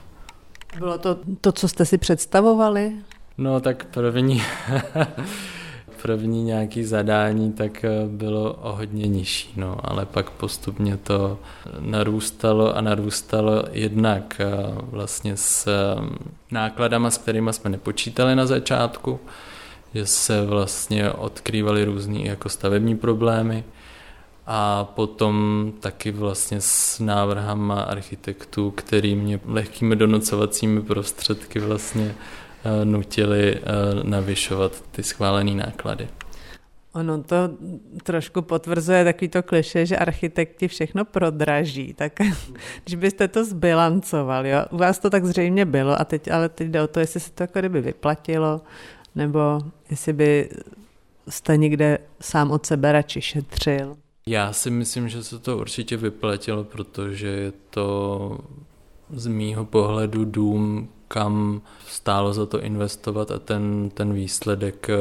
Bylo 0.77 0.97
to 0.97 1.19
to, 1.41 1.51
co 1.51 1.67
jste 1.67 1.85
si 1.85 1.97
představovali? 1.97 2.95
No, 3.37 3.59
tak 3.59 3.85
první 3.85 4.43
první 6.01 6.43
nějaký 6.43 6.83
zadání, 6.83 7.53
tak 7.53 7.83
eh, 7.85 7.89
bylo 8.07 8.53
o 8.53 8.71
hodně 8.71 9.07
nižší, 9.07 9.53
no, 9.55 9.77
ale 9.83 10.05
pak 10.05 10.29
postupně 10.29 10.97
to 10.97 11.39
narůstalo 11.79 12.77
a 12.77 12.81
narůstalo 12.81 13.63
jednak 13.71 14.35
eh, 14.39 14.47
vlastně 14.81 15.37
s 15.37 15.67
eh, 15.67 16.01
nákladama, 16.51 17.11
s 17.11 17.17
kterými 17.17 17.53
jsme 17.53 17.69
nepočítali 17.69 18.35
na 18.35 18.45
začátku, 18.45 19.19
že 19.93 20.05
se 20.05 20.45
vlastně 20.45 21.11
odkrývaly 21.11 21.85
různý 21.85 22.25
jako 22.25 22.49
stavební 22.49 22.97
problémy 22.97 23.63
a 24.47 24.83
potom 24.83 25.73
taky 25.79 26.11
vlastně 26.11 26.57
s 26.61 26.99
návrhama 26.99 27.81
architektů, 27.81 28.71
který 28.71 29.15
mě 29.15 29.39
lehkými 29.45 29.95
donocovacími 29.95 30.81
prostředky 30.81 31.59
vlastně 31.59 32.15
Eh, 32.15 32.15
nutili 32.83 33.55
eh, 33.55 33.61
navyšovat 34.03 34.83
ty 34.91 35.03
schválené 35.03 35.51
náklady. 35.51 36.07
Ono 36.93 37.23
to 37.23 37.35
trošku 38.03 38.41
potvrzuje 38.41 39.03
takový 39.03 39.29
to 39.29 39.43
kliše, 39.43 39.85
že 39.85 39.97
architekti 39.97 40.67
všechno 40.67 41.05
prodraží, 41.05 41.93
tak 41.93 42.13
když 42.83 42.95
byste 42.95 43.27
to 43.27 43.45
zbilancovali, 43.45 44.49
jo? 44.49 44.65
u 44.71 44.77
vás 44.77 44.99
to 44.99 45.09
tak 45.09 45.25
zřejmě 45.25 45.65
bylo 45.65 46.01
a 46.01 46.05
teď, 46.05 46.31
ale 46.31 46.49
teď 46.49 46.67
jde 46.67 46.81
o 46.81 46.87
to, 46.87 46.99
jestli 46.99 47.19
se 47.19 47.31
to 47.31 47.43
jako 47.43 47.59
kdyby 47.59 47.81
vyplatilo, 47.81 48.61
nebo 49.15 49.59
jestli 49.89 50.13
by 50.13 50.49
jste 51.29 51.57
někde 51.57 51.97
sám 52.21 52.51
od 52.51 52.65
sebe 52.65 52.91
radši 52.91 53.21
šetřil. 53.21 53.97
Já 54.25 54.53
si 54.53 54.69
myslím, 54.69 55.09
že 55.09 55.23
se 55.23 55.39
to 55.39 55.57
určitě 55.57 55.97
vyplatilo, 55.97 56.63
protože 56.63 57.27
je 57.27 57.53
to 57.69 58.39
z 59.09 59.27
mýho 59.27 59.65
pohledu 59.65 60.25
dům, 60.25 60.89
kam 61.09 61.61
stálo 61.87 62.33
za 62.33 62.45
to 62.45 62.61
investovat 62.61 63.31
a 63.31 63.39
ten, 63.39 63.89
ten 63.93 64.13
výsledek 64.13 64.89
eh, 64.89 64.95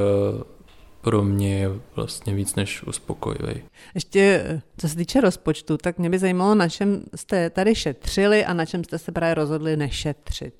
pro 1.01 1.25
mě 1.25 1.59
je 1.59 1.71
vlastně 1.97 2.35
víc 2.35 2.55
než 2.55 2.83
uspokojivý. 2.83 3.63
Ještě 3.95 4.45
co 4.79 4.89
se 4.89 4.97
týče 4.97 5.21
rozpočtu, 5.21 5.77
tak 5.77 5.99
mě 5.99 6.11
by 6.11 6.19
zajímalo, 6.19 6.55
na 6.55 6.69
čem 6.69 7.03
jste 7.15 7.51
tady 7.51 7.75
šetřili 7.75 8.45
a 8.45 8.55
na 8.55 8.67
čem 8.67 8.85
jste 8.85 8.99
se 8.99 9.13
právě 9.13 9.35
rozhodli 9.35 9.77
nešetřit. 9.77 10.55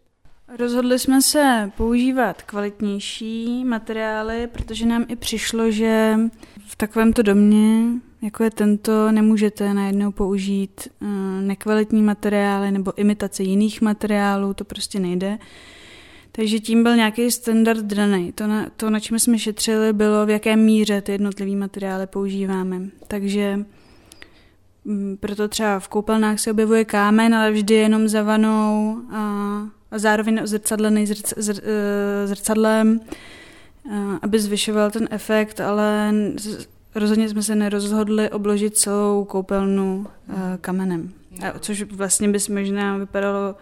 Rozhodli 0.59 0.99
jsme 0.99 1.23
se 1.23 1.71
používat 1.77 2.43
kvalitnější 2.43 3.65
materiály, 3.65 4.47
protože 4.47 4.87
nám 4.87 5.05
i 5.09 5.17
přišlo, 5.17 5.71
že 5.71 6.17
v 6.67 6.77
takovémto 6.77 7.23
domě, 7.23 8.01
jako 8.23 8.45
je 8.45 8.51
tento, 8.51 9.13
nemůžete 9.13 9.75
najednou 9.75 10.13
použít 10.13 10.89
eh, 10.89 11.07
nekvalitní 11.43 12.03
materiály 12.03 12.71
nebo 12.71 12.99
imitace 12.99 13.43
jiných 13.43 13.83
materiálů, 13.83 14.55
to 14.55 14.65
prostě 14.65 15.01
nejde. 15.01 15.39
Takže 16.33 16.61
tím 16.61 16.83
byl 16.83 16.97
nějaký 16.97 17.31
standard 17.31 17.85
daný. 17.85 18.33
To, 18.33 18.47
na, 18.47 18.67
to, 18.77 18.91
na 18.91 19.01
čem 19.01 19.19
jsme 19.19 19.39
šetřili, 19.39 19.93
bylo, 19.93 20.27
v 20.27 20.31
jaké 20.31 20.57
míře 20.57 21.01
ty 21.01 21.13
jednotlivé 21.13 21.57
materiály 21.57 22.07
používáme. 22.07 22.81
Takže 23.07 23.65
mm, 24.85 25.17
proto 25.21 25.49
třeba 25.49 25.79
v 25.81 25.89
koupelnách 25.89 26.41
se 26.41 26.51
objevuje 26.51 26.85
kámen, 26.85 27.35
ale 27.35 27.51
vždy 27.53 27.75
jenom 27.75 28.09
za 28.09 28.23
vanou 28.23 28.99
a, 29.11 29.23
a 29.91 29.99
zároveň 29.99 30.41
zrcadlený 30.45 31.07
zrc, 31.07 31.35
zr, 31.37 31.61
eh, 31.63 32.27
zrcadlem, 32.27 33.01
a, 33.93 34.19
aby 34.23 34.41
zvyšoval 34.41 34.91
ten 34.91 35.09
efekt, 35.11 35.61
ale 35.61 36.13
rozhodně 36.99 37.29
jsme 37.29 37.43
se 37.43 37.55
nerozhodli 37.55 38.31
obložit 38.31 38.77
celou 38.77 39.25
koupelnu 39.25 40.07
a, 40.29 40.57
kamenem. 40.61 41.13
A, 41.43 41.59
což 41.59 41.83
vlastně 41.83 42.29
by 42.29 42.39
možná 42.51 42.97
vypadalo 42.97 43.55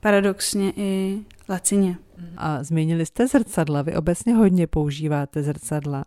paradoxně 0.00 0.72
i 0.76 1.20
lacině. 1.48 1.96
A 2.36 2.62
zmínili 2.62 3.06
jste 3.06 3.26
zrcadla, 3.26 3.82
vy 3.82 3.96
obecně 3.96 4.34
hodně 4.34 4.66
používáte 4.66 5.42
zrcadla. 5.42 6.04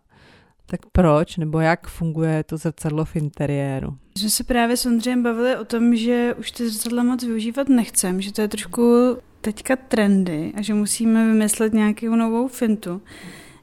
Tak 0.66 0.80
proč 0.92 1.36
nebo 1.36 1.60
jak 1.60 1.86
funguje 1.86 2.44
to 2.44 2.56
zrcadlo 2.56 3.04
v 3.04 3.16
interiéru? 3.16 3.90
My 3.90 4.20
jsme 4.20 4.30
se 4.30 4.44
právě 4.44 4.76
s 4.76 4.86
Ondřejem 4.86 5.22
bavili 5.22 5.56
o 5.56 5.64
tom, 5.64 5.96
že 5.96 6.34
už 6.38 6.50
ty 6.50 6.70
zrcadla 6.70 7.02
moc 7.02 7.24
využívat 7.24 7.68
nechcem, 7.68 8.20
že 8.20 8.32
to 8.32 8.40
je 8.40 8.48
trošku 8.48 9.16
teďka 9.40 9.76
trendy 9.76 10.52
a 10.56 10.62
že 10.62 10.74
musíme 10.74 11.26
vymyslet 11.26 11.72
nějakou 11.72 12.14
novou 12.14 12.48
fintu. 12.48 13.02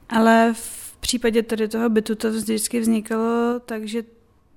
Ale 0.08 0.52
v 0.54 0.85
případě 1.06 1.42
tady 1.42 1.68
toho 1.68 1.88
bytu 1.88 2.14
to 2.14 2.30
vždycky 2.30 2.80
vznikalo 2.80 3.60
tak, 3.60 3.88
že 3.88 4.02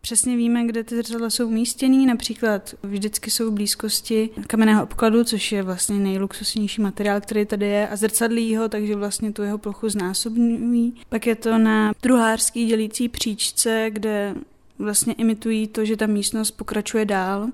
Přesně 0.01 0.38
víme, 0.38 0.65
kde 0.65 0.83
ty 0.83 0.95
zrcadla 0.95 1.29
jsou 1.29 1.47
umístěný, 1.47 2.05
například 2.05 2.75
vždycky 2.83 3.31
jsou 3.31 3.51
v 3.51 3.53
blízkosti 3.53 4.29
kamenného 4.47 4.83
obkladu, 4.83 5.23
což 5.23 5.51
je 5.51 5.63
vlastně 5.63 5.95
nejluxusnější 5.95 6.81
materiál, 6.81 7.21
který 7.21 7.45
tady 7.45 7.65
je, 7.65 7.88
a 7.88 7.95
zrcadlí 7.95 8.55
ho, 8.55 8.69
takže 8.69 8.95
vlastně 8.95 9.33
tu 9.33 9.41
jeho 9.41 9.57
plochu 9.57 9.89
znásobňují. 9.89 10.93
Pak 11.09 11.27
je 11.27 11.35
to 11.35 11.57
na 11.57 11.93
druhářský 12.01 12.65
dělící 12.65 13.09
příčce, 13.09 13.88
kde 13.89 14.35
vlastně 14.79 15.13
imitují 15.13 15.67
to, 15.67 15.85
že 15.85 15.97
ta 15.97 16.05
místnost 16.05 16.51
pokračuje 16.51 17.05
dál. 17.05 17.47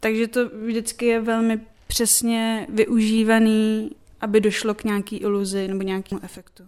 Takže 0.00 0.28
to 0.28 0.48
vždycky 0.48 1.06
je 1.06 1.20
velmi 1.20 1.60
přesně 1.86 2.66
využívaný, 2.68 3.90
aby 4.20 4.40
došlo 4.40 4.74
k 4.74 4.84
nějaký 4.84 5.16
iluzi 5.16 5.68
nebo 5.68 5.82
nějakému 5.82 6.20
efektu. 6.24 6.62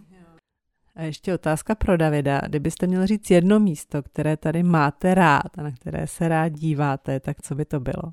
A 0.99 1.03
ještě 1.03 1.35
otázka 1.35 1.75
pro 1.75 1.97
Davida. 1.97 2.41
Kdybyste 2.47 2.87
měl 2.87 3.07
říct 3.07 3.31
jedno 3.31 3.61
místo, 3.61 4.03
které 4.03 4.37
tady 4.37 4.63
máte 4.63 5.15
rád 5.15 5.59
a 5.59 5.63
na 5.63 5.71
které 5.71 6.07
se 6.07 6.29
rád 6.29 6.49
díváte, 6.49 7.21
tak 7.21 7.43
co 7.43 7.55
by 7.55 7.65
to 7.65 7.81
bylo? 7.81 8.13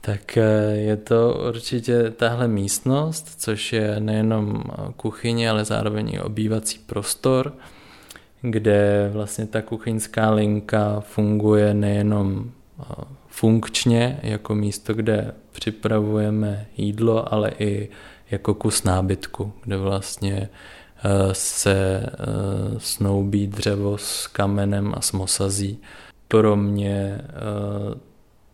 Tak 0.00 0.36
eh, 0.36 0.42
je 0.72 0.96
to 0.96 1.44
určitě 1.48 2.10
tahle 2.10 2.48
místnost, 2.48 3.40
což 3.40 3.72
je 3.72 4.00
nejenom 4.00 4.64
kuchyně, 4.96 5.50
ale 5.50 5.64
zároveň 5.64 6.10
i 6.14 6.20
obývací 6.20 6.78
prostor, 6.78 7.52
kde 8.40 9.10
vlastně 9.12 9.46
ta 9.46 9.62
kuchyňská 9.62 10.30
linka 10.30 11.00
funguje 11.00 11.74
nejenom 11.74 12.50
eh, 12.80 12.84
funkčně 13.26 14.20
jako 14.22 14.54
místo, 14.54 14.94
kde 14.94 15.34
připravujeme 15.52 16.66
jídlo, 16.76 17.34
ale 17.34 17.52
i 17.58 17.88
jako 18.30 18.54
kus 18.54 18.84
nábytku, 18.84 19.52
kde 19.64 19.76
vlastně 19.76 20.48
se 21.32 22.02
eh, 22.06 22.16
snoubí 22.78 23.46
dřevo 23.46 23.98
s 23.98 24.26
kamenem 24.26 24.94
a 24.96 25.00
s 25.00 25.12
mosazí. 25.12 25.78
Pro 26.28 26.56
mě 26.56 27.20
eh, 27.20 28.00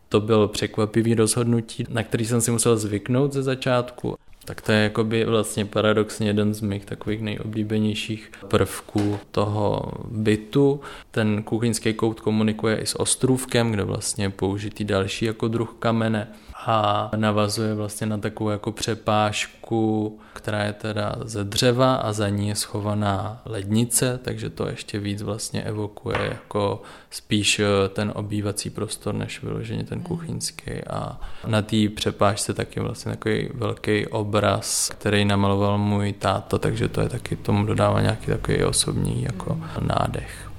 to 0.08 0.20
bylo 0.20 0.48
překvapivý 0.48 1.14
rozhodnutí, 1.14 1.84
na 1.88 2.02
který 2.02 2.26
jsem 2.26 2.40
si 2.40 2.50
musel 2.50 2.76
zvyknout 2.76 3.32
ze 3.32 3.42
začátku. 3.42 4.16
Tak 4.44 4.60
to 4.60 4.72
je 4.72 4.82
jakoby 4.82 5.24
vlastně 5.24 5.64
paradoxně 5.64 6.26
jeden 6.26 6.54
z 6.54 6.60
mých 6.60 6.84
takových 6.84 7.20
nejoblíbenějších 7.20 8.30
prvků 8.48 9.18
toho 9.30 9.92
bytu. 10.10 10.80
Ten 11.10 11.42
kuchyňský 11.42 11.94
kout 11.94 12.20
komunikuje 12.20 12.76
i 12.76 12.86
s 12.86 13.00
ostrůvkem, 13.00 13.70
kde 13.70 13.84
vlastně 13.84 14.24
je 14.24 14.30
použitý 14.30 14.84
další 14.84 15.24
jako 15.24 15.48
druh 15.48 15.76
kamene 15.78 16.28
a 16.68 17.10
navazuje 17.16 17.74
vlastně 17.74 18.06
na 18.06 18.18
takovou 18.18 18.50
jako 18.50 18.72
přepážku, 18.72 20.18
která 20.32 20.64
je 20.64 20.72
teda 20.72 21.16
ze 21.24 21.44
dřeva 21.44 21.94
a 21.94 22.12
za 22.12 22.28
ní 22.28 22.48
je 22.48 22.54
schovaná 22.54 23.42
lednice, 23.44 24.20
takže 24.22 24.50
to 24.50 24.68
ještě 24.68 24.98
víc 24.98 25.22
vlastně 25.22 25.62
evokuje 25.62 26.18
jako 26.22 26.82
spíš 27.10 27.58
eh, 27.58 27.88
ten 27.88 28.12
obývací 28.14 28.70
prostor, 28.70 29.14
než 29.14 29.42
vyloženě 29.42 29.84
ten 29.84 30.00
kuchyňský 30.00 30.72
a 30.90 31.20
na 31.46 31.62
té 31.62 31.76
přepážce 31.94 32.54
taky 32.54 32.80
vlastně 32.80 33.12
takový 33.12 33.48
velký 33.54 34.06
obraz, 34.06 34.90
který 34.98 35.24
namaloval 35.24 35.78
můj 35.78 36.12
táta, 36.12 36.58
takže 36.58 36.88
to 36.88 37.00
je 37.00 37.08
taky 37.08 37.36
tomu 37.36 37.66
dodává 37.66 38.00
nějaký 38.00 38.26
takový 38.26 38.64
osobní 38.64 39.22
jako 39.22 39.60
nádech. 39.80 40.50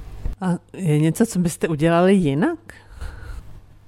A 0.41 0.47
je 0.73 0.99
něco, 0.99 1.25
co 1.25 1.39
byste 1.39 1.67
udělali 1.67 2.15
jinak? 2.15 2.59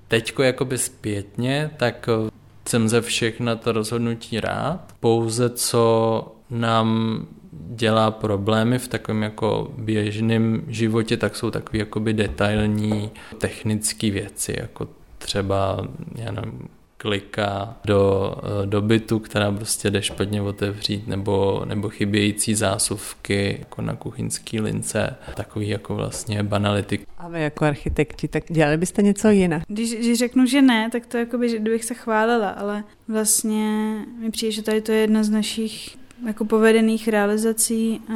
Teďko 0.10 0.44
jakoby 0.44 0.78
zpětně, 0.78 1.72
tak 1.78 2.10
eh, 2.10 2.32
jsem 2.70 2.90
ze 2.90 3.02
všech 3.02 3.40
na 3.40 3.56
to 3.56 3.72
rozhodnutí 3.72 4.40
rád. 4.40 4.96
Pouze 5.00 5.50
co 5.50 6.36
nám 6.50 7.20
dělá 7.52 8.12
problémy 8.12 8.80
v 8.80 8.88
takovém 8.88 9.24
jako 9.24 9.72
běžném 9.78 10.64
životě, 10.68 11.18
tak 11.18 11.36
jsou 11.36 11.52
takové 11.52 11.80
jakoby 11.80 12.14
detailní 12.14 13.12
technické 13.38 14.12
věci, 14.12 14.56
jako 14.60 14.88
třeba, 15.18 15.88
já 16.16 16.32
nevím, 16.32 16.70
klika 17.02 17.78
do, 17.86 18.36
do 18.66 18.82
bytu, 18.82 19.20
která 19.20 19.52
prostě 19.52 19.92
jde 19.92 20.02
špatně 20.02 20.42
otevřít, 20.42 21.08
nebo, 21.08 21.62
nebo 21.66 21.90
chybějící 21.90 22.56
zásuvky 22.56 23.56
jako 23.60 23.82
na 23.82 23.96
kuchyňský 23.96 24.62
lince, 24.62 25.16
takový 25.36 25.70
jako 25.70 25.96
vlastně 25.96 26.44
banality. 26.44 27.00
A 27.18 27.28
vy 27.28 27.42
jako 27.42 27.66
architekti, 27.66 28.28
tak 28.28 28.44
dělali 28.50 28.78
byste 28.78 29.02
něco 29.02 29.30
jinak? 29.30 29.64
Když, 29.68 29.96
když 29.96 30.20
řeknu, 30.20 30.46
že 30.46 30.62
ne, 30.62 30.90
tak 30.92 31.06
to 31.06 31.18
jako 31.18 31.38
by, 31.38 31.50
že 31.50 31.60
kdybych 31.60 31.86
se 31.86 31.94
chválila, 31.94 32.50
ale 32.50 32.84
vlastně 33.08 33.96
mi 34.20 34.32
přijde, 34.32 34.52
že 34.52 34.64
tady 34.64 34.82
to 34.82 34.92
je 34.92 34.98
jedna 34.98 35.24
z 35.24 35.30
našich 35.30 35.98
jako 36.28 36.46
povedených 36.46 37.08
realizací 37.08 38.02
a, 38.10 38.14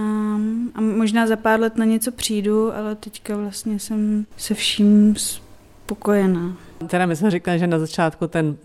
a 0.76 0.82
možná 0.82 1.28
za 1.28 1.36
pár 1.36 1.60
let 1.60 1.78
na 1.78 1.86
něco 1.86 2.12
přijdu, 2.12 2.76
ale 2.76 2.96
teďka 2.96 3.38
vlastně 3.38 3.80
jsem 3.80 4.26
se 4.38 4.54
vším 4.54 5.15
spokojená. 5.15 6.58
Teda 6.88 7.06
my 7.06 7.15
jsme 7.15 7.32
říkali, 7.32 7.60
že 7.60 7.67
na 7.67 7.80
začátku 7.80 8.28
ten 8.28 8.58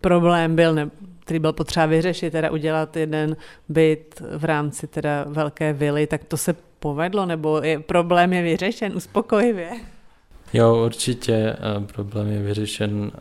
problém 0.00 0.56
byl, 0.56 0.74
ne, 0.74 0.90
který 1.20 1.38
byl 1.38 1.52
potřeba 1.52 1.86
vyřešit, 1.86 2.30
teda 2.30 2.50
udělat 2.50 2.96
jeden 2.96 3.36
byt 3.68 4.22
v 4.36 4.44
rámci 4.44 4.86
teda 4.86 5.24
velké 5.28 5.72
vily, 5.72 6.06
tak 6.06 6.24
to 6.24 6.36
se 6.36 6.54
povedlo, 6.78 7.26
nebo 7.26 7.60
je, 7.62 7.78
problém 7.78 8.32
je 8.32 8.42
vyřešen 8.42 8.96
uspokojivě? 8.96 9.70
Jo, 10.52 10.84
určitě 10.84 11.34
eh, 11.34 11.56
problém 11.92 12.28
je 12.28 12.42
vyřešen 12.42 13.12
eh, 13.14 13.18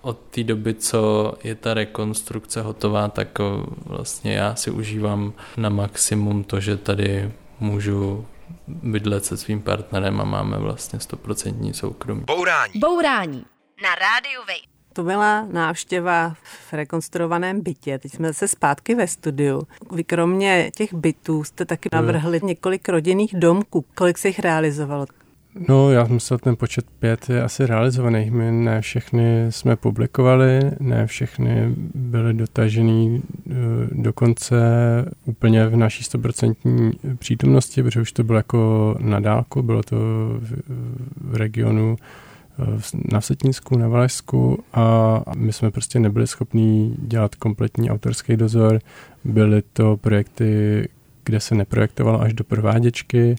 od 0.00 0.18
té 0.18 0.44
doby, 0.44 0.74
co 0.74 1.34
je 1.44 1.54
ta 1.54 1.74
rekonstrukce 1.74 2.62
hotová, 2.62 3.08
tak 3.08 3.40
eh, 3.40 3.44
vlastně 3.86 4.34
já 4.34 4.54
si 4.54 4.70
užívám 4.70 5.32
na 5.56 5.68
maximum 5.68 6.44
to, 6.44 6.60
že 6.60 6.76
tady 6.76 7.32
můžu 7.60 8.26
bydlet 8.68 9.24
se 9.24 9.36
svým 9.36 9.62
partnerem 9.62 10.20
a 10.20 10.24
máme 10.24 10.58
vlastně 10.58 11.00
stoprocentní 11.00 11.74
soukromí. 11.74 12.24
Bourání. 12.26 12.72
Bourání 12.80 13.44
na 13.82 13.94
rádiu 13.94 14.40
Wave. 14.40 14.70
To 14.92 15.02
byla 15.02 15.46
návštěva 15.52 16.34
v 16.68 16.72
rekonstruovaném 16.72 17.60
bytě. 17.60 17.98
Teď 17.98 18.12
jsme 18.12 18.28
zase 18.28 18.48
zpátky 18.48 18.94
ve 18.94 19.06
studiu. 19.06 19.62
Vy 19.94 20.04
kromě 20.04 20.70
těch 20.76 20.94
bytů 20.94 21.44
jste 21.44 21.64
taky 21.64 21.88
navrhli 21.92 22.40
několik 22.42 22.88
rodinných 22.88 23.34
domků. 23.34 23.84
Kolik 23.94 24.18
se 24.18 24.28
jich 24.28 24.38
realizovalo? 24.38 25.06
No, 25.68 25.90
já 25.90 26.04
myslel, 26.04 26.38
ten 26.38 26.56
počet 26.56 26.84
pět 26.98 27.30
je 27.30 27.42
asi 27.42 27.66
realizovaný. 27.66 28.30
My 28.30 28.52
ne 28.52 28.80
všechny 28.80 29.46
jsme 29.50 29.76
publikovali, 29.76 30.60
ne 30.80 31.06
všechny 31.06 31.74
byly 31.94 32.34
dotažený 32.34 33.22
eh, 33.22 33.52
dokonce 33.92 34.56
úplně 35.24 35.66
v 35.66 35.76
naší 35.76 36.04
100% 36.04 36.92
přítomnosti, 37.18 37.82
protože 37.82 38.00
už 38.00 38.12
to 38.12 38.24
bylo 38.24 38.36
jako 38.38 38.94
na 38.98 39.20
dálku, 39.20 39.62
bylo 39.62 39.82
to 39.82 39.96
v, 40.38 40.62
v 41.16 41.36
regionu 41.36 41.96
na 43.12 43.20
Vsetnínsku, 43.20 43.78
na 43.78 43.88
Valašsku 43.88 44.64
a 44.72 45.22
my 45.36 45.52
jsme 45.52 45.70
prostě 45.70 45.98
nebyli 45.98 46.26
schopni 46.26 46.94
dělat 46.98 47.34
kompletní 47.34 47.90
autorský 47.90 48.36
dozor. 48.36 48.80
Byly 49.24 49.62
to 49.72 49.96
projekty, 49.96 50.88
kde 51.24 51.40
se 51.40 51.54
neprojektovalo 51.54 52.20
až 52.20 52.32
do 52.32 52.44
prováděčky, 52.44 53.36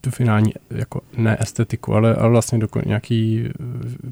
tu 0.00 0.10
finální 0.10 0.52
jako 0.70 1.00
ne 1.16 1.36
estetiku, 1.40 1.94
ale, 1.94 2.14
ale 2.14 2.30
vlastně 2.30 2.58
do 2.58 2.68
nějaký 2.86 3.44
eh, 3.46 3.52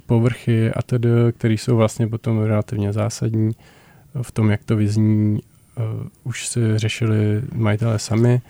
povrchy 0.07 0.73
a 0.73 0.83
tedy, 0.83 1.09
které 1.38 1.55
jsou 1.55 1.77
vlastně 1.77 2.07
potom 2.07 2.42
relativně 2.42 2.92
zásadní 2.92 3.53
v 4.23 4.33
tom, 4.33 4.51
jak 4.51 4.64
to 4.64 4.77
vyzní, 4.77 5.40
uh, 5.77 6.07
už 6.25 6.49
se 6.49 6.79
řešili 6.79 7.42
majitelé 7.55 7.99
sami. 7.99 8.40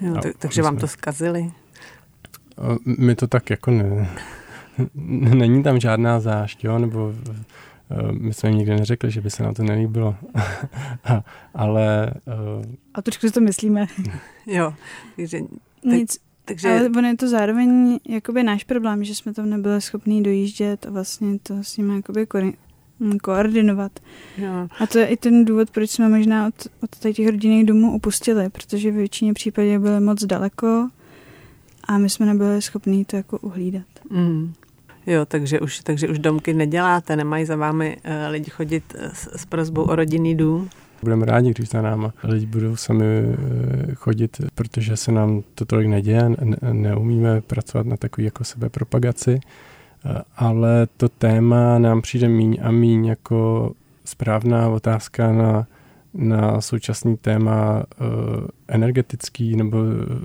Jo, 0.00 0.14
tak, 0.22 0.32
takže 0.38 0.62
vám 0.62 0.76
to 0.76 0.88
zkazili? 0.88 1.50
My 2.98 3.14
to 3.14 3.26
tak 3.26 3.50
jako 3.50 3.70
ne, 3.70 4.08
není 5.34 5.62
tam 5.62 5.80
žádná 5.80 6.20
zášť, 6.20 6.64
jo, 6.64 6.78
nebo 6.78 7.06
uh, 7.08 8.12
my 8.12 8.34
jsme 8.34 8.48
jim 8.48 8.58
nikdy 8.58 8.76
neřekli, 8.76 9.10
že 9.10 9.20
by 9.20 9.30
se 9.30 9.42
nám 9.42 9.54
to 9.54 9.62
nelíbilo. 9.62 10.16
ale... 11.54 12.14
Uh, 12.58 12.64
A 12.94 13.02
trošku 13.02 13.26
si 13.26 13.32
to 13.32 13.40
myslíme. 13.40 13.86
jo, 14.46 14.74
takže... 15.16 15.40
Nic, 15.84 16.18
takže... 16.44 16.68
Ale 16.68 16.88
ono 16.88 17.08
je 17.08 17.16
to 17.16 17.28
zároveň 17.28 17.98
jakoby 18.08 18.42
náš 18.42 18.64
problém, 18.64 19.04
že 19.04 19.14
jsme 19.14 19.34
tam 19.34 19.50
nebyli 19.50 19.80
schopni 19.80 20.22
dojíždět 20.22 20.86
a 20.86 20.90
vlastně 20.90 21.38
to 21.42 21.54
s 21.62 21.76
nimi 21.76 21.94
jakoby 21.94 22.24
ko- 22.24 22.54
hm, 23.00 23.18
koordinovat. 23.18 24.00
Jo. 24.38 24.68
A 24.80 24.86
to 24.86 24.98
je 24.98 25.06
i 25.06 25.16
ten 25.16 25.44
důvod, 25.44 25.70
proč 25.70 25.90
jsme 25.90 26.08
možná 26.08 26.46
od, 26.46 26.66
od 26.82 27.14
těch 27.14 27.26
rodinných 27.26 27.66
domů 27.66 27.96
opustili, 27.96 28.48
protože 28.48 28.90
v 28.90 28.94
většině 28.94 29.34
případě 29.34 29.78
byly 29.78 30.00
moc 30.00 30.24
daleko 30.24 30.88
a 31.84 31.98
my 31.98 32.10
jsme 32.10 32.26
nebyli 32.26 32.62
schopni 32.62 33.04
to 33.04 33.16
jako 33.16 33.38
uhlídat. 33.38 33.86
Mm. 34.10 34.52
Jo, 35.06 35.24
takže 35.26 35.60
už, 35.60 35.80
takže 35.80 36.08
už 36.08 36.18
domky 36.18 36.54
neděláte, 36.54 37.16
nemají 37.16 37.44
za 37.44 37.56
vámi 37.56 37.96
uh, 37.96 38.12
lidi 38.30 38.50
chodit 38.50 38.94
eh, 38.98 39.10
s, 39.14 39.36
s 39.36 39.46
prozbou 39.46 39.82
o 39.82 39.96
rodinný 39.96 40.34
dům? 40.34 40.68
Budeme 41.02 41.26
rádi, 41.26 41.50
když 41.50 41.68
za 41.68 41.82
náma 41.82 42.12
lidi 42.24 42.46
budou 42.46 42.76
sami 42.76 43.04
eh, 43.04 43.94
chodit, 43.94 44.40
protože 44.54 44.96
se 44.96 45.12
nám 45.12 45.42
to 45.54 45.64
tolik 45.64 45.88
neděje, 45.88 46.28
ne, 46.28 46.56
neumíme 46.72 47.40
pracovat 47.40 47.86
na 47.86 47.96
takové 47.96 48.24
jako 48.24 48.44
sebepropagaci, 48.44 49.40
ale 50.36 50.86
to 50.96 51.08
téma 51.08 51.78
nám 51.78 52.02
přijde 52.02 52.28
míň 52.28 52.58
a 52.62 52.70
míň 52.70 53.06
jako 53.06 53.72
správná 54.04 54.68
otázka 54.68 55.32
na, 55.32 55.66
na 56.16 56.60
současný 56.60 57.16
téma 57.16 57.84
energetický 58.68 59.56
nebo 59.56 59.78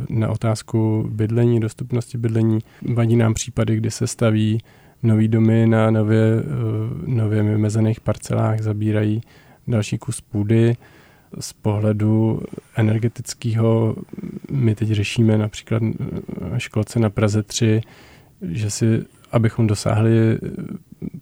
na 0.09 0.29
otázku 0.29 1.09
bydlení, 1.11 1.59
dostupnosti 1.59 2.17
bydlení. 2.17 2.59
Vadí 2.93 3.15
nám 3.15 3.33
případy, 3.33 3.75
kdy 3.75 3.91
se 3.91 4.07
staví 4.07 4.59
nový 5.03 5.27
domy 5.27 5.67
na 5.67 5.91
nově, 5.91 6.19
eh, 6.19 6.43
nově 7.05 7.43
vymezených 7.43 7.99
parcelách 7.99 8.59
zabírají 8.59 9.21
další 9.67 9.97
kus 9.97 10.21
půdy. 10.21 10.77
Z 11.39 11.53
pohledu 11.53 12.41
energetického 12.75 13.95
my 14.51 14.75
teď 14.75 14.89
řešíme 14.89 15.37
například 15.37 15.83
školce 16.57 16.99
na 16.99 17.09
Praze 17.09 17.43
3, 17.43 17.81
že 18.41 18.69
si, 18.69 19.03
abychom 19.31 19.67
dosáhli 19.67 20.39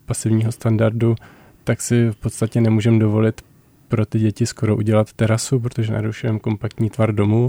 pasivního 0.05 0.51
standardu, 0.51 1.15
tak 1.63 1.81
si 1.81 2.09
v 2.09 2.15
podstatě 2.15 2.61
nemůžeme 2.61 2.99
dovolit 2.99 3.41
pro 3.89 4.05
ty 4.05 4.19
děti 4.19 4.45
skoro 4.45 4.75
udělat 4.75 5.13
terasu, 5.13 5.59
protože 5.59 5.93
narušujeme 5.93 6.39
kompaktní 6.39 6.89
tvar 6.89 7.15
domu, 7.15 7.45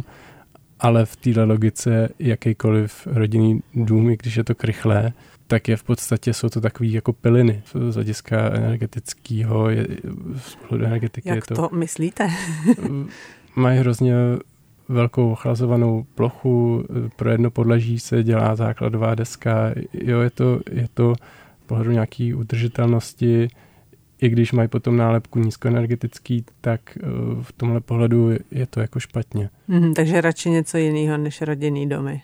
ale 0.80 1.06
v 1.06 1.16
této 1.16 1.46
logice 1.46 2.08
jakýkoliv 2.18 3.06
rodinný 3.06 3.62
dům, 3.74 4.10
i 4.10 4.16
když 4.16 4.36
je 4.36 4.44
to 4.44 4.54
krychlé, 4.54 5.12
tak 5.46 5.68
je 5.68 5.76
v 5.76 5.82
podstatě, 5.82 6.34
jsou 6.34 6.48
to 6.48 6.60
takové 6.60 6.88
jako 6.88 7.12
piliny 7.12 7.62
z 7.90 7.94
hlediska 7.94 8.50
energetického, 8.54 9.68
z 10.36 10.54
pohledu 10.54 10.84
energetiky. 10.84 11.28
Jak 11.28 11.46
to, 11.46 11.54
to 11.54 11.68
myslíte? 11.72 12.28
mají 13.56 13.78
hrozně 13.78 14.14
velkou 14.88 15.32
ochlazovanou 15.32 16.06
plochu, 16.14 16.84
pro 17.16 17.30
jedno 17.30 17.50
podlaží 17.50 18.00
se 18.00 18.22
dělá 18.22 18.56
základová 18.56 19.14
deska, 19.14 19.72
jo, 19.92 20.20
je 20.20 20.30
to, 20.30 20.60
je 20.70 20.88
to 20.94 21.14
pohledu 21.70 21.90
nějaký 21.90 22.34
udržitelnosti, 22.34 23.48
i 24.20 24.28
když 24.28 24.52
mají 24.52 24.68
potom 24.68 24.96
nálepku 24.96 25.38
nízkoenergetický, 25.38 26.44
tak 26.60 26.80
eh, 26.96 27.00
v 27.42 27.52
tomhle 27.52 27.80
pohledu 27.80 28.30
je 28.50 28.66
to 28.66 28.80
jako 28.80 29.00
špatně. 29.00 29.50
Mm, 29.68 29.94
takže 29.94 30.20
radši 30.20 30.50
něco 30.50 30.78
jiného 30.78 31.16
než 31.16 31.42
rodinný 31.42 31.88
domy. 31.88 32.22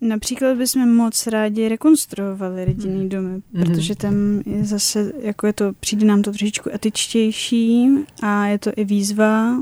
Například 0.00 0.56
bychom 0.56 0.94
moc 0.94 1.26
rádi 1.26 1.68
rekonstruovali 1.68 2.64
rodinný 2.64 3.02
mm. 3.02 3.08
domy, 3.08 3.30
mhm. 3.30 3.64
protože 3.64 3.96
tam 3.96 4.14
je 4.46 4.64
zase, 4.64 5.12
jako 5.20 5.46
je 5.46 5.52
to, 5.52 5.72
přijde 5.80 6.06
nám 6.06 6.22
to 6.22 6.30
trošičku 6.30 6.70
etičtější 6.74 7.88
a 8.22 8.46
je 8.46 8.58
to 8.58 8.70
i 8.76 8.84
výzva, 8.84 9.56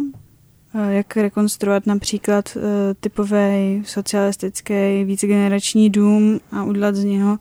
eh, 0.75 0.95
jak 0.95 1.17
rekonstruovat 1.17 1.87
například 1.87 2.57
eh, 2.57 2.61
typový 3.01 3.83
socialistický 3.85 5.05
vícegenerační 5.05 5.91
dům 5.91 6.41
a 6.53 6.65
udělat 6.65 6.95
z 6.95 7.05
něho 7.05 7.39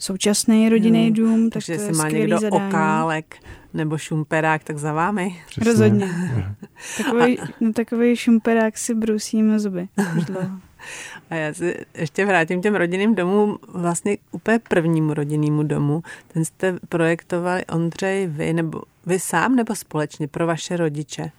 současný 0.00 0.68
rodinný 0.68 1.04
hmm. 1.04 1.14
dům. 1.14 1.50
Takže 1.50 1.72
jestli 1.72 1.92
má 1.92 2.08
někdo 2.08 2.38
zadání. 2.38 2.66
okálek 2.66 3.36
nebo 3.74 3.98
šumperák, 3.98 4.64
tak 4.64 4.78
za 4.78 4.92
vámi. 4.92 5.36
Přesně. 5.46 5.70
Rozhodně. 5.70 6.08
takový, 6.96 7.38
no, 7.60 7.72
takový 7.72 8.16
šumperák 8.16 8.78
si 8.78 8.94
brusíme 8.94 9.58
zuby. 9.58 9.88
A 11.30 11.34
já 11.34 11.54
se 11.54 11.74
ještě 11.94 12.26
vrátím 12.26 12.62
těm 12.62 12.74
rodinným 12.74 13.14
domům, 13.14 13.58
vlastně 13.74 14.16
úplně 14.30 14.58
prvnímu 14.68 15.14
rodinnému 15.14 15.62
domu. 15.62 16.02
Ten 16.28 16.44
jste 16.44 16.78
projektovali, 16.88 17.66
Ondřej, 17.66 18.26
vy, 18.26 18.52
nebo 18.52 18.82
vy 19.06 19.18
sám, 19.18 19.56
nebo 19.56 19.74
společně 19.74 20.28
pro 20.28 20.46
vaše 20.46 20.76
rodiče? 20.76 21.30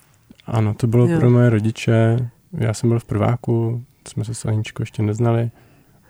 Ano, 0.46 0.74
to 0.74 0.88
bylo 0.88 1.08
jo. 1.08 1.20
pro 1.20 1.30
moje 1.30 1.50
rodiče. 1.50 2.30
Já 2.54 2.74
jsem 2.74 2.90
byl 2.90 3.00
v 3.00 3.06
prváku, 3.06 3.84
jsme 4.08 4.26
se 4.26 4.34
s 4.34 4.46
Aničkou 4.46 4.84
ještě 4.84 5.04
neznali. 5.04 5.52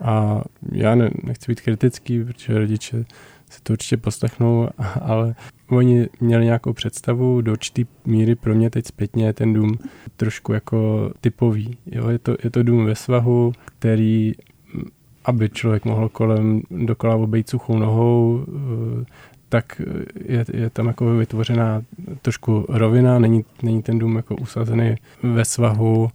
A 0.01 0.41
já 0.71 0.95
ne, 0.95 1.09
nechci 1.23 1.51
být 1.51 1.61
kritický, 1.61 2.23
protože 2.23 2.59
rodiče 2.59 3.05
si 3.49 3.61
to 3.63 3.73
určitě 3.73 3.97
poslechnou, 3.97 4.69
ale 5.01 5.35
oni 5.69 6.09
měli 6.19 6.45
nějakou 6.45 6.73
představu, 6.73 7.41
do 7.41 7.51
určitý 7.51 7.85
míry 8.05 8.35
pro 8.35 8.55
mě 8.55 8.69
teď 8.69 8.85
zpětně 8.85 9.25
je 9.25 9.33
ten 9.33 9.53
dům 9.53 9.77
trošku 10.17 10.53
jako 10.53 11.11
typový. 11.21 11.77
Jo? 11.85 12.09
Je, 12.09 12.19
to, 12.19 12.35
je 12.43 12.49
to 12.49 12.63
dům 12.63 12.85
ve 12.85 12.95
svahu, 12.95 13.53
který 13.65 14.33
aby 15.25 15.49
člověk 15.49 15.85
mohl 15.85 16.09
kolem 16.09 16.61
dokola 16.71 17.15
obejít 17.15 17.49
suchou 17.49 17.77
nohou, 17.77 18.45
eh, 18.47 19.05
tak 19.49 19.81
je, 20.25 20.45
je 20.53 20.69
tam 20.69 20.87
jako 20.87 21.15
vytvořená 21.15 21.81
trošku 22.21 22.65
rovina, 22.69 23.19
není, 23.19 23.45
není 23.63 23.81
ten 23.81 23.99
dům 23.99 24.15
jako 24.15 24.35
usazený 24.35 24.95
ve 25.23 25.45
svahu, 25.45 26.09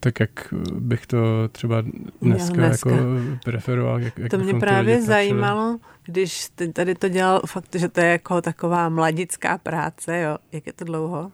tak 0.00 0.20
jak 0.20 0.54
bych 0.72 1.06
to 1.06 1.48
třeba 1.52 1.82
dneska, 2.22 2.54
dneska. 2.54 2.90
jako 2.90 3.04
preferoval. 3.44 4.00
Jak, 4.00 4.18
jak 4.18 4.30
to 4.30 4.38
mě 4.38 4.54
právě 4.54 5.02
zajímalo, 5.02 5.78
když 6.04 6.48
tady 6.72 6.94
to 6.94 7.08
dělal 7.08 7.40
fakt, 7.46 7.76
že 7.76 7.88
to 7.88 8.00
je 8.00 8.06
jako 8.06 8.42
taková 8.42 8.88
mladická 8.88 9.58
práce, 9.58 10.20
jo. 10.20 10.36
Jak 10.52 10.66
je 10.66 10.72
to 10.72 10.84
dlouho? 10.84 11.32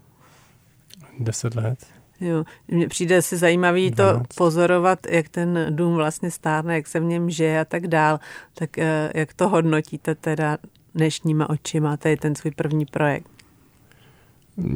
Deset 1.19 1.55
let. 1.55 1.87
Jo, 2.21 2.45
mně 2.69 2.89
přijde 2.89 3.23
si 3.23 3.37
zajímavý 3.37 3.91
12. 3.91 4.23
to 4.23 4.35
pozorovat, 4.35 4.99
jak 5.11 5.29
ten 5.29 5.67
dům 5.71 5.95
vlastně 5.95 6.31
stárne, 6.31 6.75
jak 6.75 6.87
se 6.87 7.01
v 7.01 7.05
něm 7.05 7.31
žije 7.31 7.61
a 7.61 7.65
tak 7.65 7.87
dál. 7.87 8.21
Tak 8.55 8.79
eh, 8.79 9.13
jak 9.15 9.35
to 9.35 9.49
hodnotíte 9.49 10.15
teda 10.15 10.59
dnešníma 10.95 11.51
očima, 11.51 11.97
tady 11.97 12.17
ten 12.17 12.35
svůj 12.35 12.51
první 12.51 12.87
projekt? 12.87 13.31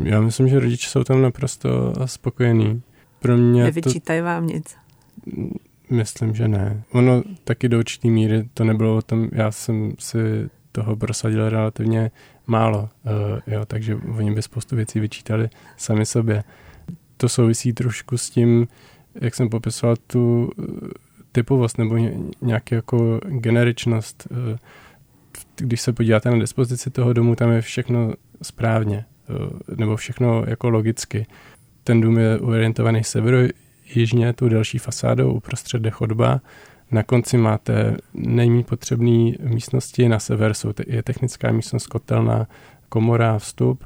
Já 0.02 0.20
myslím, 0.20 0.48
že 0.48 0.60
rodiče 0.60 0.88
jsou 0.88 1.04
tam 1.04 1.22
naprosto 1.22 1.92
spokojení 2.06 2.82
pro 3.18 3.36
mě 3.36 3.64
Nevyčítají 3.64 4.20
to... 4.20 4.24
vám 4.24 4.46
nic? 4.46 4.76
Myslím, 5.90 6.34
že 6.34 6.48
ne. 6.48 6.82
Ono 6.92 7.22
taky 7.44 7.68
do 7.68 7.78
určitý 7.78 8.10
míry 8.10 8.48
to 8.54 8.64
nebylo 8.64 8.96
o 8.96 9.02
tom, 9.02 9.28
já 9.32 9.50
jsem 9.50 9.92
si 9.98 10.18
toho 10.72 10.96
prosadil 10.96 11.48
relativně 11.48 12.10
málo, 12.46 12.78
uh, 12.78 13.10
jo, 13.54 13.64
takže 13.64 13.96
oni 13.96 14.34
by 14.34 14.42
spoustu 14.42 14.76
věcí 14.76 15.00
vyčítali 15.00 15.48
sami 15.76 16.06
sobě. 16.06 16.44
To 17.16 17.28
souvisí 17.28 17.72
trošku 17.72 18.18
s 18.18 18.30
tím, 18.30 18.68
jak 19.14 19.34
jsem 19.34 19.48
popisoval 19.48 19.96
tu 20.06 20.50
eh, 20.58 20.64
typovost 21.32 21.78
nebo 21.78 21.96
nějaký 22.40 22.74
jako 22.74 23.20
generičnost. 23.28 24.28
Uh, 24.30 24.56
když 25.56 25.80
se 25.80 25.92
podíváte 25.92 26.30
na 26.30 26.38
dispozici 26.38 26.90
toho 26.90 27.12
domu, 27.12 27.34
tam 27.34 27.50
je 27.50 27.60
všechno 27.60 28.12
správně, 28.42 29.04
nebo 29.76 29.96
všechno 29.96 30.44
jako 30.46 30.70
logicky. 30.70 31.26
Ten 31.88 32.00
dům 32.00 32.18
je 32.18 32.38
orientovaný 32.38 33.04
severojižně, 33.04 34.32
tu 34.32 34.48
delší 34.48 34.78
fasádou, 34.78 35.32
uprostřed 35.32 35.84
je 35.84 35.90
chodba. 35.90 36.40
Na 36.90 37.02
konci 37.02 37.36
máte 37.36 37.96
nejméně 38.14 38.64
potřebné 38.64 39.32
místnosti, 39.40 40.08
na 40.08 40.18
sever 40.18 40.54
jsou 40.54 40.72
te, 40.72 40.84
je 40.86 41.02
technická 41.02 41.52
místnost, 41.52 41.86
kotelná, 41.86 42.46
komora, 42.88 43.38
vstup 43.38 43.84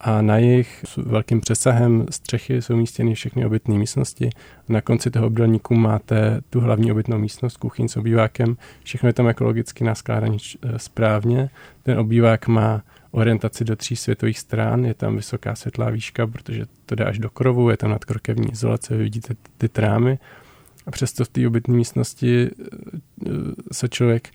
a 0.00 0.22
na 0.22 0.38
jich 0.38 0.84
s 0.84 0.96
velkým 0.96 1.40
přesahem 1.40 2.06
střechy 2.10 2.62
jsou 2.62 2.74
umístěny 2.74 3.14
všechny 3.14 3.46
obytné 3.46 3.78
místnosti. 3.78 4.30
Na 4.68 4.80
konci 4.80 5.10
toho 5.10 5.26
obdélníku 5.26 5.74
máte 5.74 6.40
tu 6.50 6.60
hlavní 6.60 6.92
obytnou 6.92 7.18
místnost, 7.18 7.56
kuchyň 7.56 7.88
s 7.88 7.96
obývákem. 7.96 8.56
Všechno 8.84 9.08
je 9.08 9.12
tam 9.12 9.28
ekologicky 9.28 9.84
naskládané 9.84 10.36
eh, 10.62 10.78
správně. 10.78 11.50
Ten 11.82 11.98
obývák 11.98 12.48
má 12.48 12.82
orientaci 13.14 13.64
do 13.64 13.76
tří 13.76 13.96
světových 13.96 14.38
stran, 14.38 14.84
je 14.84 14.94
tam 14.94 15.16
vysoká 15.16 15.54
světlá 15.54 15.90
výška, 15.90 16.26
protože 16.26 16.66
to 16.86 16.94
jde 16.94 17.04
až 17.04 17.18
do 17.18 17.30
krovu, 17.30 17.70
je 17.70 17.76
tam 17.76 17.90
nadkrokevní 17.90 18.52
izolace, 18.52 18.96
vy 18.96 19.02
vidíte 19.02 19.34
ty 19.58 19.68
trámy 19.68 20.18
a 20.86 20.90
přesto 20.90 21.24
v 21.24 21.28
té 21.28 21.46
obytné 21.46 21.74
místnosti 21.74 22.46
eh, 22.46 23.30
se 23.72 23.88
člověk 23.88 24.28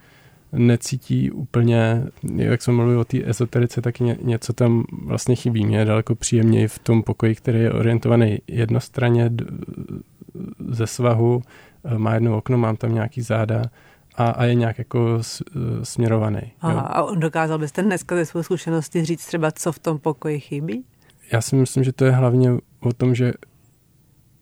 necítí 0.52 1.32
úplně, 1.32 2.04
jak 2.36 2.62
jsme 2.62 2.74
mluvili 2.74 2.98
o 2.98 3.04
té 3.04 3.30
ezoterice, 3.30 3.82
tak 3.82 4.00
ně, 4.00 4.18
něco 4.22 4.54
tam 4.54 4.84
vlastně 5.06 5.36
chybí. 5.36 5.66
Mě 5.66 5.78
je 5.78 5.86
daleko 5.86 6.16
příjemněji 6.16 6.68
v 6.68 6.80
tom 6.80 7.04
pokoji, 7.04 7.36
který 7.36 7.60
je 7.60 7.72
orientovaný 7.72 8.40
jednostranně 8.48 9.32
ze 10.70 10.88
svahu, 10.88 11.42
eh, 11.84 11.98
má 11.98 12.14
jedno 12.14 12.38
okno, 12.38 12.58
mám 12.58 12.78
tam 12.78 12.94
nějaký 12.94 13.22
záda, 13.22 13.64
a, 14.20 14.30
a 14.30 14.46
je 14.46 14.56
nějak 14.56 14.78
jako 14.78 15.20
směrovaný. 15.84 16.42
Aha, 16.62 16.82
a 16.82 17.16
dokázal 17.16 17.58
byste 17.60 17.84
dneska 17.84 18.16
ze 18.16 18.26
své 18.26 18.44
zkušenosti 18.44 19.06
říct 19.06 19.26
třeba, 19.26 19.52
co 19.52 19.72
v 19.72 19.80
tom 19.80 20.00
pokoji 20.00 20.40
chybí? 20.40 20.86
Já 21.32 21.42
si 21.42 21.56
myslím, 21.56 21.84
že 21.84 21.94
to 21.94 22.06
je 22.06 22.12
hlavně 22.12 22.52
o 22.80 22.94
tom, 22.94 23.16
že 23.16 23.34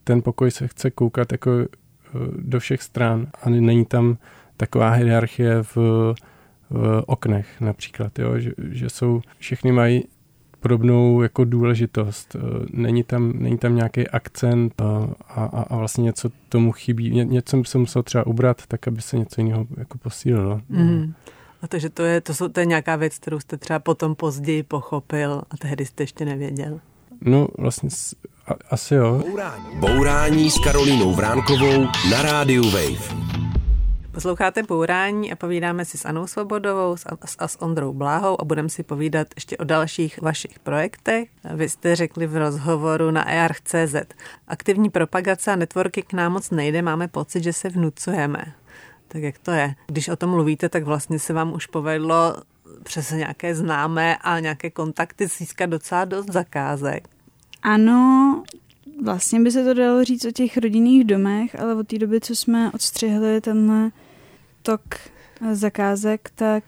ten 0.04 0.22
pokoj 0.22 0.50
se 0.50 0.68
chce 0.68 0.90
koukat 0.90 1.32
jako 1.32 1.50
e, 1.60 1.66
do 2.38 2.60
všech 2.60 2.82
stran 2.82 3.26
a 3.42 3.50
není 3.50 3.84
tam 3.84 4.18
taková 4.56 4.90
hierarchie 4.90 5.62
v, 5.62 5.76
v 6.70 7.02
oknech 7.06 7.60
například, 7.60 8.18
jo? 8.18 8.38
Že, 8.38 8.50
že 8.58 8.90
jsou, 8.90 9.20
všechny 9.38 9.72
mají 9.72 10.04
podobnou 10.68 11.22
jako 11.22 11.44
důležitost. 11.44 12.36
Eh, 12.36 12.66
není 12.70 13.04
tam, 13.04 13.32
není 13.34 13.58
tam 13.58 13.76
nějaký 13.76 14.08
akcent 14.08 14.72
eh, 14.80 14.84
a, 15.28 15.44
a, 15.44 15.62
a 15.62 15.76
vlastně 15.76 16.04
něco 16.04 16.30
tomu 16.48 16.72
chybí. 16.72 17.10
Ně, 17.10 17.24
něco 17.24 17.56
by 17.56 17.64
se 17.64 17.78
musel 17.78 18.02
třeba 18.02 18.26
ubrat, 18.26 18.62
tak 18.68 18.88
aby 18.88 19.02
se 19.02 19.18
něco 19.18 19.40
jiného 19.40 19.66
jako 19.76 19.98
posílilo. 19.98 20.60
Mm. 20.68 21.14
A 21.62 21.66
takže 21.68 21.90
to 21.90 22.02
je, 22.02 22.20
to, 22.20 22.34
jsou, 22.34 22.48
to 22.48 22.60
je 22.60 22.66
nějaká 22.66 22.96
věc, 22.96 23.18
kterou 23.18 23.40
jste 23.40 23.56
třeba 23.56 23.78
potom 23.78 24.14
později 24.14 24.62
pochopil 24.62 25.42
a 25.50 25.56
tehdy 25.56 25.86
jste 25.86 26.02
ještě 26.02 26.24
nevěděl. 26.24 26.80
No 27.20 27.48
vlastně 27.58 27.88
a, 28.46 28.54
asi 28.70 28.94
jo. 28.94 29.22
Bourání. 29.28 29.64
Bourání 29.80 30.50
s 30.50 30.58
Karolínou 30.64 31.14
Vránkovou 31.14 31.84
na 32.10 32.22
rádiu 32.22 32.70
Wave. 32.70 33.47
Posloucháte 34.18 34.62
Bourání 34.62 35.32
a 35.32 35.36
povídáme 35.36 35.84
si 35.84 35.98
s 35.98 36.04
Anou 36.04 36.26
Svobodovou 36.26 36.96
a 37.38 37.48
s 37.48 37.62
Ondrou 37.62 37.92
Bláhou 37.92 38.40
a 38.40 38.44
budeme 38.44 38.68
si 38.68 38.82
povídat 38.82 39.28
ještě 39.34 39.56
o 39.56 39.64
dalších 39.64 40.22
vašich 40.22 40.58
projektech. 40.58 41.28
Vy 41.54 41.68
jste 41.68 41.96
řekli 41.96 42.26
v 42.26 42.36
rozhovoru 42.36 43.10
na 43.10 43.30
EARCZ. 43.30 43.94
Aktivní 44.48 44.90
propagace 44.90 45.52
a 45.52 45.56
networky 45.56 46.02
k 46.02 46.12
nám 46.12 46.32
moc 46.32 46.50
nejde, 46.50 46.82
máme 46.82 47.08
pocit, 47.08 47.42
že 47.42 47.52
se 47.52 47.68
vnucujeme. 47.68 48.44
Tak 49.08 49.22
jak 49.22 49.38
to 49.38 49.50
je? 49.50 49.74
Když 49.86 50.08
o 50.08 50.16
tom 50.16 50.30
mluvíte, 50.30 50.68
tak 50.68 50.84
vlastně 50.84 51.18
se 51.18 51.32
vám 51.32 51.52
už 51.52 51.66
povedlo 51.66 52.36
přes 52.82 53.10
nějaké 53.10 53.54
známé 53.54 54.16
a 54.16 54.40
nějaké 54.40 54.70
kontakty 54.70 55.26
získat 55.26 55.66
docela 55.66 56.04
dost 56.04 56.30
zakázek. 56.30 57.08
Ano, 57.62 58.42
vlastně 59.04 59.40
by 59.40 59.50
se 59.50 59.64
to 59.64 59.74
dalo 59.74 60.04
říct 60.04 60.24
o 60.24 60.32
těch 60.32 60.56
rodinných 60.56 61.04
domech, 61.04 61.60
ale 61.60 61.74
od 61.74 61.88
té 61.88 61.98
doby, 61.98 62.20
co 62.20 62.36
jsme 62.36 62.70
odstřihli 62.72 63.40
tenhle 63.40 63.90
tok 64.68 64.82
zakázek, 65.52 66.30
tak, 66.34 66.64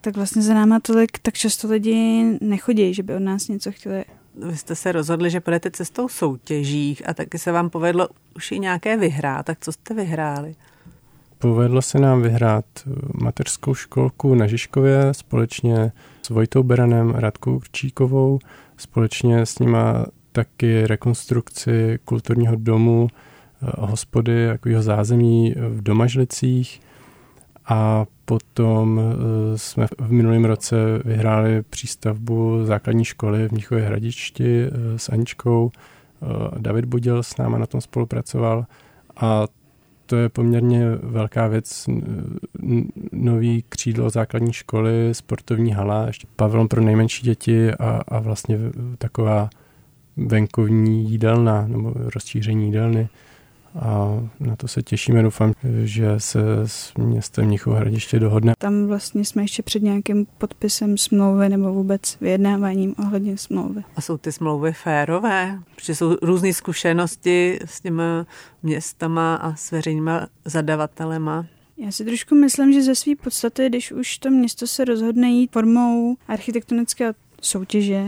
tak 0.00 0.16
vlastně 0.16 0.42
za 0.42 0.54
náma 0.54 0.80
tolik, 0.80 1.18
tak 1.18 1.34
často 1.34 1.68
lidi 1.68 2.24
nechodí, 2.40 2.94
že 2.94 3.02
by 3.02 3.14
od 3.14 3.22
nás 3.22 3.48
něco 3.48 3.72
chtěli. 3.72 4.04
Vy 4.48 4.56
jste 4.56 4.74
se 4.74 4.92
rozhodli, 4.92 5.30
že 5.30 5.40
půjdete 5.40 5.70
cestou 5.70 6.08
soutěžích 6.08 7.08
a 7.08 7.14
taky 7.14 7.38
se 7.38 7.52
vám 7.52 7.70
povedlo 7.70 8.08
už 8.36 8.52
i 8.52 8.58
nějaké 8.58 8.96
vyhrát. 8.96 9.46
Tak 9.46 9.58
co 9.60 9.72
jste 9.72 9.94
vyhráli? 9.94 10.54
Povedlo 11.38 11.82
se 11.82 11.98
nám 11.98 12.22
vyhrát 12.22 12.64
mateřskou 13.14 13.74
školku 13.74 14.34
na 14.34 14.46
Žižkově 14.46 15.14
společně 15.14 15.92
s 16.22 16.30
Vojtou 16.30 16.62
Beranem 16.62 17.14
a 17.16 17.20
Radkou 17.20 17.58
Krčíkovou. 17.58 18.38
Společně 18.76 19.46
s 19.46 19.58
nima 19.58 20.06
taky 20.32 20.86
rekonstrukci 20.86 21.98
kulturního 22.04 22.56
domu 22.56 23.08
a 23.62 23.86
hospody, 23.86 24.46
takového 24.46 24.82
zázemí 24.82 25.54
v 25.68 25.82
Domažlicích. 25.82 26.80
A 27.66 28.06
potom 28.24 29.00
e, 29.00 29.58
jsme 29.58 29.86
v 29.98 30.12
minulém 30.12 30.44
roce 30.44 30.76
vyhráli 31.04 31.62
přístavbu 31.62 32.64
základní 32.64 33.04
školy 33.04 33.48
v 33.48 33.52
Mnichově 33.52 33.84
hradišti 33.84 34.64
e, 34.64 34.98
s 34.98 35.08
Aničkou. 35.08 35.70
E, 35.70 36.60
David 36.60 36.84
Budil 36.84 37.22
s 37.22 37.36
náma 37.36 37.58
na 37.58 37.66
tom 37.66 37.80
spolupracoval 37.80 38.66
a 39.16 39.46
to 40.06 40.16
je 40.16 40.28
poměrně 40.28 40.90
velká 41.02 41.46
věc. 41.46 41.88
Nový 43.12 43.64
křídlo 43.68 44.10
základní 44.10 44.52
školy, 44.52 45.08
sportovní 45.12 45.72
hala, 45.72 46.06
ještě 46.06 46.26
pavilon 46.36 46.68
pro 46.68 46.80
nejmenší 46.80 47.24
děti 47.24 47.72
a, 47.72 48.02
a 48.08 48.18
vlastně 48.18 48.58
taková 48.98 49.50
venkovní 50.16 51.10
jídelna 51.10 51.66
nebo 51.66 51.92
rozšíření 51.94 52.66
jídelny 52.66 53.08
a 53.80 54.20
na 54.40 54.56
to 54.56 54.68
se 54.68 54.82
těšíme. 54.82 55.22
Doufám, 55.22 55.52
že 55.84 56.20
se 56.20 56.40
s 56.64 56.94
městem 56.94 57.44
Mnichov 57.46 57.74
hradiště 57.74 58.20
dohodne. 58.20 58.52
Tam 58.58 58.86
vlastně 58.86 59.24
jsme 59.24 59.42
ještě 59.42 59.62
před 59.62 59.82
nějakým 59.82 60.26
podpisem 60.38 60.98
smlouvy 60.98 61.48
nebo 61.48 61.72
vůbec 61.72 62.16
vyjednáváním 62.20 62.94
ohledně 62.98 63.38
smlouvy. 63.38 63.84
A 63.96 64.00
jsou 64.00 64.16
ty 64.16 64.32
smlouvy 64.32 64.72
férové? 64.72 65.58
Protože 65.74 65.94
jsou 65.94 66.16
různé 66.22 66.52
zkušenosti 66.52 67.58
s 67.64 67.80
těmi 67.80 68.02
městama 68.62 69.34
a 69.34 69.54
s 69.54 69.70
veřejnými 69.70 70.10
zadavatelema. 70.44 71.46
Já 71.76 71.92
si 71.92 72.04
trošku 72.04 72.34
myslím, 72.34 72.72
že 72.72 72.82
ze 72.82 72.94
své 72.94 73.12
podstaty, 73.16 73.68
když 73.68 73.92
už 73.92 74.18
to 74.18 74.30
město 74.30 74.66
se 74.66 74.84
rozhodne 74.84 75.28
jít 75.28 75.52
formou 75.52 76.16
architektonické 76.28 77.12
soutěže, 77.40 78.06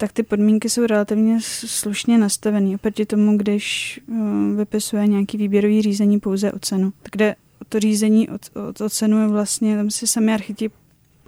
tak 0.00 0.12
ty 0.12 0.22
podmínky 0.22 0.70
jsou 0.70 0.86
relativně 0.86 1.38
slušně 1.66 2.18
nastavené 2.18 2.74
oproti 2.74 3.06
tomu, 3.06 3.36
když 3.36 4.00
uh, 4.08 4.56
vypisuje 4.56 5.06
nějaký 5.06 5.36
výběrový 5.36 5.82
řízení 5.82 6.20
pouze 6.20 6.52
o 6.52 6.58
cenu. 6.58 6.92
Kde 7.12 7.34
to 7.68 7.80
řízení 7.80 8.28
o, 8.28 8.34
o, 8.34 8.84
o 8.84 8.88
cenu 8.90 9.20
je 9.20 9.28
vlastně, 9.28 9.76
tam 9.76 9.90
si 9.90 10.06
sami 10.06 10.34
architekti, 10.34 10.76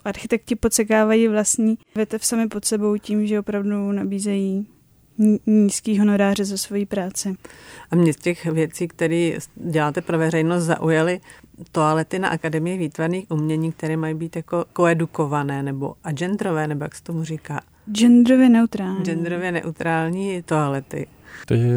architekti 0.05 0.57
podsekávají 0.57 1.29
vlastní 1.29 1.79
větev 1.95 2.25
sami 2.25 2.49
pod 2.49 2.65
sebou 2.65 2.99
tím, 2.99 3.27
že 3.27 3.41
opravdu 3.41 3.93
nabízejí 3.93 4.67
nízký 5.47 5.99
honoráře 5.99 6.45
za 6.45 6.57
svoji 6.57 6.87
práci. 6.87 7.37
A 7.91 7.97
mě 7.97 8.13
z 8.13 8.17
těch 8.17 8.47
věcí, 8.47 8.89
které 8.89 9.33
děláte 9.55 10.01
pro 10.01 10.19
veřejnost, 10.19 10.65
zaujaly 10.65 11.21
toalety 11.73 12.19
na 12.19 12.29
Akademii 12.29 12.79
výtvarných 12.79 13.31
umění, 13.31 13.73
které 13.73 13.97
mají 13.97 14.15
být 14.15 14.37
jako 14.37 14.65
koedukované 14.73 15.63
nebo 15.63 15.95
agendrové, 16.05 16.67
nebo 16.67 16.85
jak 16.85 16.95
se 16.95 17.03
tomu 17.03 17.25
říká. 17.25 17.61
Genderově 17.93 18.49
neutrální. 18.49 19.05
Genderově 19.05 19.53
neutrální 19.53 20.43
toalety. 20.43 21.07
Takže 21.47 21.69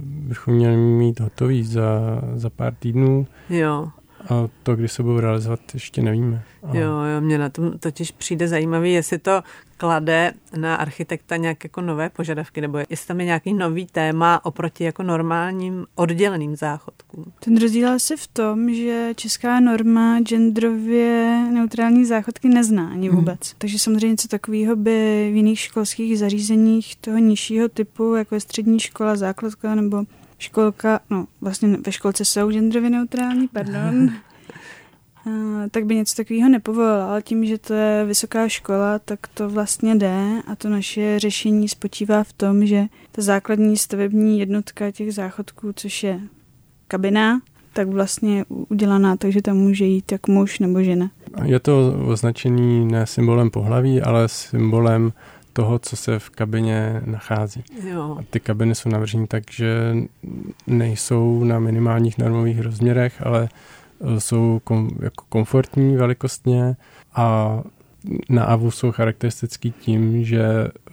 bychom 0.00 0.54
měli 0.54 0.76
mít 0.76 1.20
hotový 1.20 1.64
za, 1.64 2.20
za 2.34 2.50
pár 2.50 2.74
týdnů. 2.74 3.26
Jo. 3.50 3.88
A 4.20 4.48
to, 4.62 4.76
kdy 4.76 4.88
se 4.88 5.02
budou 5.02 5.20
realizovat, 5.20 5.60
ještě 5.74 6.02
nevíme. 6.02 6.42
A... 6.62 6.76
Jo, 6.76 6.90
jo, 6.90 7.20
mě 7.20 7.38
na 7.38 7.48
tom 7.48 7.78
totiž 7.78 8.10
přijde 8.10 8.48
zajímavý, 8.48 8.92
jestli 8.92 9.18
to 9.18 9.42
klade 9.78 10.32
na 10.56 10.76
architekta 10.76 11.36
nějaké 11.36 11.66
jako 11.66 11.80
nové 11.80 12.10
požadavky, 12.10 12.60
nebo 12.60 12.78
jestli 12.90 13.06
tam 13.06 13.20
je 13.20 13.26
nějaký 13.26 13.54
nový 13.54 13.86
téma 13.86 14.44
oproti 14.44 14.84
jako 14.84 15.02
normálním 15.02 15.86
odděleným 15.94 16.56
záchodkům. 16.56 17.32
Ten 17.44 17.60
rozdíl 17.60 17.88
asi 17.88 18.16
v 18.16 18.26
tom, 18.26 18.74
že 18.74 19.12
česká 19.16 19.60
norma 19.60 20.20
genderově 20.20 21.44
neutrální 21.52 22.04
záchodky 22.04 22.48
nezná 22.48 22.88
ani 22.88 23.08
mhm. 23.08 23.18
vůbec. 23.18 23.40
Hmm. 23.40 23.54
Takže 23.58 23.78
samozřejmě 23.78 24.08
něco 24.08 24.28
takového 24.28 24.76
by 24.76 25.30
v 25.32 25.36
jiných 25.36 25.58
školských 25.58 26.18
zařízeních 26.18 26.96
toho 26.96 27.18
nižšího 27.18 27.68
typu, 27.68 28.14
jako 28.14 28.34
je 28.34 28.40
střední 28.40 28.80
škola, 28.80 29.16
základka 29.16 29.74
nebo 29.74 30.04
školka, 30.38 31.00
no 31.10 31.26
vlastně 31.40 31.68
ve 31.86 31.92
školce 31.92 32.24
jsou 32.24 32.50
genderově 32.50 32.90
neutrální, 32.90 33.48
pardon, 33.48 34.10
tak 35.70 35.84
by 35.84 35.94
něco 35.94 36.16
takového 36.16 36.48
nepovolila, 36.48 37.10
ale 37.10 37.22
tím, 37.22 37.44
že 37.44 37.58
to 37.58 37.74
je 37.74 38.04
vysoká 38.04 38.48
škola, 38.48 38.98
tak 38.98 39.26
to 39.34 39.48
vlastně 39.48 39.94
jde 39.94 40.42
a 40.46 40.56
to 40.56 40.68
naše 40.68 41.18
řešení 41.18 41.68
spočívá 41.68 42.24
v 42.24 42.32
tom, 42.32 42.66
že 42.66 42.86
ta 43.12 43.22
základní 43.22 43.76
stavební 43.76 44.40
jednotka 44.40 44.90
těch 44.90 45.14
záchodků, 45.14 45.72
což 45.72 46.02
je 46.02 46.20
kabina, 46.88 47.40
tak 47.72 47.88
vlastně 47.88 48.44
udělaná 48.48 49.16
tak, 49.16 49.32
že 49.32 49.42
tam 49.42 49.56
může 49.56 49.84
jít 49.84 50.12
jak 50.12 50.28
muž 50.28 50.58
nebo 50.58 50.82
žena. 50.82 51.10
Je 51.44 51.60
to 51.60 51.94
označený 52.06 52.86
ne 52.86 53.06
symbolem 53.06 53.50
pohlaví, 53.50 54.02
ale 54.02 54.28
symbolem 54.28 55.12
toho, 55.58 55.78
co 55.78 55.96
se 55.96 56.18
v 56.18 56.30
kabině 56.30 57.02
nachází. 57.04 57.64
Jo. 57.90 58.16
A 58.20 58.22
ty 58.30 58.40
kabiny 58.40 58.74
jsou 58.74 58.88
navrženy 58.88 59.26
tak, 59.26 59.50
že 59.50 59.96
nejsou 60.66 61.44
na 61.44 61.58
minimálních 61.58 62.18
normových 62.18 62.60
rozměrech, 62.60 63.26
ale 63.26 63.48
e, 63.48 64.20
jsou 64.20 64.60
kom, 64.64 64.90
jako 65.02 65.24
komfortní 65.28 65.96
velikostně 65.96 66.76
a 67.14 67.58
na 68.28 68.44
AVU 68.44 68.70
jsou 68.70 68.92
charakteristický 68.92 69.72
tím, 69.80 70.24
že 70.24 70.42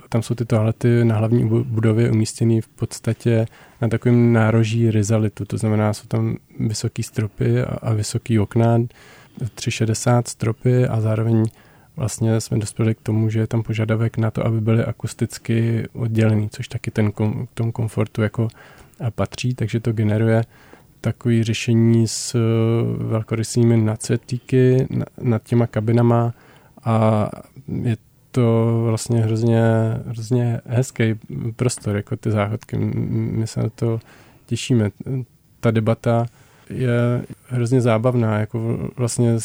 tam 0.10 0.22
jsou 0.22 0.36
ty 0.36 0.46
toalety 0.46 1.06
na 1.06 1.16
hlavní 1.16 1.50
budově 1.64 2.12
umístěny 2.12 2.62
v 2.62 2.68
podstatě 2.68 3.46
na 3.82 3.88
takovém 3.88 4.34
nároží 4.34 4.92
rizalitu, 4.92 5.46
to 5.46 5.58
znamená, 5.58 5.94
jsou 5.94 6.08
tam 6.08 6.38
vysoký 6.60 7.04
stropy 7.04 7.62
a, 7.62 7.78
a 7.82 7.94
vysoký 7.94 8.40
okna, 8.40 8.78
360 9.56 10.28
stropy 10.28 10.88
a 10.88 11.02
zároveň 11.02 11.46
vlastně 11.98 12.42
jsme 12.42 12.58
dospěli 12.58 12.96
k 12.96 13.02
tomu, 13.02 13.30
že 13.30 13.40
je 13.40 13.48
tam 13.48 13.64
požadavek 13.64 14.18
na 14.18 14.32
to, 14.32 14.46
aby 14.46 14.62
byly 14.62 14.86
akusticky 14.86 15.88
oddělený, 15.94 16.50
což 16.50 16.68
taky 16.68 16.92
ten 16.92 17.12
kom, 17.12 17.48
k 17.48 17.52
tomu 17.54 17.72
komfortu 17.72 18.22
jako 18.22 18.48
patří, 19.16 19.54
takže 19.54 19.80
to 19.80 19.94
generuje 19.94 20.44
takový 21.02 21.44
řešení 21.44 22.08
s 22.08 22.36
eh, 22.36 22.40
velkorysými 23.04 23.78
nadsvětlíky 23.78 24.88
nad 25.22 25.44
těma 25.44 25.68
kabinama 25.68 26.34
a 26.84 27.30
je 27.84 27.98
to 28.32 28.82
vlastně 28.86 29.22
hrozně, 29.22 29.62
hrozně 30.08 30.62
hezký 30.66 31.04
prostor, 31.56 31.96
jako 31.96 32.16
ty 32.16 32.32
záchodky. 32.32 32.78
My 32.78 33.48
se 33.48 33.60
na 33.60 33.70
to 33.70 34.00
těšíme. 34.46 34.90
Ta 35.60 35.72
debata 35.72 36.26
je 36.70 37.26
hrozně 37.48 37.82
zábavná. 37.82 38.40
Jako 38.40 38.90
vlastně 38.98 39.36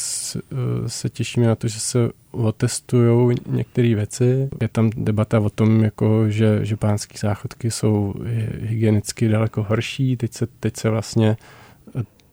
se 0.87 1.09
těšíme 1.09 1.47
na 1.47 1.55
to, 1.55 1.69
že 1.69 1.81
se 1.81 1.99
otestují 2.31 3.37
některé 3.47 3.95
věci. 3.95 4.49
Je 4.61 4.69
tam 4.69 4.91
debata 4.97 5.41
o 5.41 5.51
tom, 5.51 5.85
jako, 5.85 6.29
že, 6.29 6.65
že 6.65 6.77
pánské 6.77 7.19
záchodky 7.19 7.71
jsou 7.71 8.15
hygienicky 8.61 9.29
daleko 9.29 9.67
horší. 9.69 10.17
Teď 10.17 10.33
se, 10.33 10.47
teď 10.61 10.77
se 10.77 10.91
vlastně 10.91 11.37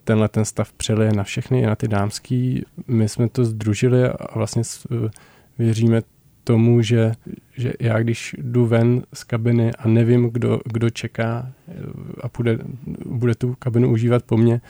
tenhle 0.03 0.27
ten 0.27 0.45
stav 0.45 0.73
přelije 0.73 1.13
na 1.13 1.23
všechny, 1.23 1.61
na 1.61 1.75
ty 1.75 1.88
dámský. 1.88 2.65
My 2.88 3.09
jsme 3.09 3.29
to 3.29 3.45
združili 3.45 4.05
a 4.05 4.38
vlastně 4.38 4.63
věříme 5.57 6.01
tomu, 6.48 6.82
že, 6.82 7.12
že 7.54 7.74
já 7.80 8.00
když 8.00 8.36
jdu 8.38 8.66
ven 8.66 9.04
z 9.14 9.24
kabiny 9.24 9.72
a 9.80 9.88
nevím, 9.88 10.30
kdo, 10.30 10.60
kdo 10.66 10.89
čeká 10.89 11.52
eh, 11.68 11.74
a 12.24 12.30
bude, 12.38 12.60
bude 13.06 13.36
tu 13.36 13.56
kabinu 13.60 13.91
užívat 13.91 14.24
po 14.24 14.38
mně, 14.38 14.62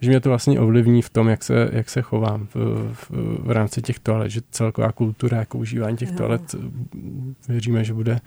že 0.00 0.10
mě 0.10 0.20
to 0.20 0.28
vlastně 0.28 0.60
ovlivní 0.60 1.02
v 1.02 1.10
tom, 1.10 1.28
jak 1.28 1.44
se, 1.44 1.70
jak 1.72 1.90
se 1.90 2.02
chovám 2.02 2.46
v, 2.46 2.56
v, 2.92 3.10
v 3.38 3.50
rámci 3.50 3.82
těch 3.82 3.98
toalet, 3.98 4.30
že 4.30 4.40
celková 4.50 4.92
kultura 4.92 5.38
jako 5.38 5.58
užívání 5.58 5.96
těch 5.96 6.12
toalet 6.12 6.54
věříme, 7.48 7.84
že 7.84 7.94
bude 7.94 8.20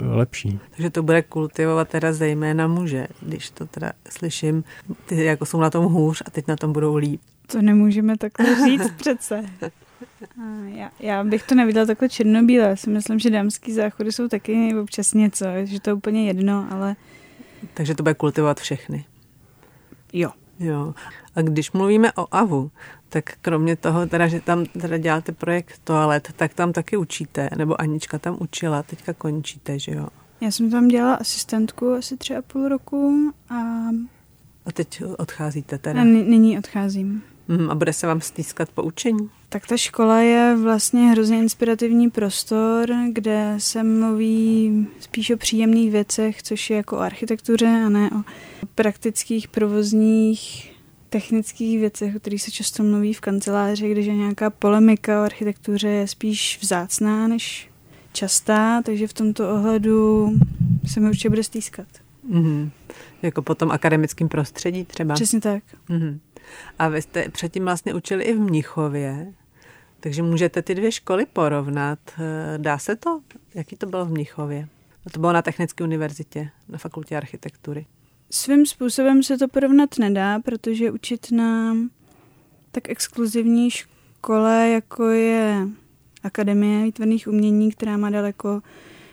lepší. 0.00 0.60
Takže 0.70 0.90
to 0.90 1.02
bude 1.02 1.22
kultivovat 1.22 1.88
teda 1.88 2.12
zejména 2.12 2.66
muže, 2.66 3.06
když 3.20 3.50
to 3.50 3.66
teda 3.66 3.92
slyším, 4.08 4.64
ty 5.06 5.24
jako 5.24 5.46
jsou 5.46 5.60
na 5.60 5.70
tom 5.70 5.84
hůř 5.84 6.22
a 6.26 6.30
teď 6.30 6.48
na 6.48 6.56
tom 6.56 6.72
budou 6.72 6.96
líp. 6.96 7.20
To 7.52 7.62
nemůžeme 7.62 8.16
takhle 8.16 8.68
říct 8.68 8.90
přece. 8.96 9.44
Já, 10.66 10.90
já 11.00 11.24
bych 11.24 11.42
to 11.42 11.54
neviděla 11.54 11.86
takhle 11.86 12.08
černobíle. 12.08 12.68
Já 12.68 12.76
si 12.76 12.90
myslím, 12.90 13.18
že 13.18 13.30
dámský 13.30 13.72
záchody 13.72 14.12
jsou 14.12 14.28
taky 14.28 14.74
občas 14.74 15.14
něco, 15.14 15.46
že 15.64 15.80
to 15.80 15.90
je 15.90 15.94
úplně 15.94 16.26
jedno, 16.26 16.66
ale... 16.70 16.96
Takže 17.74 17.94
to 17.94 18.02
bude 18.02 18.14
kultivovat 18.14 18.60
všechny. 18.60 19.04
Jo. 20.12 20.30
Jo. 20.60 20.94
A 21.34 21.42
když 21.42 21.72
mluvíme 21.72 22.12
o 22.12 22.26
AVU, 22.34 22.70
tak 23.08 23.24
kromě 23.40 23.76
toho, 23.76 24.06
teda, 24.06 24.28
že 24.28 24.40
tam 24.40 24.66
teda 24.66 24.98
děláte 24.98 25.32
projekt 25.32 25.80
toalet, 25.84 26.32
tak 26.36 26.54
tam 26.54 26.72
taky 26.72 26.96
učíte, 26.96 27.50
nebo 27.56 27.80
Anička 27.80 28.18
tam 28.18 28.36
učila, 28.40 28.82
teďka 28.82 29.12
končíte, 29.12 29.78
že 29.78 29.92
jo? 29.92 30.08
Já 30.40 30.50
jsem 30.50 30.70
tam 30.70 30.88
dělala 30.88 31.14
asistentku 31.14 31.92
asi 31.92 32.16
tři 32.16 32.36
a 32.36 32.42
půl 32.42 32.68
roku 32.68 33.32
a... 33.50 33.54
A 34.66 34.72
teď 34.72 35.02
odcházíte 35.18 35.78
teda? 35.78 36.00
A 36.00 36.04
nyní 36.04 36.58
odcházím. 36.58 37.22
Mm, 37.48 37.70
a 37.70 37.74
bude 37.74 37.92
se 37.92 38.06
vám 38.06 38.20
stýskat 38.20 38.68
poučení? 38.68 39.30
Tak 39.48 39.66
ta 39.66 39.76
škola 39.76 40.20
je 40.20 40.56
vlastně 40.62 41.00
hrozně 41.00 41.38
inspirativní 41.38 42.10
prostor, 42.10 42.88
kde 43.12 43.54
se 43.58 43.82
mluví 43.82 44.86
spíš 45.00 45.30
o 45.30 45.36
příjemných 45.36 45.90
věcech, 45.90 46.42
což 46.42 46.70
je 46.70 46.76
jako 46.76 46.96
o 46.96 47.00
architektuře 47.00 47.82
a 47.86 47.88
ne 47.88 48.10
o 48.10 48.22
praktických 48.74 49.48
provozních 49.48 50.72
technických 51.08 51.78
věcech, 51.78 52.16
o 52.16 52.20
kterých 52.20 52.42
se 52.42 52.50
často 52.50 52.82
mluví 52.82 53.14
v 53.14 53.20
kanceláři, 53.20 53.90
když 53.90 54.06
je 54.06 54.14
nějaká 54.14 54.50
polemika 54.50 55.20
o 55.20 55.24
architektuře 55.24 55.88
je 55.88 56.08
spíš 56.08 56.58
vzácná 56.62 57.28
než 57.28 57.70
častá, 58.12 58.82
takže 58.82 59.06
v 59.06 59.12
tomto 59.12 59.54
ohledu 59.54 60.32
se 60.86 61.00
mi 61.00 61.08
určitě 61.08 61.28
bude 61.28 61.42
stýskat. 61.42 61.86
Mm-hmm. 62.30 62.70
Jako 63.22 63.42
po 63.42 63.54
tom 63.54 63.70
akademickém 63.70 64.28
prostředí 64.28 64.84
třeba? 64.84 65.14
Přesně 65.14 65.40
tak. 65.40 65.62
Mm-hmm. 65.90 66.18
A 66.78 66.88
vy 66.88 67.02
jste 67.02 67.28
předtím 67.28 67.64
vlastně 67.64 67.94
učili 67.94 68.24
i 68.24 68.34
v 68.34 68.40
Mnichově, 68.40 69.32
takže 70.00 70.22
můžete 70.22 70.62
ty 70.62 70.74
dvě 70.74 70.92
školy 70.92 71.26
porovnat. 71.26 71.98
Eh, 72.18 72.58
dá 72.58 72.78
se 72.78 72.96
to? 72.96 73.20
Jaký 73.54 73.76
to 73.76 73.86
bylo 73.86 74.04
v 74.04 74.10
Mnichově? 74.10 74.68
To 75.12 75.20
bylo 75.20 75.32
na 75.32 75.42
Technické 75.42 75.84
univerzitě, 75.84 76.50
na 76.68 76.78
fakultě 76.78 77.16
architektury. 77.16 77.86
Svým 78.30 78.66
způsobem 78.66 79.22
se 79.22 79.38
to 79.38 79.48
porovnat 79.48 79.98
nedá, 79.98 80.40
protože 80.40 80.90
učit 80.90 81.32
na 81.32 81.76
tak 82.72 82.88
exkluzivní 82.88 83.70
škole, 83.70 84.68
jako 84.68 85.08
je 85.08 85.68
Akademie 86.22 86.84
výtvarných 86.84 87.28
umění, 87.28 87.72
která 87.72 87.96
má 87.96 88.10
daleko 88.10 88.62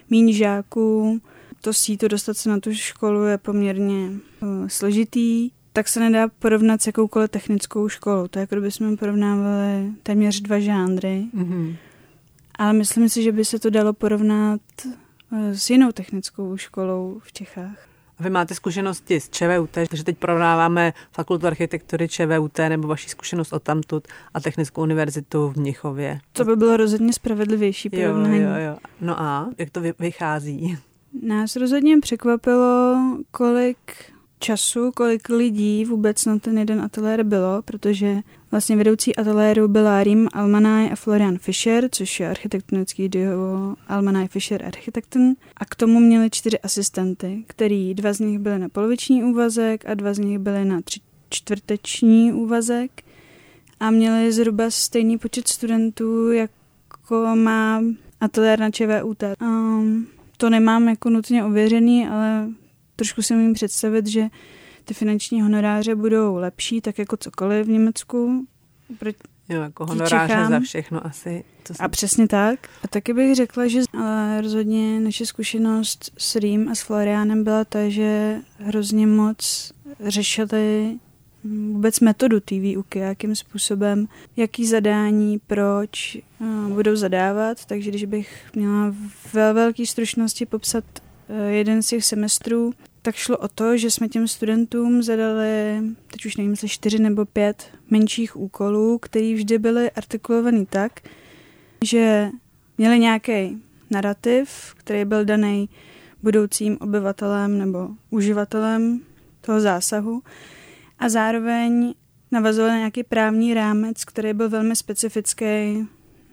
méně 0.10 0.34
žáků, 0.34 1.22
to 1.62 1.74
síto 1.74 2.08
dostat 2.08 2.38
se 2.38 2.50
na 2.50 2.60
tu 2.60 2.74
školu 2.74 3.24
je 3.24 3.38
poměrně 3.38 4.10
uh, 4.42 4.68
složitý, 4.68 5.52
tak 5.74 5.88
se 5.88 6.00
nedá 6.00 6.28
porovnat 6.40 6.82
s 6.82 6.88
jakoukoliv 6.88 7.30
technickou 7.30 7.90
školou. 7.90 8.28
To 8.28 8.40
je 8.40 8.42
jako 8.42 8.56
kdybychom 8.56 8.98
porovnávali 8.98 9.92
téměř 10.04 10.42
dva 10.42 10.60
žánry. 10.60 11.26
Mm-hmm. 11.36 11.76
Ale 12.56 12.74
myslím 12.74 13.10
si, 13.10 13.24
že 13.24 13.32
by 13.32 13.46
se 13.46 13.60
to 13.60 13.70
dalo 13.70 13.94
porovnat 13.94 14.62
uh, 14.86 15.52
s 15.52 15.70
jinou 15.70 15.92
technickou 15.92 16.58
školou 16.58 17.22
v 17.24 17.34
Čechách. 17.34 17.90
Vy 18.20 18.30
máte 18.30 18.56
zkušenosti 18.56 19.20
z 19.20 19.30
ČVUT, 19.30 19.70
takže 19.70 20.04
teď 20.04 20.18
porovnáváme 20.18 20.94
fakultu 21.12 21.48
architektury 21.48 22.08
ČVUT 22.08 22.58
nebo 22.58 22.88
vaši 22.88 23.10
zkušenost 23.10 23.54
od 23.54 23.64
tamtud 23.64 24.08
a 24.34 24.40
Technickou 24.40 24.82
univerzitu 24.82 25.50
v 25.50 25.58
Mnichově. 25.58 26.20
To 26.34 26.46
by 26.46 26.56
bylo 26.56 26.78
rozhodně 26.78 27.14
spravedlivější 27.14 27.90
porovnání. 27.90 28.38
Jo, 28.38 28.50
jo, 28.50 28.56
jo. 28.66 28.78
No 29.02 29.22
a 29.22 29.50
jak 29.58 29.70
to 29.70 29.82
vychází? 30.00 30.78
Nás 31.22 31.56
rozhodně 31.56 32.00
překvapilo, 32.00 32.98
kolik 33.32 33.78
času, 34.40 34.92
kolik 34.92 35.30
lidí 35.30 35.86
vůbec 35.86 36.26
na 36.26 36.40
ten 36.40 36.58
jeden 36.58 36.82
ateliér 36.82 37.24
bylo, 37.24 37.62
protože 37.66 38.22
vlastně 38.52 38.76
vedoucí 38.76 39.16
ateliéru 39.16 39.68
byla 39.68 40.04
Rim 40.04 40.28
Almanaj 40.34 40.90
a 40.92 40.96
Florian 40.96 41.38
Fischer, 41.38 41.90
což 41.92 42.20
je 42.20 42.30
architektonický 42.30 43.10
duo 43.10 43.76
Almanaj 43.88 44.28
Fischer 44.28 44.66
Architekten. 44.66 45.36
A 45.58 45.66
k 45.66 45.76
tomu 45.76 46.00
měli 46.00 46.30
čtyři 46.30 46.60
asistenty, 46.60 47.44
který 47.48 47.94
dva 47.94 48.14
z 48.14 48.20
nich 48.20 48.40
byly 48.40 48.60
na 48.60 48.70
poloviční 48.70 49.24
úvazek 49.24 49.90
a 49.90 49.94
dva 49.94 50.14
z 50.14 50.20
nich 50.20 50.40
byly 50.40 50.66
na 50.66 50.82
tři 50.82 51.00
čtvrteční 51.30 52.34
úvazek. 52.34 52.92
A 53.80 53.92
měli 53.92 54.32
zhruba 54.32 54.70
stejný 54.70 55.18
počet 55.18 55.48
studentů, 55.48 56.32
jako 56.32 57.36
má 57.36 57.82
ateliér 58.22 58.60
na 58.60 58.72
ČVUT. 58.72 59.24
Um, 59.42 60.08
to 60.38 60.50
nemám 60.50 60.90
jako 60.90 61.10
nutně 61.10 61.44
ověřený, 61.46 62.08
ale 62.08 62.48
trošku 63.00 63.22
si 63.22 63.34
umím 63.34 63.54
představit, 63.54 64.08
že 64.08 64.28
ty 64.86 64.94
finanční 64.94 65.42
honoráře 65.42 65.96
budou 65.96 66.36
lepší, 66.36 66.82
tak 66.82 67.00
jako 67.00 67.18
cokoliv 67.18 67.66
v 67.66 67.70
Německu. 67.70 68.46
Jo, 69.50 69.62
jako 69.62 69.86
honoráře 69.86 70.28
Čechám. 70.28 70.52
za 70.52 70.60
všechno 70.60 71.06
asi. 71.06 71.44
To 71.68 71.74
jsem... 71.74 71.86
A 71.86 71.90
přesně 71.90 72.28
tak. 72.28 72.70
A 72.84 72.88
taky 72.88 73.14
bych 73.14 73.36
řekla, 73.36 73.68
že 73.68 73.82
ale 73.94 74.42
rozhodně 74.42 75.00
naše 75.00 75.26
zkušenost 75.26 76.12
s 76.18 76.36
Rým 76.36 76.70
a 76.70 76.76
s 76.76 76.82
Florianem 76.82 77.44
byla 77.44 77.66
ta, 77.66 77.90
že 77.90 78.38
hrozně 78.60 79.08
moc 79.08 79.72
řešili 80.06 80.98
vůbec 81.44 82.00
metodu 82.00 82.40
té 82.40 82.60
výuky, 82.60 83.00
jakým 83.00 83.36
způsobem, 83.36 84.08
jaký 84.38 84.68
zadání, 84.68 85.40
proč 85.48 86.18
uh, 86.40 86.74
budou 86.74 86.96
zadávat. 86.96 87.66
Takže 87.66 87.90
když 87.90 88.06
bych 88.06 88.50
měla 88.56 88.96
ve 89.34 89.54
velké 89.54 89.86
stručnosti 89.86 90.46
popsat 90.46 90.84
uh, 91.28 91.48
jeden 91.48 91.82
z 91.84 91.88
těch 91.88 92.06
semestrů, 92.06 92.74
tak 93.02 93.16
šlo 93.16 93.38
o 93.38 93.48
to, 93.48 93.78
že 93.78 93.92
jsme 93.92 94.08
těm 94.08 94.28
studentům 94.28 95.04
zadali, 95.04 95.82
teď 96.08 96.26
už 96.26 96.38
nevím, 96.38 96.52
jestli 96.52 96.70
čtyři 96.70 97.00
nebo 97.00 97.26
pět 97.26 97.68
menších 97.90 98.36
úkolů, 98.36 98.98
které 98.98 99.34
vždy 99.34 99.60
byly 99.60 99.92
artikulovaný 99.92 100.66
tak, 100.66 101.00
že 101.84 102.30
měli 102.78 103.00
nějaký 103.00 103.58
narrativ, 103.90 104.74
který 104.78 105.06
byl 105.06 105.26
daný 105.26 105.70
budoucím 106.24 106.78
obyvatelem 106.82 107.58
nebo 107.58 107.90
uživatelem 108.10 109.02
toho 109.42 109.60
zásahu 109.60 110.22
a 111.00 111.10
zároveň 111.10 111.94
navazoval 112.32 112.72
na 112.72 112.78
nějaký 112.78 113.04
právní 113.04 113.54
rámec, 113.54 114.06
který 114.06 114.34
byl 114.34 114.50
velmi 114.50 114.76
specifický 114.76 115.88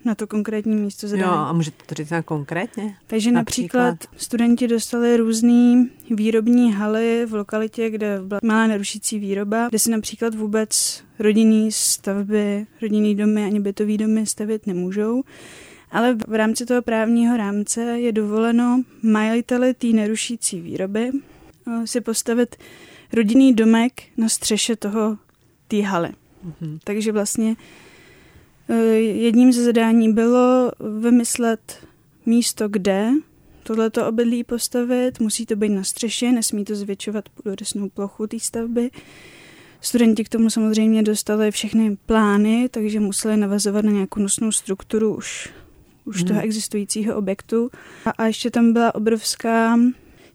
na 0.07 0.15
to 0.15 0.27
konkrétní 0.27 0.75
místo 0.75 1.07
zadání. 1.07 1.31
Jo, 1.31 1.37
a 1.37 1.53
můžete 1.53 1.77
to 1.85 1.95
říct 1.95 2.13
konkrétně? 2.25 2.95
Takže 3.07 3.31
například, 3.31 3.83
například 3.89 4.21
studenti 4.21 4.67
dostali 4.67 5.17
různé 5.17 5.85
výrobní 6.09 6.73
haly 6.73 7.25
v 7.25 7.33
lokalitě, 7.33 7.89
kde 7.89 8.19
byla 8.21 8.39
malá 8.43 8.67
nerušící 8.67 9.19
výroba, 9.19 9.67
kde 9.69 9.79
si 9.79 9.91
například 9.91 10.35
vůbec 10.35 11.03
rodinný 11.19 11.71
stavby, 11.71 12.65
rodinný 12.81 13.15
domy 13.15 13.43
ani 13.43 13.59
bytový 13.59 13.97
domy 13.97 14.25
stavět 14.25 14.67
nemůžou. 14.67 15.23
Ale 15.91 16.17
v 16.27 16.33
rámci 16.33 16.65
toho 16.65 16.81
právního 16.81 17.37
rámce 17.37 17.81
je 17.81 18.11
dovoleno 18.11 18.83
majiteli 19.03 19.73
té 19.73 19.87
nerušící 19.87 20.61
výroby 20.61 21.11
eh, 21.67 21.87
si 21.87 22.01
postavit 22.01 22.55
rodinný 23.13 23.53
domek 23.53 24.03
na 24.17 24.29
střeše 24.29 24.75
toho 24.75 25.17
té 25.67 25.81
haly. 25.81 26.09
Mm-hmm. 26.09 26.79
Takže 26.83 27.11
vlastně 27.11 27.55
jedním 28.97 29.53
ze 29.53 29.63
zadání 29.63 30.13
bylo 30.13 30.71
vymyslet 30.99 31.87
místo, 32.25 32.67
kde 32.69 33.09
tohleto 33.63 34.07
obydlí 34.07 34.43
postavit. 34.43 35.19
Musí 35.19 35.45
to 35.45 35.55
být 35.55 35.69
na 35.69 35.83
střeše, 35.83 36.31
nesmí 36.31 36.65
to 36.65 36.75
zvětšovat 36.75 37.29
půdorysnou 37.29 37.89
plochu 37.89 38.27
té 38.27 38.39
stavby. 38.39 38.91
Studenti 39.81 40.23
k 40.23 40.29
tomu 40.29 40.49
samozřejmě 40.49 41.03
dostali 41.03 41.51
všechny 41.51 41.97
plány, 42.05 42.69
takže 42.71 42.99
museli 42.99 43.37
navazovat 43.37 43.85
na 43.85 43.91
nějakou 43.91 44.19
nosnou 44.19 44.51
strukturu 44.51 45.15
už, 45.15 45.49
už 46.05 46.17
hmm. 46.17 46.27
toho 46.27 46.41
existujícího 46.41 47.15
objektu. 47.15 47.71
A, 48.05 48.09
a 48.09 48.25
ještě 48.25 48.51
tam 48.51 48.73
byla 48.73 48.95
obrovská 48.95 49.79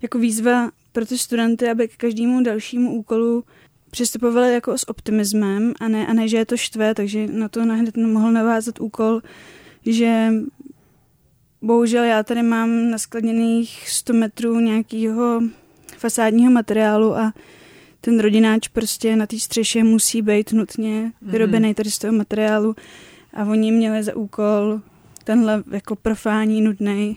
jako 0.02 0.18
výzva 0.18 0.70
pro 0.92 1.06
ty 1.06 1.18
studenty, 1.18 1.70
aby 1.70 1.88
k 1.88 1.96
každému 1.96 2.42
dalšímu 2.42 2.94
úkolu 2.94 3.44
přistupovali 3.92 4.54
jako 4.54 4.78
s 4.78 4.88
optimismem 4.88 5.72
a 5.80 5.88
ne, 5.88 6.06
a 6.06 6.12
ne, 6.12 6.28
že 6.28 6.36
je 6.36 6.46
to 6.46 6.56
štve, 6.56 6.94
takže 6.94 7.26
na 7.26 7.48
to 7.48 7.62
hned 7.62 7.96
mohl 7.96 8.32
navázat 8.32 8.80
úkol, 8.80 9.20
že 9.86 10.32
bohužel 11.62 12.04
já 12.04 12.22
tady 12.22 12.42
mám 12.42 12.90
naskladněných 12.90 13.88
100 13.88 14.12
metrů 14.12 14.60
nějakého 14.60 15.42
fasádního 15.98 16.52
materiálu 16.52 17.16
a 17.16 17.32
ten 18.00 18.20
rodináč 18.20 18.68
prostě 18.68 19.16
na 19.16 19.26
té 19.26 19.38
střeše 19.38 19.84
musí 19.84 20.22
být 20.22 20.52
nutně 20.52 21.12
vyrobený 21.22 21.68
mhm. 21.68 21.74
tady 21.74 21.90
z 21.90 21.98
toho 21.98 22.12
materiálu 22.12 22.76
a 23.34 23.44
oni 23.44 23.72
měli 23.72 24.02
za 24.02 24.16
úkol 24.16 24.80
tenhle 25.24 25.64
jako 25.70 25.96
profání 25.96 26.62
nudný 26.62 27.16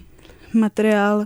materiál 0.53 1.26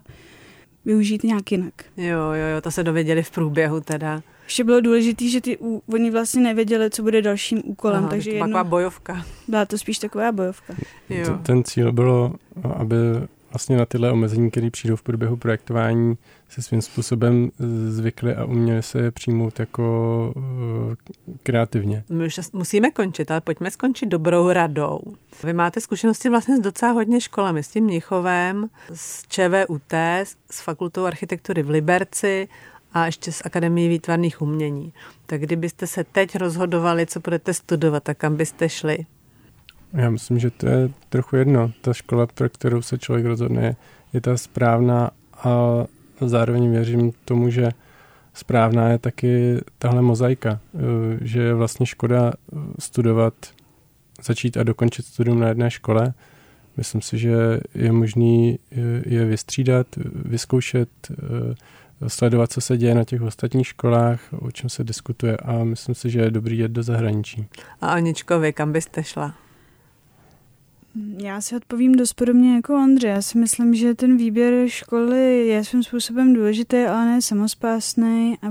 využít 0.86 1.24
nějak 1.24 1.52
jinak. 1.52 1.74
Jo, 1.97 2.20
jo, 2.20 2.47
jo, 2.56 2.62
to 2.62 2.72
se 2.72 2.84
dověděli 2.84 3.24
v 3.24 3.32
průběhu 3.32 3.82
teda. 3.82 4.22
Ještě 4.50 4.64
bylo 4.64 4.82
důležité, 4.82 5.28
že 5.28 5.41
ty, 5.41 5.58
oni 5.93 6.12
vlastně 6.12 6.41
nevěděli, 6.41 6.89
co 6.89 7.04
bude 7.04 7.22
dalším 7.22 7.62
úkolem. 7.66 8.00
Aha, 8.00 8.10
takže 8.10 8.30
to 8.30 8.36
jedno, 8.36 8.47
taková 8.47 8.64
bojovka. 8.64 9.26
Byla 9.47 9.66
to 9.66 9.78
spíš 9.78 10.00
taková 10.00 10.32
bojovka. 10.32 10.74
Jo. 11.10 11.39
Ten 11.43 11.64
cíl 11.64 11.91
bylo, 11.91 12.34
aby 12.76 12.95
vlastně 13.52 13.78
na 13.78 13.86
tyhle 13.86 14.12
omezení, 14.12 14.52
které 14.52 14.70
přijdou 14.70 14.95
v 14.95 15.04
průběhu 15.04 15.38
projektování, 15.38 16.18
se 16.50 16.62
svým 16.62 16.82
způsobem 16.82 17.52
zvykli 17.88 18.36
a 18.36 18.45
uměli 18.45 18.84
se 18.84 19.00
je 19.00 19.12
přijmout 19.12 19.60
jako 19.60 20.34
uh, 20.36 20.95
kreativně. 21.43 22.04
My 22.10 22.26
už 22.26 22.39
musíme 22.54 22.91
končit, 22.91 23.32
ale 23.32 23.41
pojďme 23.41 23.72
skončit 23.72 24.06
dobrou 24.06 24.52
radou. 24.52 25.00
Vy 25.43 25.54
máte 25.54 25.82
zkušenosti 25.82 26.30
vlastně 26.30 26.58
s 26.58 26.60
docela 26.60 26.91
hodně 26.91 27.22
školami, 27.22 27.64
s 27.64 27.68
tím 27.68 27.84
Mnichovem, 27.84 28.70
s 28.93 29.28
ČVUT, 29.28 29.93
s 30.52 30.62
fakultou 30.62 31.06
architektury 31.06 31.64
v 31.64 31.70
Liberci 31.70 32.47
a 32.94 33.06
ještě 33.06 33.32
z 33.32 33.42
Akademie 33.46 33.90
výtvarných 33.90 34.42
umění. 34.42 34.94
Tak 35.26 35.42
kdybyste 35.42 35.88
se 35.88 36.04
teď 36.04 36.36
rozhodovali, 36.36 37.06
co 37.06 37.20
budete 37.20 37.54
studovat, 37.54 38.04
tak 38.04 38.18
kam 38.18 38.38
byste 38.38 38.70
šli? 38.70 38.98
Já 39.94 40.10
myslím, 40.10 40.40
že 40.40 40.50
to 40.50 40.68
je 40.68 40.90
trochu 41.10 41.36
jedno. 41.36 41.72
Ta 41.82 41.94
škola, 41.94 42.28
pro 42.28 42.50
kterou 42.50 42.82
se 42.82 42.98
člověk 42.98 43.26
rozhodne, 43.26 43.76
je 44.14 44.22
ta 44.22 44.38
správná 44.38 45.12
a 45.34 45.50
zároveň 46.26 46.72
věřím 46.72 47.12
tomu, 47.26 47.50
že 47.50 47.72
správná 48.34 48.90
je 48.90 48.98
taky 48.98 49.58
tahle 49.78 50.02
mozaika, 50.02 50.60
že 51.22 51.42
je 51.42 51.54
vlastně 51.54 51.86
škoda 51.86 52.34
studovat, 52.80 53.34
začít 54.24 54.58
a 54.58 54.64
dokončit 54.64 55.06
studium 55.06 55.40
na 55.40 55.48
jedné 55.48 55.72
škole. 55.72 56.14
Myslím 56.78 57.02
si, 57.02 57.18
že 57.18 57.60
je 57.76 57.92
možný 57.92 58.60
je 59.06 59.26
vystřídat, 59.26 59.88
vyzkoušet, 60.26 60.90
sledovat, 62.08 62.52
co 62.52 62.62
se 62.62 62.78
děje 62.78 62.95
na 62.95 63.04
těch 63.04 63.22
ostatních 63.22 63.68
školách, 63.68 64.22
o 64.39 64.52
čem 64.52 64.70
se 64.70 64.84
diskutuje 64.84 65.38
a 65.38 65.64
myslím 65.64 65.95
si, 65.95 66.10
že 66.10 66.20
je 66.20 66.32
dobrý 66.32 66.58
jet 66.58 66.72
do 66.72 66.84
zahraničí. 66.84 67.45
A 67.82 67.89
Aničko, 67.89 68.39
vy 68.39 68.54
kam 68.54 68.72
byste 68.72 69.04
šla? 69.04 69.36
Já 71.18 71.41
si 71.41 71.56
odpovím 71.56 71.91
dost 71.91 72.14
podobně 72.14 72.56
jako 72.56 72.74
Ondřej. 72.74 73.12
Já 73.12 73.22
si 73.22 73.38
myslím, 73.38 73.76
že 73.76 73.95
ten 73.95 74.18
výběr 74.18 74.68
školy 74.68 75.47
je 75.47 75.64
svým 75.64 75.84
způsobem 75.84 76.34
důležitý, 76.34 76.78
ale 76.78 77.06
ne 77.06 77.22
samospásný 77.22 78.38
a 78.41 78.47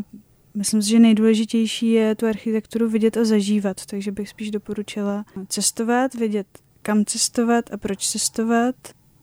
myslím 0.55 0.83
si, 0.83 0.91
že 0.91 0.99
nejdůležitější 0.99 1.91
je 1.91 2.15
tu 2.15 2.27
architekturu 2.27 2.89
vidět 2.89 3.17
a 3.17 3.25
zažívat, 3.25 3.87
takže 3.87 4.13
bych 4.13 4.29
spíš 4.29 4.51
doporučila 4.51 5.25
cestovat, 5.49 6.15
vědět, 6.15 6.47
kam 6.83 7.05
cestovat 7.05 7.73
a 7.73 7.77
proč 7.77 8.09
cestovat. 8.09 8.75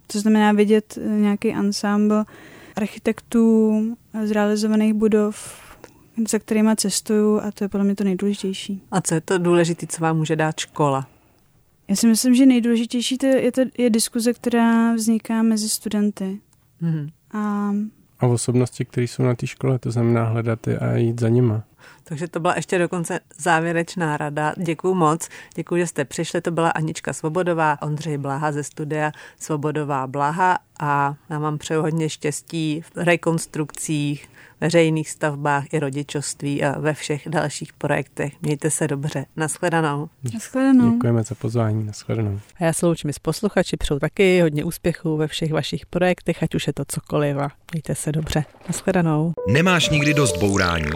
To 0.07 0.19
znamená 0.19 0.51
vidět 0.51 0.97
nějaký 1.05 1.53
ansámbl 1.53 2.23
architektů 2.75 3.81
zrealizovaných 4.23 4.93
budov, 4.93 5.61
za 6.27 6.39
kterými 6.39 6.75
cestuju 6.75 7.39
a 7.39 7.51
to 7.51 7.63
je 7.63 7.69
podle 7.69 7.85
mě 7.85 7.95
to 7.95 8.03
nejdůležitější. 8.03 8.81
A 8.91 9.01
co 9.01 9.13
je 9.13 9.21
to 9.21 9.37
důležité, 9.37 9.87
co 9.87 10.01
vám 10.01 10.17
může 10.17 10.35
dát 10.35 10.59
škola? 10.59 11.07
Já 11.87 11.95
si 11.95 12.07
myslím, 12.07 12.35
že 12.35 12.45
nejdůležitější 12.45 13.17
to 13.17 13.25
je, 13.25 13.41
je, 13.41 13.51
to, 13.51 13.61
je 13.77 13.89
diskuze, 13.89 14.33
která 14.33 14.93
vzniká 14.93 15.43
mezi 15.43 15.69
studenty. 15.69 16.39
Mm-hmm. 16.81 17.09
A, 17.31 17.71
a 18.19 18.27
osobnosti, 18.27 18.85
které 18.85 19.07
jsou 19.07 19.23
na 19.23 19.35
té 19.35 19.47
škole, 19.47 19.79
to 19.79 19.91
znamená 19.91 20.23
hledat 20.23 20.67
je 20.67 20.79
a 20.79 20.95
jít 20.95 21.19
za 21.19 21.29
nima. 21.29 21.63
Takže 22.03 22.27
to 22.27 22.39
byla 22.39 22.55
ještě 22.55 22.77
dokonce 22.77 23.19
závěrečná 23.37 24.17
rada. 24.17 24.53
Děkuji 24.57 24.93
moc. 24.93 25.29
Děkuji, 25.55 25.81
že 25.81 25.87
jste 25.87 26.05
přišli. 26.05 26.41
To 26.41 26.51
byla 26.51 26.69
Anička 26.69 27.13
Svobodová, 27.13 27.77
Ondřej 27.81 28.17
Blaha 28.17 28.51
ze 28.51 28.63
studia 28.63 29.11
Svobodová 29.39 30.07
Blaha 30.07 30.59
a 30.79 31.15
já 31.29 31.39
vám 31.39 31.57
přeju 31.57 31.81
hodně 31.81 32.09
štěstí 32.09 32.81
v 32.81 32.91
rekonstrukcích, 32.95 34.29
veřejných 34.61 35.09
stavbách 35.09 35.73
i 35.73 35.79
rodičovství 35.79 36.63
a 36.63 36.79
ve 36.79 36.93
všech 36.93 37.27
dalších 37.29 37.73
projektech. 37.73 38.33
Mějte 38.41 38.71
se 38.71 38.87
dobře. 38.87 39.25
Naschledanou. 39.35 40.09
Naschledanou. 40.33 40.93
Děkujeme 40.93 41.23
za 41.23 41.35
pozvání. 41.35 41.85
Naschledanou. 41.85 42.39
A 42.59 42.63
já 42.63 42.73
se 42.73 42.85
loučím 42.85 43.13
s 43.13 43.19
posluchači. 43.19 43.77
Přeju 43.77 43.99
taky 43.99 44.41
hodně 44.41 44.63
úspěchů 44.63 45.17
ve 45.17 45.27
všech 45.27 45.53
vašich 45.53 45.85
projektech, 45.85 46.43
ať 46.43 46.55
už 46.55 46.67
je 46.67 46.73
to 46.73 46.83
cokoliv 46.87 47.37
a 47.37 47.51
mějte 47.73 47.95
se 47.95 48.11
dobře. 48.11 48.45
Naschledanou. 48.67 49.33
Nemáš 49.47 49.89
nikdy 49.89 50.13
dost 50.13 50.37
bourání? 50.37 50.89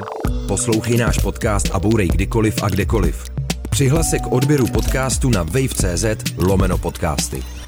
Poslouchej 0.47 0.97
náš 0.97 1.17
podcast 1.17 1.69
a 1.73 1.79
bourej 1.79 2.07
kdykoliv 2.07 2.63
a 2.63 2.69
kdekoliv. 2.69 3.25
Přihlas 3.69 4.09
se 4.09 4.19
k 4.19 4.31
odběru 4.31 4.67
podcastu 4.67 5.29
na 5.29 5.43
wave.cz 5.43 6.05
lomeno 6.37 6.77
podcasty. 6.77 7.58